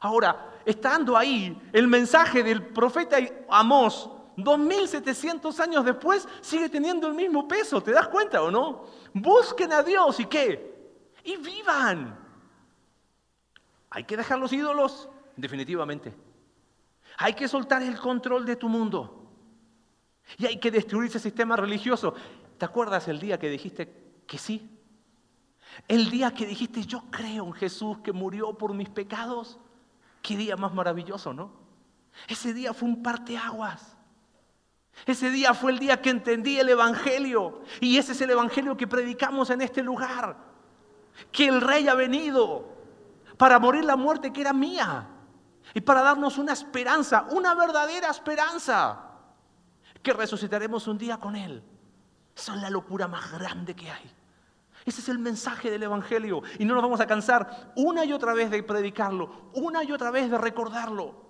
Ahora, 0.00 0.54
estando 0.64 1.16
ahí, 1.16 1.60
el 1.72 1.86
mensaje 1.86 2.42
del 2.42 2.66
profeta 2.66 3.16
Amós, 3.48 4.10
2700 4.36 5.60
años 5.60 5.84
después, 5.84 6.28
sigue 6.40 6.68
teniendo 6.68 7.06
el 7.06 7.14
mismo 7.14 7.46
peso. 7.46 7.82
¿Te 7.82 7.92
das 7.92 8.08
cuenta 8.08 8.42
o 8.42 8.50
no? 8.50 8.86
Busquen 9.12 9.72
a 9.72 9.82
Dios 9.82 10.18
y 10.20 10.26
qué? 10.26 10.92
Y 11.24 11.36
vivan. 11.36 12.18
¿Hay 13.90 14.04
que 14.04 14.16
dejar 14.16 14.38
los 14.38 14.52
ídolos? 14.52 15.08
Definitivamente. 15.36 16.14
Hay 17.18 17.34
que 17.34 17.48
soltar 17.48 17.82
el 17.82 17.98
control 17.98 18.44
de 18.44 18.56
tu 18.56 18.68
mundo. 18.68 19.30
Y 20.36 20.46
hay 20.46 20.58
que 20.58 20.70
destruir 20.70 21.10
ese 21.10 21.20
sistema 21.20 21.56
religioso. 21.56 22.14
¿Te 22.58 22.64
acuerdas 22.64 23.08
el 23.08 23.20
día 23.20 23.38
que 23.38 23.48
dijiste 23.48 23.92
que 24.26 24.38
sí? 24.38 24.70
El 25.88 26.10
día 26.10 26.32
que 26.32 26.46
dijiste, 26.46 26.82
yo 26.84 27.04
creo 27.10 27.46
en 27.46 27.52
Jesús 27.52 27.98
que 27.98 28.12
murió 28.12 28.56
por 28.56 28.74
mis 28.74 28.88
pecados. 28.88 29.58
Qué 30.22 30.36
día 30.36 30.56
más 30.56 30.72
maravilloso, 30.72 31.32
¿no? 31.32 31.52
Ese 32.28 32.54
día 32.54 32.72
fue 32.72 32.88
un 32.88 33.02
parteaguas. 33.02 33.96
Ese 35.06 35.30
día 35.30 35.54
fue 35.54 35.72
el 35.72 35.78
día 35.78 36.00
que 36.00 36.10
entendí 36.10 36.58
el 36.58 36.68
Evangelio. 36.68 37.62
Y 37.80 37.98
ese 37.98 38.12
es 38.12 38.20
el 38.20 38.30
Evangelio 38.30 38.76
que 38.76 38.86
predicamos 38.86 39.50
en 39.50 39.60
este 39.60 39.82
lugar. 39.82 40.36
Que 41.30 41.46
el 41.46 41.60
Rey 41.60 41.88
ha 41.88 41.94
venido 41.94 42.74
para 43.36 43.58
morir 43.58 43.84
la 43.84 43.96
muerte 43.96 44.32
que 44.32 44.40
era 44.40 44.52
mía 44.52 45.08
y 45.74 45.80
para 45.80 46.02
darnos 46.02 46.38
una 46.38 46.52
esperanza, 46.52 47.26
una 47.30 47.54
verdadera 47.54 48.10
esperanza, 48.10 49.00
que 50.02 50.12
resucitaremos 50.12 50.86
un 50.86 50.98
día 50.98 51.18
con 51.18 51.34
Él. 51.36 51.62
Esa 52.36 52.54
es 52.54 52.62
la 52.62 52.70
locura 52.70 53.08
más 53.08 53.32
grande 53.32 53.74
que 53.74 53.90
hay. 53.90 54.10
Ese 54.84 55.00
es 55.00 55.08
el 55.08 55.18
mensaje 55.18 55.70
del 55.70 55.82
Evangelio 55.82 56.42
y 56.58 56.64
no 56.64 56.74
nos 56.74 56.82
vamos 56.82 57.00
a 57.00 57.06
cansar 57.06 57.72
una 57.74 58.04
y 58.04 58.12
otra 58.12 58.34
vez 58.34 58.50
de 58.50 58.62
predicarlo, 58.62 59.50
una 59.54 59.82
y 59.82 59.92
otra 59.92 60.10
vez 60.10 60.30
de 60.30 60.36
recordarlo. 60.36 61.24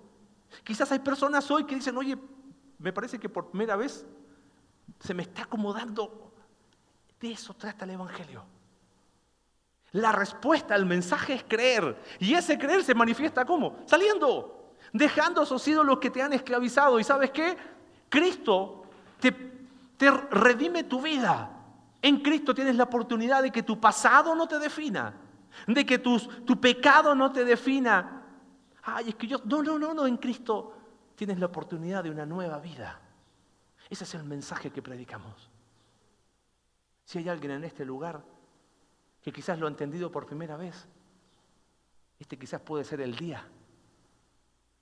Quizás 0.65 0.91
hay 0.93 0.99
personas 0.99 1.49
hoy 1.51 1.65
que 1.65 1.77
dicen, 1.77 1.97
oye, 1.97 2.19
me 2.85 2.93
parece 2.93 3.18
que 3.18 3.30
por 3.30 3.49
primera 3.49 3.76
vez 3.76 4.05
se 5.01 5.14
me 5.14 5.22
está 5.22 5.45
acomodando. 5.45 6.35
De 7.18 7.32
eso 7.32 7.55
trata 7.55 7.87
el 7.87 7.93
Evangelio. 7.93 8.45
La 9.93 10.12
respuesta 10.12 10.74
al 10.74 10.85
mensaje 10.85 11.32
es 11.32 11.45
creer. 11.45 11.99
Y 12.18 12.35
ese 12.35 12.59
creer 12.59 12.85
se 12.85 12.95
manifiesta 12.95 13.47
¿cómo? 13.47 13.78
Saliendo, 13.87 14.74
dejando 14.93 15.45
esos 15.45 15.66
ídolos 15.66 15.99
que 15.99 16.11
te 16.11 16.20
han 16.20 16.35
esclavizado. 16.35 17.01
¿Y 17.01 17.05
sabes 17.05 17.30
qué? 17.30 17.57
Cristo 18.11 18.85
te, 19.18 19.32
te 19.97 20.11
redime 20.11 20.85
tu 20.85 21.01
vida. 21.01 21.53
En 22.03 22.20
Cristo 22.20 22.55
tienes 22.55 22.76
la 22.76 22.85
oportunidad 22.85 23.43
de 23.43 23.51
que 23.51 23.62
tu 23.62 23.80
pasado 23.80 24.35
no 24.35 24.47
te 24.47 24.59
defina, 24.59 25.14
de 25.66 25.87
que 25.87 26.01
tu 26.01 26.61
pecado 26.61 27.14
no 27.14 27.32
te 27.32 27.47
defina. 27.47 28.26
Ay, 28.82 29.09
es 29.09 29.14
que 29.14 29.26
yo, 29.26 29.39
no, 29.47 29.62
no, 29.62 29.78
no, 29.78 29.95
no, 29.95 30.07
en 30.07 30.18
Cristo 30.18 30.74
tienes 31.15 31.39
la 31.39 31.47
oportunidad 31.47 32.05
de 32.05 32.11
una 32.11 32.27
nueva 32.27 32.59
vida. 32.59 33.01
Ese 33.89 34.05
es 34.05 34.15
el 34.15 34.25
mensaje 34.25 34.71
que 34.71 34.83
predicamos. 34.83 35.51
Si 37.05 37.19
hay 37.19 37.29
alguien 37.29 37.53
en 37.53 37.65
este 37.65 37.85
lugar 37.85 38.25
que 39.23 39.33
quizás 39.33 39.59
lo 39.59 39.67
ha 39.67 39.71
entendido 39.71 40.11
por 40.11 40.27
primera 40.27 40.57
vez, 40.57 40.87
este 42.19 42.39
quizás 42.39 42.61
puede 42.61 42.85
ser 42.85 43.01
el 43.01 43.15
día 43.17 43.47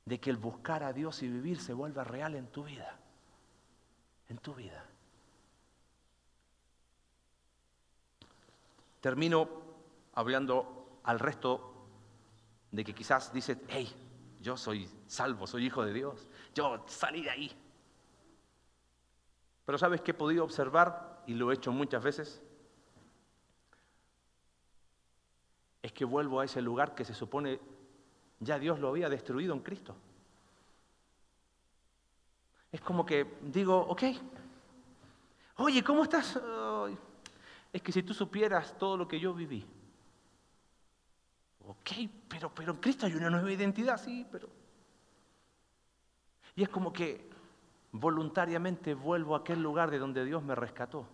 de 0.05 0.20
que 0.20 0.30
el 0.30 0.37
buscar 0.37 0.83
a 0.83 0.93
Dios 0.93 1.22
y 1.22 1.28
vivir 1.28 1.61
se 1.61 1.72
vuelva 1.72 2.05
real 2.05 2.35
en 2.35 2.47
tu 2.49 2.64
vida. 2.64 2.99
En 4.28 4.39
tu 4.39 4.55
vida. 4.55 4.85
Termino 9.01 9.49
hablando 10.14 11.01
al 11.05 11.18
resto 11.18 11.72
de 12.70 12.85
que 12.85 12.95
quizás 12.95 13.33
dice, 13.33 13.61
hey, 13.68 13.93
yo 14.43 14.57
soy 14.57 14.88
salvo, 15.07 15.47
soy 15.47 15.66
hijo 15.66 15.84
de 15.84 15.93
Dios, 15.93 16.28
yo 16.55 16.84
salí 16.86 17.22
de 17.22 17.30
ahí. 17.30 17.53
Pero 19.64 19.78
¿sabes 19.78 20.01
qué 20.01 20.11
he 20.11 20.14
podido 20.14 20.45
observar? 20.45 21.22
Y 21.26 21.34
lo 21.34 21.51
he 21.51 21.55
hecho 21.55 21.72
muchas 21.72 22.03
veces. 22.03 22.43
es 25.82 25.93
que 25.93 26.05
vuelvo 26.05 26.40
a 26.40 26.45
ese 26.45 26.62
lugar 26.62 26.95
que 26.95 27.05
se 27.05 27.12
supone 27.12 27.61
ya 28.38 28.59
Dios 28.59 28.78
lo 28.78 28.88
había 28.88 29.09
destruido 29.09 29.53
en 29.53 29.61
Cristo. 29.61 29.95
Es 32.70 32.80
como 32.80 33.05
que 33.05 33.36
digo, 33.43 33.78
ok, 33.78 34.03
oye, 35.57 35.82
¿cómo 35.84 36.05
estás? 36.05 36.40
es 37.72 37.82
que 37.82 37.93
si 37.93 38.03
tú 38.03 38.14
supieras 38.14 38.76
todo 38.78 38.97
lo 38.97 39.09
que 39.09 39.18
yo 39.18 39.34
viví. 39.34 39.66
Pero, 42.28 42.55
pero 42.55 42.72
en 42.72 42.78
Cristo 42.78 43.07
hay 43.07 43.14
una 43.14 43.30
nueva 43.30 43.51
identidad, 43.51 43.99
sí, 43.99 44.26
pero... 44.30 44.49
Y 46.55 46.62
es 46.62 46.68
como 46.68 46.93
que 46.93 47.30
voluntariamente 47.93 48.95
vuelvo 48.95 49.35
a 49.35 49.39
aquel 49.39 49.62
lugar 49.62 49.91
de 49.91 49.99
donde 49.99 50.24
Dios 50.24 50.43
me 50.43 50.55
rescató. 50.55 51.07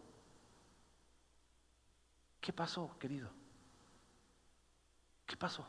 ¿Qué 2.41 2.53
pasó, 2.53 2.97
querido? 2.99 3.31
¿Qué 5.27 5.37
pasó? 5.37 5.67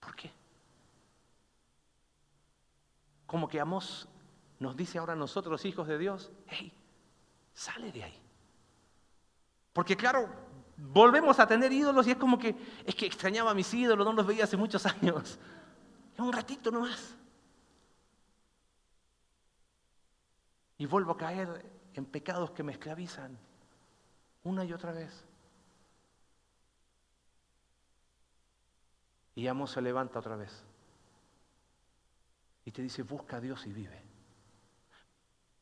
¿Por 0.00 0.14
qué? 0.16 0.30
Como 3.26 3.48
que 3.48 3.60
Amos 3.60 4.08
nos 4.58 4.76
dice 4.76 4.98
ahora 4.98 5.14
a 5.14 5.16
nosotros, 5.16 5.64
hijos 5.64 5.88
de 5.88 5.98
Dios, 5.98 6.30
hey, 6.46 6.72
sale 7.52 7.90
de 7.92 8.04
ahí. 8.04 8.20
Porque 9.72 9.96
claro, 9.96 10.28
volvemos 10.76 11.38
a 11.38 11.46
tener 11.46 11.72
ídolos 11.72 12.06
y 12.06 12.12
es 12.12 12.16
como 12.16 12.38
que, 12.38 12.56
es 12.84 12.94
que 12.94 13.06
extrañaba 13.06 13.50
a 13.50 13.54
mis 13.54 13.72
ídolos, 13.72 14.04
no 14.04 14.12
los 14.12 14.26
veía 14.26 14.44
hace 14.44 14.56
muchos 14.56 14.84
años. 14.86 15.38
Un 16.18 16.32
ratito 16.32 16.70
nomás. 16.70 17.16
Y 20.78 20.86
vuelvo 20.86 21.12
a 21.12 21.16
caer 21.16 21.64
en 21.94 22.04
pecados 22.04 22.50
que 22.50 22.62
me 22.62 22.72
esclavizan 22.72 23.38
una 24.42 24.64
y 24.64 24.72
otra 24.72 24.92
vez. 24.92 25.24
Y 29.36 29.46
Amos 29.46 29.72
se 29.72 29.80
levanta 29.80 30.18
otra 30.18 30.36
vez. 30.36 30.64
Y 32.64 32.70
te 32.70 32.82
dice, 32.82 33.02
busca 33.02 33.36
a 33.36 33.40
Dios 33.40 33.66
y 33.66 33.72
vive. 33.72 34.02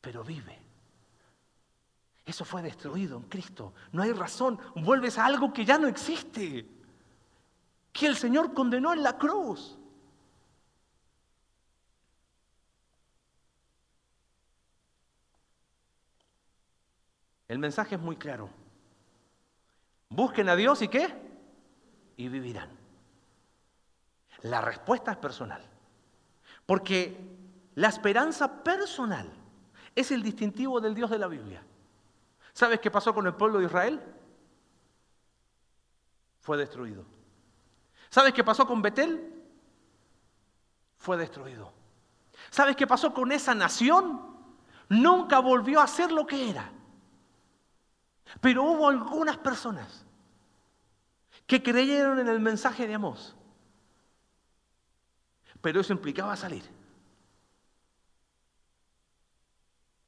Pero 0.01 0.23
vive. 0.23 0.72
Eso 2.25 2.45
fue 2.45 2.63
destruido 2.63 3.17
en 3.17 3.25
Cristo. 3.25 3.75
No 3.91 4.03
hay 4.03 4.13
razón. 4.13 4.59
Vuelves 4.77 5.19
a 5.19 5.27
algo 5.27 5.53
que 5.53 5.65
ya 5.65 5.79
no 5.79 5.89
existe. 5.89 6.67
Que 7.93 8.07
el 8.07 8.17
Señor 8.17 8.55
condenó 8.55 8.93
en 8.93 9.03
la 9.03 9.19
cruz. 9.19 9.77
El 17.49 17.59
mensaje 17.59 17.97
es 17.97 18.01
muy 18.01 18.17
claro. 18.17 18.49
Busquen 20.09 20.49
a 20.49 20.57
Dios 20.57 20.81
y 20.81 20.89
qué? 20.89 21.15
Y 22.17 22.29
vivirán. 22.29 22.71
La 24.43 24.61
respuesta 24.61 25.13
es 25.13 25.19
personal. 25.19 25.63
Porque 26.65 27.17
la 27.75 27.89
esperanza 27.89 28.63
personal 28.63 29.31
es 29.95 30.11
el 30.13 30.23
distintivo 30.23 30.81
del 30.81 30.95
Dios 30.95 31.11
de 31.11 31.19
la 31.19 31.27
Biblia. 31.27 31.63
¿Sabes 32.53 32.81
qué 32.81 32.91
pasó 32.91 33.15
con 33.15 33.27
el 33.27 33.35
pueblo 33.35 33.59
de 33.59 33.67
Israel? 33.67 34.01
Fue 36.41 36.57
destruido. 36.57 37.05
¿Sabes 38.11 38.33
qué 38.33 38.45
pasó 38.45 38.67
con 38.67 38.83
Betel? 38.83 39.43
Fue 40.99 41.17
destruido. 41.17 41.73
¿Sabes 42.51 42.77
qué 42.77 42.87
pasó 42.87 43.15
con 43.15 43.33
esa 43.33 43.55
nación? 43.55 44.21
Nunca 44.89 45.39
volvió 45.39 45.81
a 45.81 45.87
ser 45.87 46.13
lo 46.13 46.27
que 46.27 46.51
era. 46.51 46.71
Pero 48.41 48.65
hubo 48.65 48.89
algunas 48.89 49.39
personas 49.39 50.05
que 51.47 51.63
creyeron 51.63 52.19
en 52.19 52.29
el 52.29 52.41
mensaje 52.41 52.87
de 52.87 52.95
Amós 52.95 53.37
pero 55.63 55.81
eso 55.81 55.93
implicaba 55.93 56.37
salir. 56.37 56.65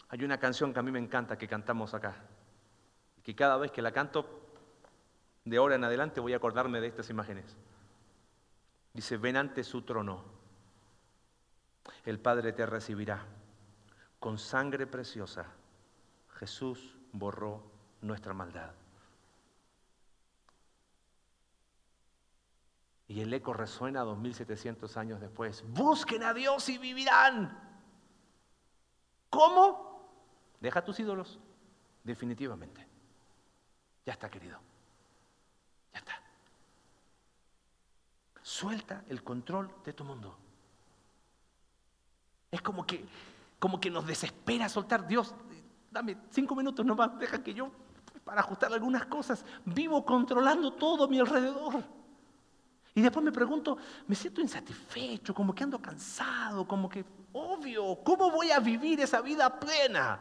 Hay 0.08 0.22
una 0.22 0.38
canción 0.38 0.72
que 0.74 0.80
a 0.80 0.82
mí 0.82 0.90
me 0.90 0.98
encanta 0.98 1.38
que 1.38 1.48
cantamos 1.48 1.94
acá, 1.94 2.16
que 3.24 3.34
cada 3.34 3.56
vez 3.56 3.72
que 3.72 3.82
la 3.82 3.92
canto, 3.92 4.26
de 5.44 5.56
ahora 5.56 5.74
en 5.74 5.84
adelante 5.84 6.20
voy 6.20 6.34
a 6.34 6.36
acordarme 6.36 6.80
de 6.80 6.88
estas 6.88 7.10
imágenes. 7.10 7.56
Dice, 8.92 9.16
ven 9.16 9.36
ante 9.36 9.64
su 9.64 9.82
trono, 9.82 10.22
el 12.04 12.20
Padre 12.20 12.52
te 12.52 12.66
recibirá, 12.66 13.24
con 14.20 14.38
sangre 14.38 14.86
preciosa, 14.86 15.46
Jesús 16.34 16.96
borró 17.12 17.62
nuestra 18.02 18.34
maldad. 18.34 18.72
Y 23.08 23.20
el 23.20 23.32
eco 23.32 23.52
resuena 23.52 24.00
2700 24.00 24.96
años 24.96 25.20
después. 25.20 25.62
Busquen 25.68 26.22
a 26.22 26.32
Dios 26.32 26.68
y 26.68 26.78
vivirán. 26.78 27.58
¿Cómo? 29.28 30.08
Deja 30.60 30.82
tus 30.84 30.98
ídolos. 31.00 31.38
Definitivamente. 32.02 32.93
Ya 34.06 34.12
está, 34.12 34.28
querido. 34.28 34.58
Ya 35.92 35.98
está. 35.98 36.12
Suelta 38.42 39.04
el 39.08 39.22
control 39.22 39.70
de 39.84 39.92
tu 39.92 40.04
mundo. 40.04 40.36
Es 42.50 42.60
como 42.60 42.86
que, 42.86 43.04
como 43.58 43.80
que 43.80 43.90
nos 43.90 44.06
desespera 44.06 44.68
soltar. 44.68 45.06
Dios, 45.06 45.34
dame 45.90 46.16
cinco 46.30 46.54
minutos 46.54 46.84
nomás, 46.84 47.18
deja 47.18 47.42
que 47.42 47.54
yo, 47.54 47.70
para 48.24 48.40
ajustar 48.40 48.72
algunas 48.72 49.06
cosas, 49.06 49.44
vivo 49.64 50.04
controlando 50.04 50.72
todo 50.74 51.04
a 51.04 51.08
mi 51.08 51.18
alrededor. 51.18 51.82
Y 52.94 53.00
después 53.00 53.24
me 53.24 53.32
pregunto, 53.32 53.76
me 54.06 54.14
siento 54.14 54.40
insatisfecho, 54.40 55.34
como 55.34 55.54
que 55.54 55.64
ando 55.64 55.80
cansado, 55.80 56.66
como 56.66 56.88
que, 56.88 57.04
obvio, 57.32 57.98
¿cómo 58.04 58.30
voy 58.30 58.52
a 58.52 58.60
vivir 58.60 59.00
esa 59.00 59.20
vida 59.20 59.58
plena? 59.58 60.20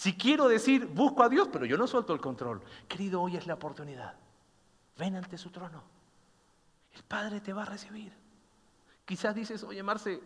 Si 0.00 0.14
quiero 0.14 0.48
decir, 0.48 0.86
busco 0.86 1.22
a 1.22 1.28
Dios, 1.28 1.50
pero 1.52 1.66
yo 1.66 1.76
no 1.76 1.86
suelto 1.86 2.14
el 2.14 2.22
control. 2.22 2.62
Querido, 2.88 3.20
hoy 3.20 3.36
es 3.36 3.46
la 3.46 3.52
oportunidad. 3.52 4.14
Ven 4.96 5.14
ante 5.14 5.36
su 5.36 5.50
trono. 5.50 5.82
El 6.94 7.02
Padre 7.02 7.42
te 7.42 7.52
va 7.52 7.64
a 7.64 7.66
recibir. 7.66 8.10
Quizás 9.04 9.34
dices, 9.34 9.62
oye 9.62 9.82
Marce, 9.82 10.22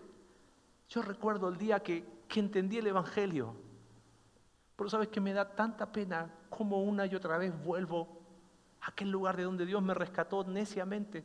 yo 0.88 1.02
recuerdo 1.02 1.48
el 1.48 1.58
día 1.58 1.80
que, 1.80 2.04
que 2.28 2.38
entendí 2.38 2.78
el 2.78 2.86
Evangelio. 2.86 3.56
Pero 4.76 4.88
sabes 4.88 5.08
que 5.08 5.20
me 5.20 5.32
da 5.32 5.56
tanta 5.56 5.90
pena 5.90 6.32
como 6.50 6.80
una 6.84 7.06
y 7.06 7.16
otra 7.16 7.36
vez 7.36 7.52
vuelvo 7.64 8.20
a 8.80 8.90
aquel 8.90 9.10
lugar 9.10 9.36
de 9.36 9.42
donde 9.42 9.66
Dios 9.66 9.82
me 9.82 9.94
rescató 9.94 10.44
neciamente. 10.44 11.24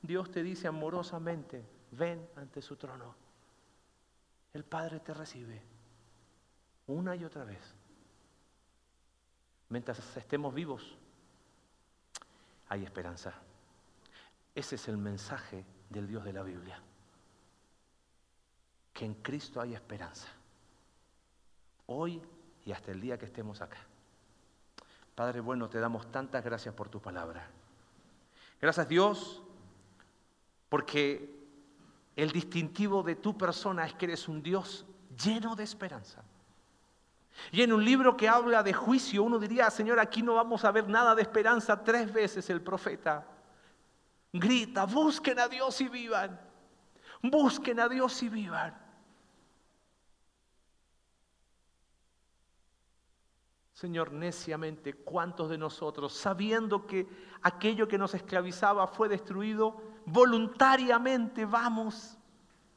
Dios 0.00 0.30
te 0.30 0.42
dice 0.42 0.66
amorosamente, 0.66 1.62
ven 1.90 2.26
ante 2.36 2.62
su 2.62 2.74
trono. 2.76 3.14
El 4.54 4.64
Padre 4.64 5.00
te 5.00 5.12
recibe 5.12 5.60
una 6.86 7.14
y 7.16 7.24
otra 7.26 7.44
vez. 7.44 7.81
Mientras 9.72 9.98
estemos 10.18 10.52
vivos, 10.52 10.98
hay 12.68 12.84
esperanza. 12.84 13.32
Ese 14.54 14.74
es 14.74 14.86
el 14.86 14.98
mensaje 14.98 15.64
del 15.88 16.06
Dios 16.06 16.24
de 16.24 16.34
la 16.34 16.42
Biblia. 16.42 16.78
Que 18.92 19.06
en 19.06 19.14
Cristo 19.14 19.62
hay 19.62 19.72
esperanza. 19.72 20.28
Hoy 21.86 22.20
y 22.66 22.72
hasta 22.72 22.92
el 22.92 23.00
día 23.00 23.18
que 23.18 23.24
estemos 23.24 23.62
acá. 23.62 23.78
Padre 25.14 25.40
bueno, 25.40 25.70
te 25.70 25.80
damos 25.80 26.12
tantas 26.12 26.44
gracias 26.44 26.74
por 26.74 26.90
tu 26.90 27.00
palabra. 27.00 27.48
Gracias 28.60 28.86
Dios, 28.90 29.42
porque 30.68 31.34
el 32.14 32.30
distintivo 32.30 33.02
de 33.02 33.16
tu 33.16 33.38
persona 33.38 33.86
es 33.86 33.94
que 33.94 34.04
eres 34.04 34.28
un 34.28 34.42
Dios 34.42 34.84
lleno 35.16 35.56
de 35.56 35.64
esperanza. 35.64 36.22
Y 37.50 37.62
en 37.62 37.72
un 37.72 37.84
libro 37.84 38.16
que 38.16 38.28
habla 38.28 38.62
de 38.62 38.72
juicio, 38.72 39.22
uno 39.22 39.38
diría, 39.38 39.70
Señor, 39.70 39.98
aquí 39.98 40.22
no 40.22 40.34
vamos 40.34 40.64
a 40.64 40.70
ver 40.70 40.88
nada 40.88 41.14
de 41.14 41.22
esperanza. 41.22 41.82
Tres 41.82 42.12
veces 42.12 42.48
el 42.50 42.60
profeta 42.60 43.26
grita, 44.32 44.86
busquen 44.86 45.38
a 45.38 45.48
Dios 45.48 45.80
y 45.80 45.88
vivan. 45.88 46.40
Busquen 47.22 47.78
a 47.80 47.88
Dios 47.88 48.22
y 48.22 48.28
vivan. 48.28 48.80
Señor, 53.74 54.12
neciamente, 54.12 54.94
¿cuántos 54.94 55.50
de 55.50 55.58
nosotros, 55.58 56.12
sabiendo 56.12 56.86
que 56.86 57.08
aquello 57.42 57.88
que 57.88 57.98
nos 57.98 58.14
esclavizaba 58.14 58.86
fue 58.86 59.08
destruido, 59.08 59.82
voluntariamente 60.06 61.44
vamos 61.44 62.16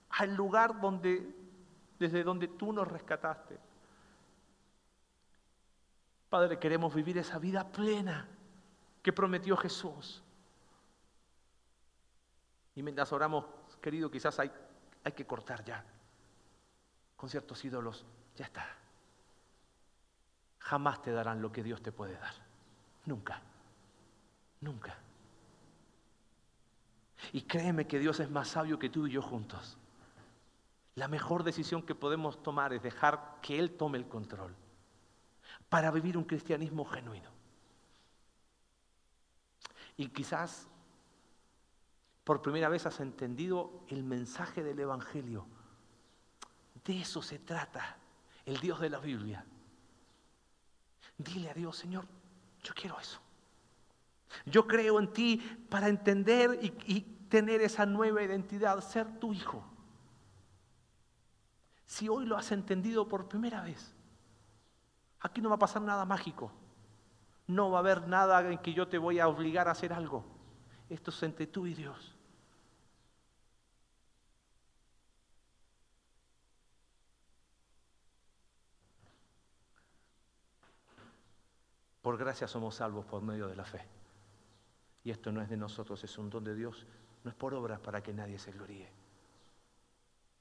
al 0.09 0.35
lugar 0.35 0.81
donde, 0.81 1.31
desde 1.99 2.23
donde 2.23 2.47
tú 2.47 2.73
nos 2.73 2.87
rescataste? 2.87 3.59
Padre, 6.35 6.59
queremos 6.59 6.93
vivir 6.93 7.17
esa 7.17 7.39
vida 7.39 7.65
plena 7.65 8.27
que 9.01 9.13
prometió 9.13 9.55
Jesús. 9.55 10.21
Y 12.75 12.83
mientras 12.83 13.13
oramos, 13.13 13.45
querido, 13.81 14.11
quizás 14.11 14.37
hay, 14.39 14.51
hay 15.05 15.13
que 15.13 15.25
cortar 15.25 15.63
ya 15.63 15.81
con 17.15 17.29
ciertos 17.29 17.63
ídolos. 17.63 18.05
Ya 18.35 18.43
está 18.43 18.67
jamás 20.59 21.01
te 21.01 21.13
darán 21.13 21.41
lo 21.41 21.53
que 21.53 21.63
Dios 21.63 21.81
te 21.81 21.93
puede 21.93 22.17
dar. 22.17 22.33
Nunca. 23.05 23.39
Nunca. 24.59 24.93
Y 27.31 27.43
créeme 27.43 27.87
que 27.87 27.97
Dios 27.97 28.19
es 28.19 28.29
más 28.29 28.49
sabio 28.49 28.77
que 28.77 28.89
tú 28.89 29.07
y 29.07 29.11
yo 29.11 29.21
juntos. 29.21 29.77
La 30.95 31.07
mejor 31.07 31.43
decisión 31.43 31.81
que 31.81 31.95
podemos 31.95 32.43
tomar 32.43 32.73
es 32.73 32.83
dejar 32.83 33.37
que 33.41 33.57
Él 33.57 33.77
tome 33.77 33.97
el 33.97 34.09
control 34.09 34.53
para 35.69 35.91
vivir 35.91 36.17
un 36.17 36.23
cristianismo 36.23 36.85
genuino. 36.85 37.29
Y 39.97 40.09
quizás 40.09 40.67
por 42.23 42.41
primera 42.41 42.69
vez 42.69 42.85
has 42.85 42.99
entendido 42.99 43.83
el 43.87 44.03
mensaje 44.03 44.63
del 44.63 44.79
Evangelio. 44.79 45.45
De 46.83 46.99
eso 46.99 47.21
se 47.21 47.39
trata 47.39 47.97
el 48.45 48.59
Dios 48.59 48.79
de 48.79 48.89
la 48.89 48.99
Biblia. 48.99 49.45
Dile 51.17 51.49
a 51.49 51.53
Dios, 51.53 51.77
Señor, 51.77 52.05
yo 52.63 52.73
quiero 52.73 52.99
eso. 52.99 53.19
Yo 54.45 54.67
creo 54.67 54.99
en 54.99 55.13
ti 55.13 55.37
para 55.69 55.87
entender 55.87 56.59
y, 56.61 57.01
tener 57.29 57.61
esa 57.61 57.85
nueva 57.85 58.21
identidad, 58.23 58.79
ser 58.81 59.19
tu 59.19 59.33
hijo. 59.33 59.63
Si 61.85 62.07
hoy 62.07 62.25
lo 62.25 62.37
has 62.37 62.51
entendido 62.51 63.07
por 63.07 63.27
primera 63.27 63.61
vez, 63.61 63.94
aquí 65.19 65.41
no 65.41 65.49
va 65.49 65.55
a 65.55 65.59
pasar 65.59 65.81
nada 65.81 66.05
mágico. 66.05 66.51
No 67.47 67.69
va 67.69 67.77
a 67.77 67.79
haber 67.81 68.07
nada 68.07 68.51
en 68.51 68.57
que 68.59 68.73
yo 68.73 68.87
te 68.87 68.97
voy 68.97 69.19
a 69.19 69.27
obligar 69.27 69.67
a 69.67 69.71
hacer 69.71 69.93
algo. 69.93 70.25
Esto 70.89 71.11
es 71.11 71.23
entre 71.23 71.47
tú 71.47 71.67
y 71.67 71.73
Dios. 71.73 72.15
Por 82.01 82.17
gracia 82.17 82.47
somos 82.47 82.75
salvos 82.75 83.03
por 83.05 83.23
medio 83.23 83.47
de 83.47 83.55
la 83.55 83.65
fe. 83.65 83.81
Y 85.03 85.09
esto 85.09 85.31
no 85.31 85.41
es 85.41 85.49
de 85.49 85.57
nosotros, 85.57 86.03
es 86.03 86.17
un 86.19 86.29
don 86.29 86.43
de 86.43 86.53
Dios. 86.53 86.85
No 87.23 87.31
es 87.31 87.35
por 87.35 87.53
obras 87.55 87.79
para 87.79 88.03
que 88.03 88.13
nadie 88.13 88.37
se 88.37 88.51
gloríe. 88.51 88.87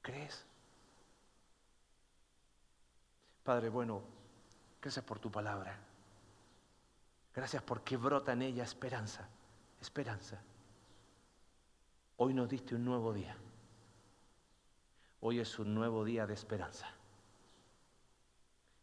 ¿Crees? 0.03 0.45
Padre, 3.43 3.71
bueno, 3.71 4.03
gracias 4.85 5.05
por 5.07 5.19
tu 5.19 5.31
palabra. 5.31 5.79
Gracias 7.35 7.63
porque 7.63 7.97
brota 7.97 8.35
en 8.35 8.43
ella 8.43 8.65
esperanza, 8.65 9.27
esperanza. 9.81 10.43
Hoy 12.19 12.35
nos 12.35 12.51
diste 12.51 12.75
un 12.75 12.85
nuevo 12.85 13.15
día. 13.15 13.35
Hoy 15.23 15.41
es 15.41 15.59
un 15.59 15.75
nuevo 15.75 16.05
día 16.05 16.27
de 16.27 16.35
esperanza. 16.35 16.87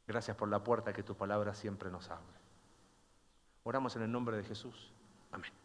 Gracias 0.08 0.36
por 0.36 0.50
la 0.50 0.64
puerta 0.64 0.92
que 0.92 1.04
tu 1.04 1.16
palabra 1.16 1.54
siempre 1.54 1.92
nos 1.92 2.10
abre. 2.10 2.40
Oramos 3.64 3.96
en 3.96 4.02
el 4.02 4.12
nombre 4.12 4.36
de 4.38 4.44
Jesús. 4.44 4.92
Amén. 5.32 5.61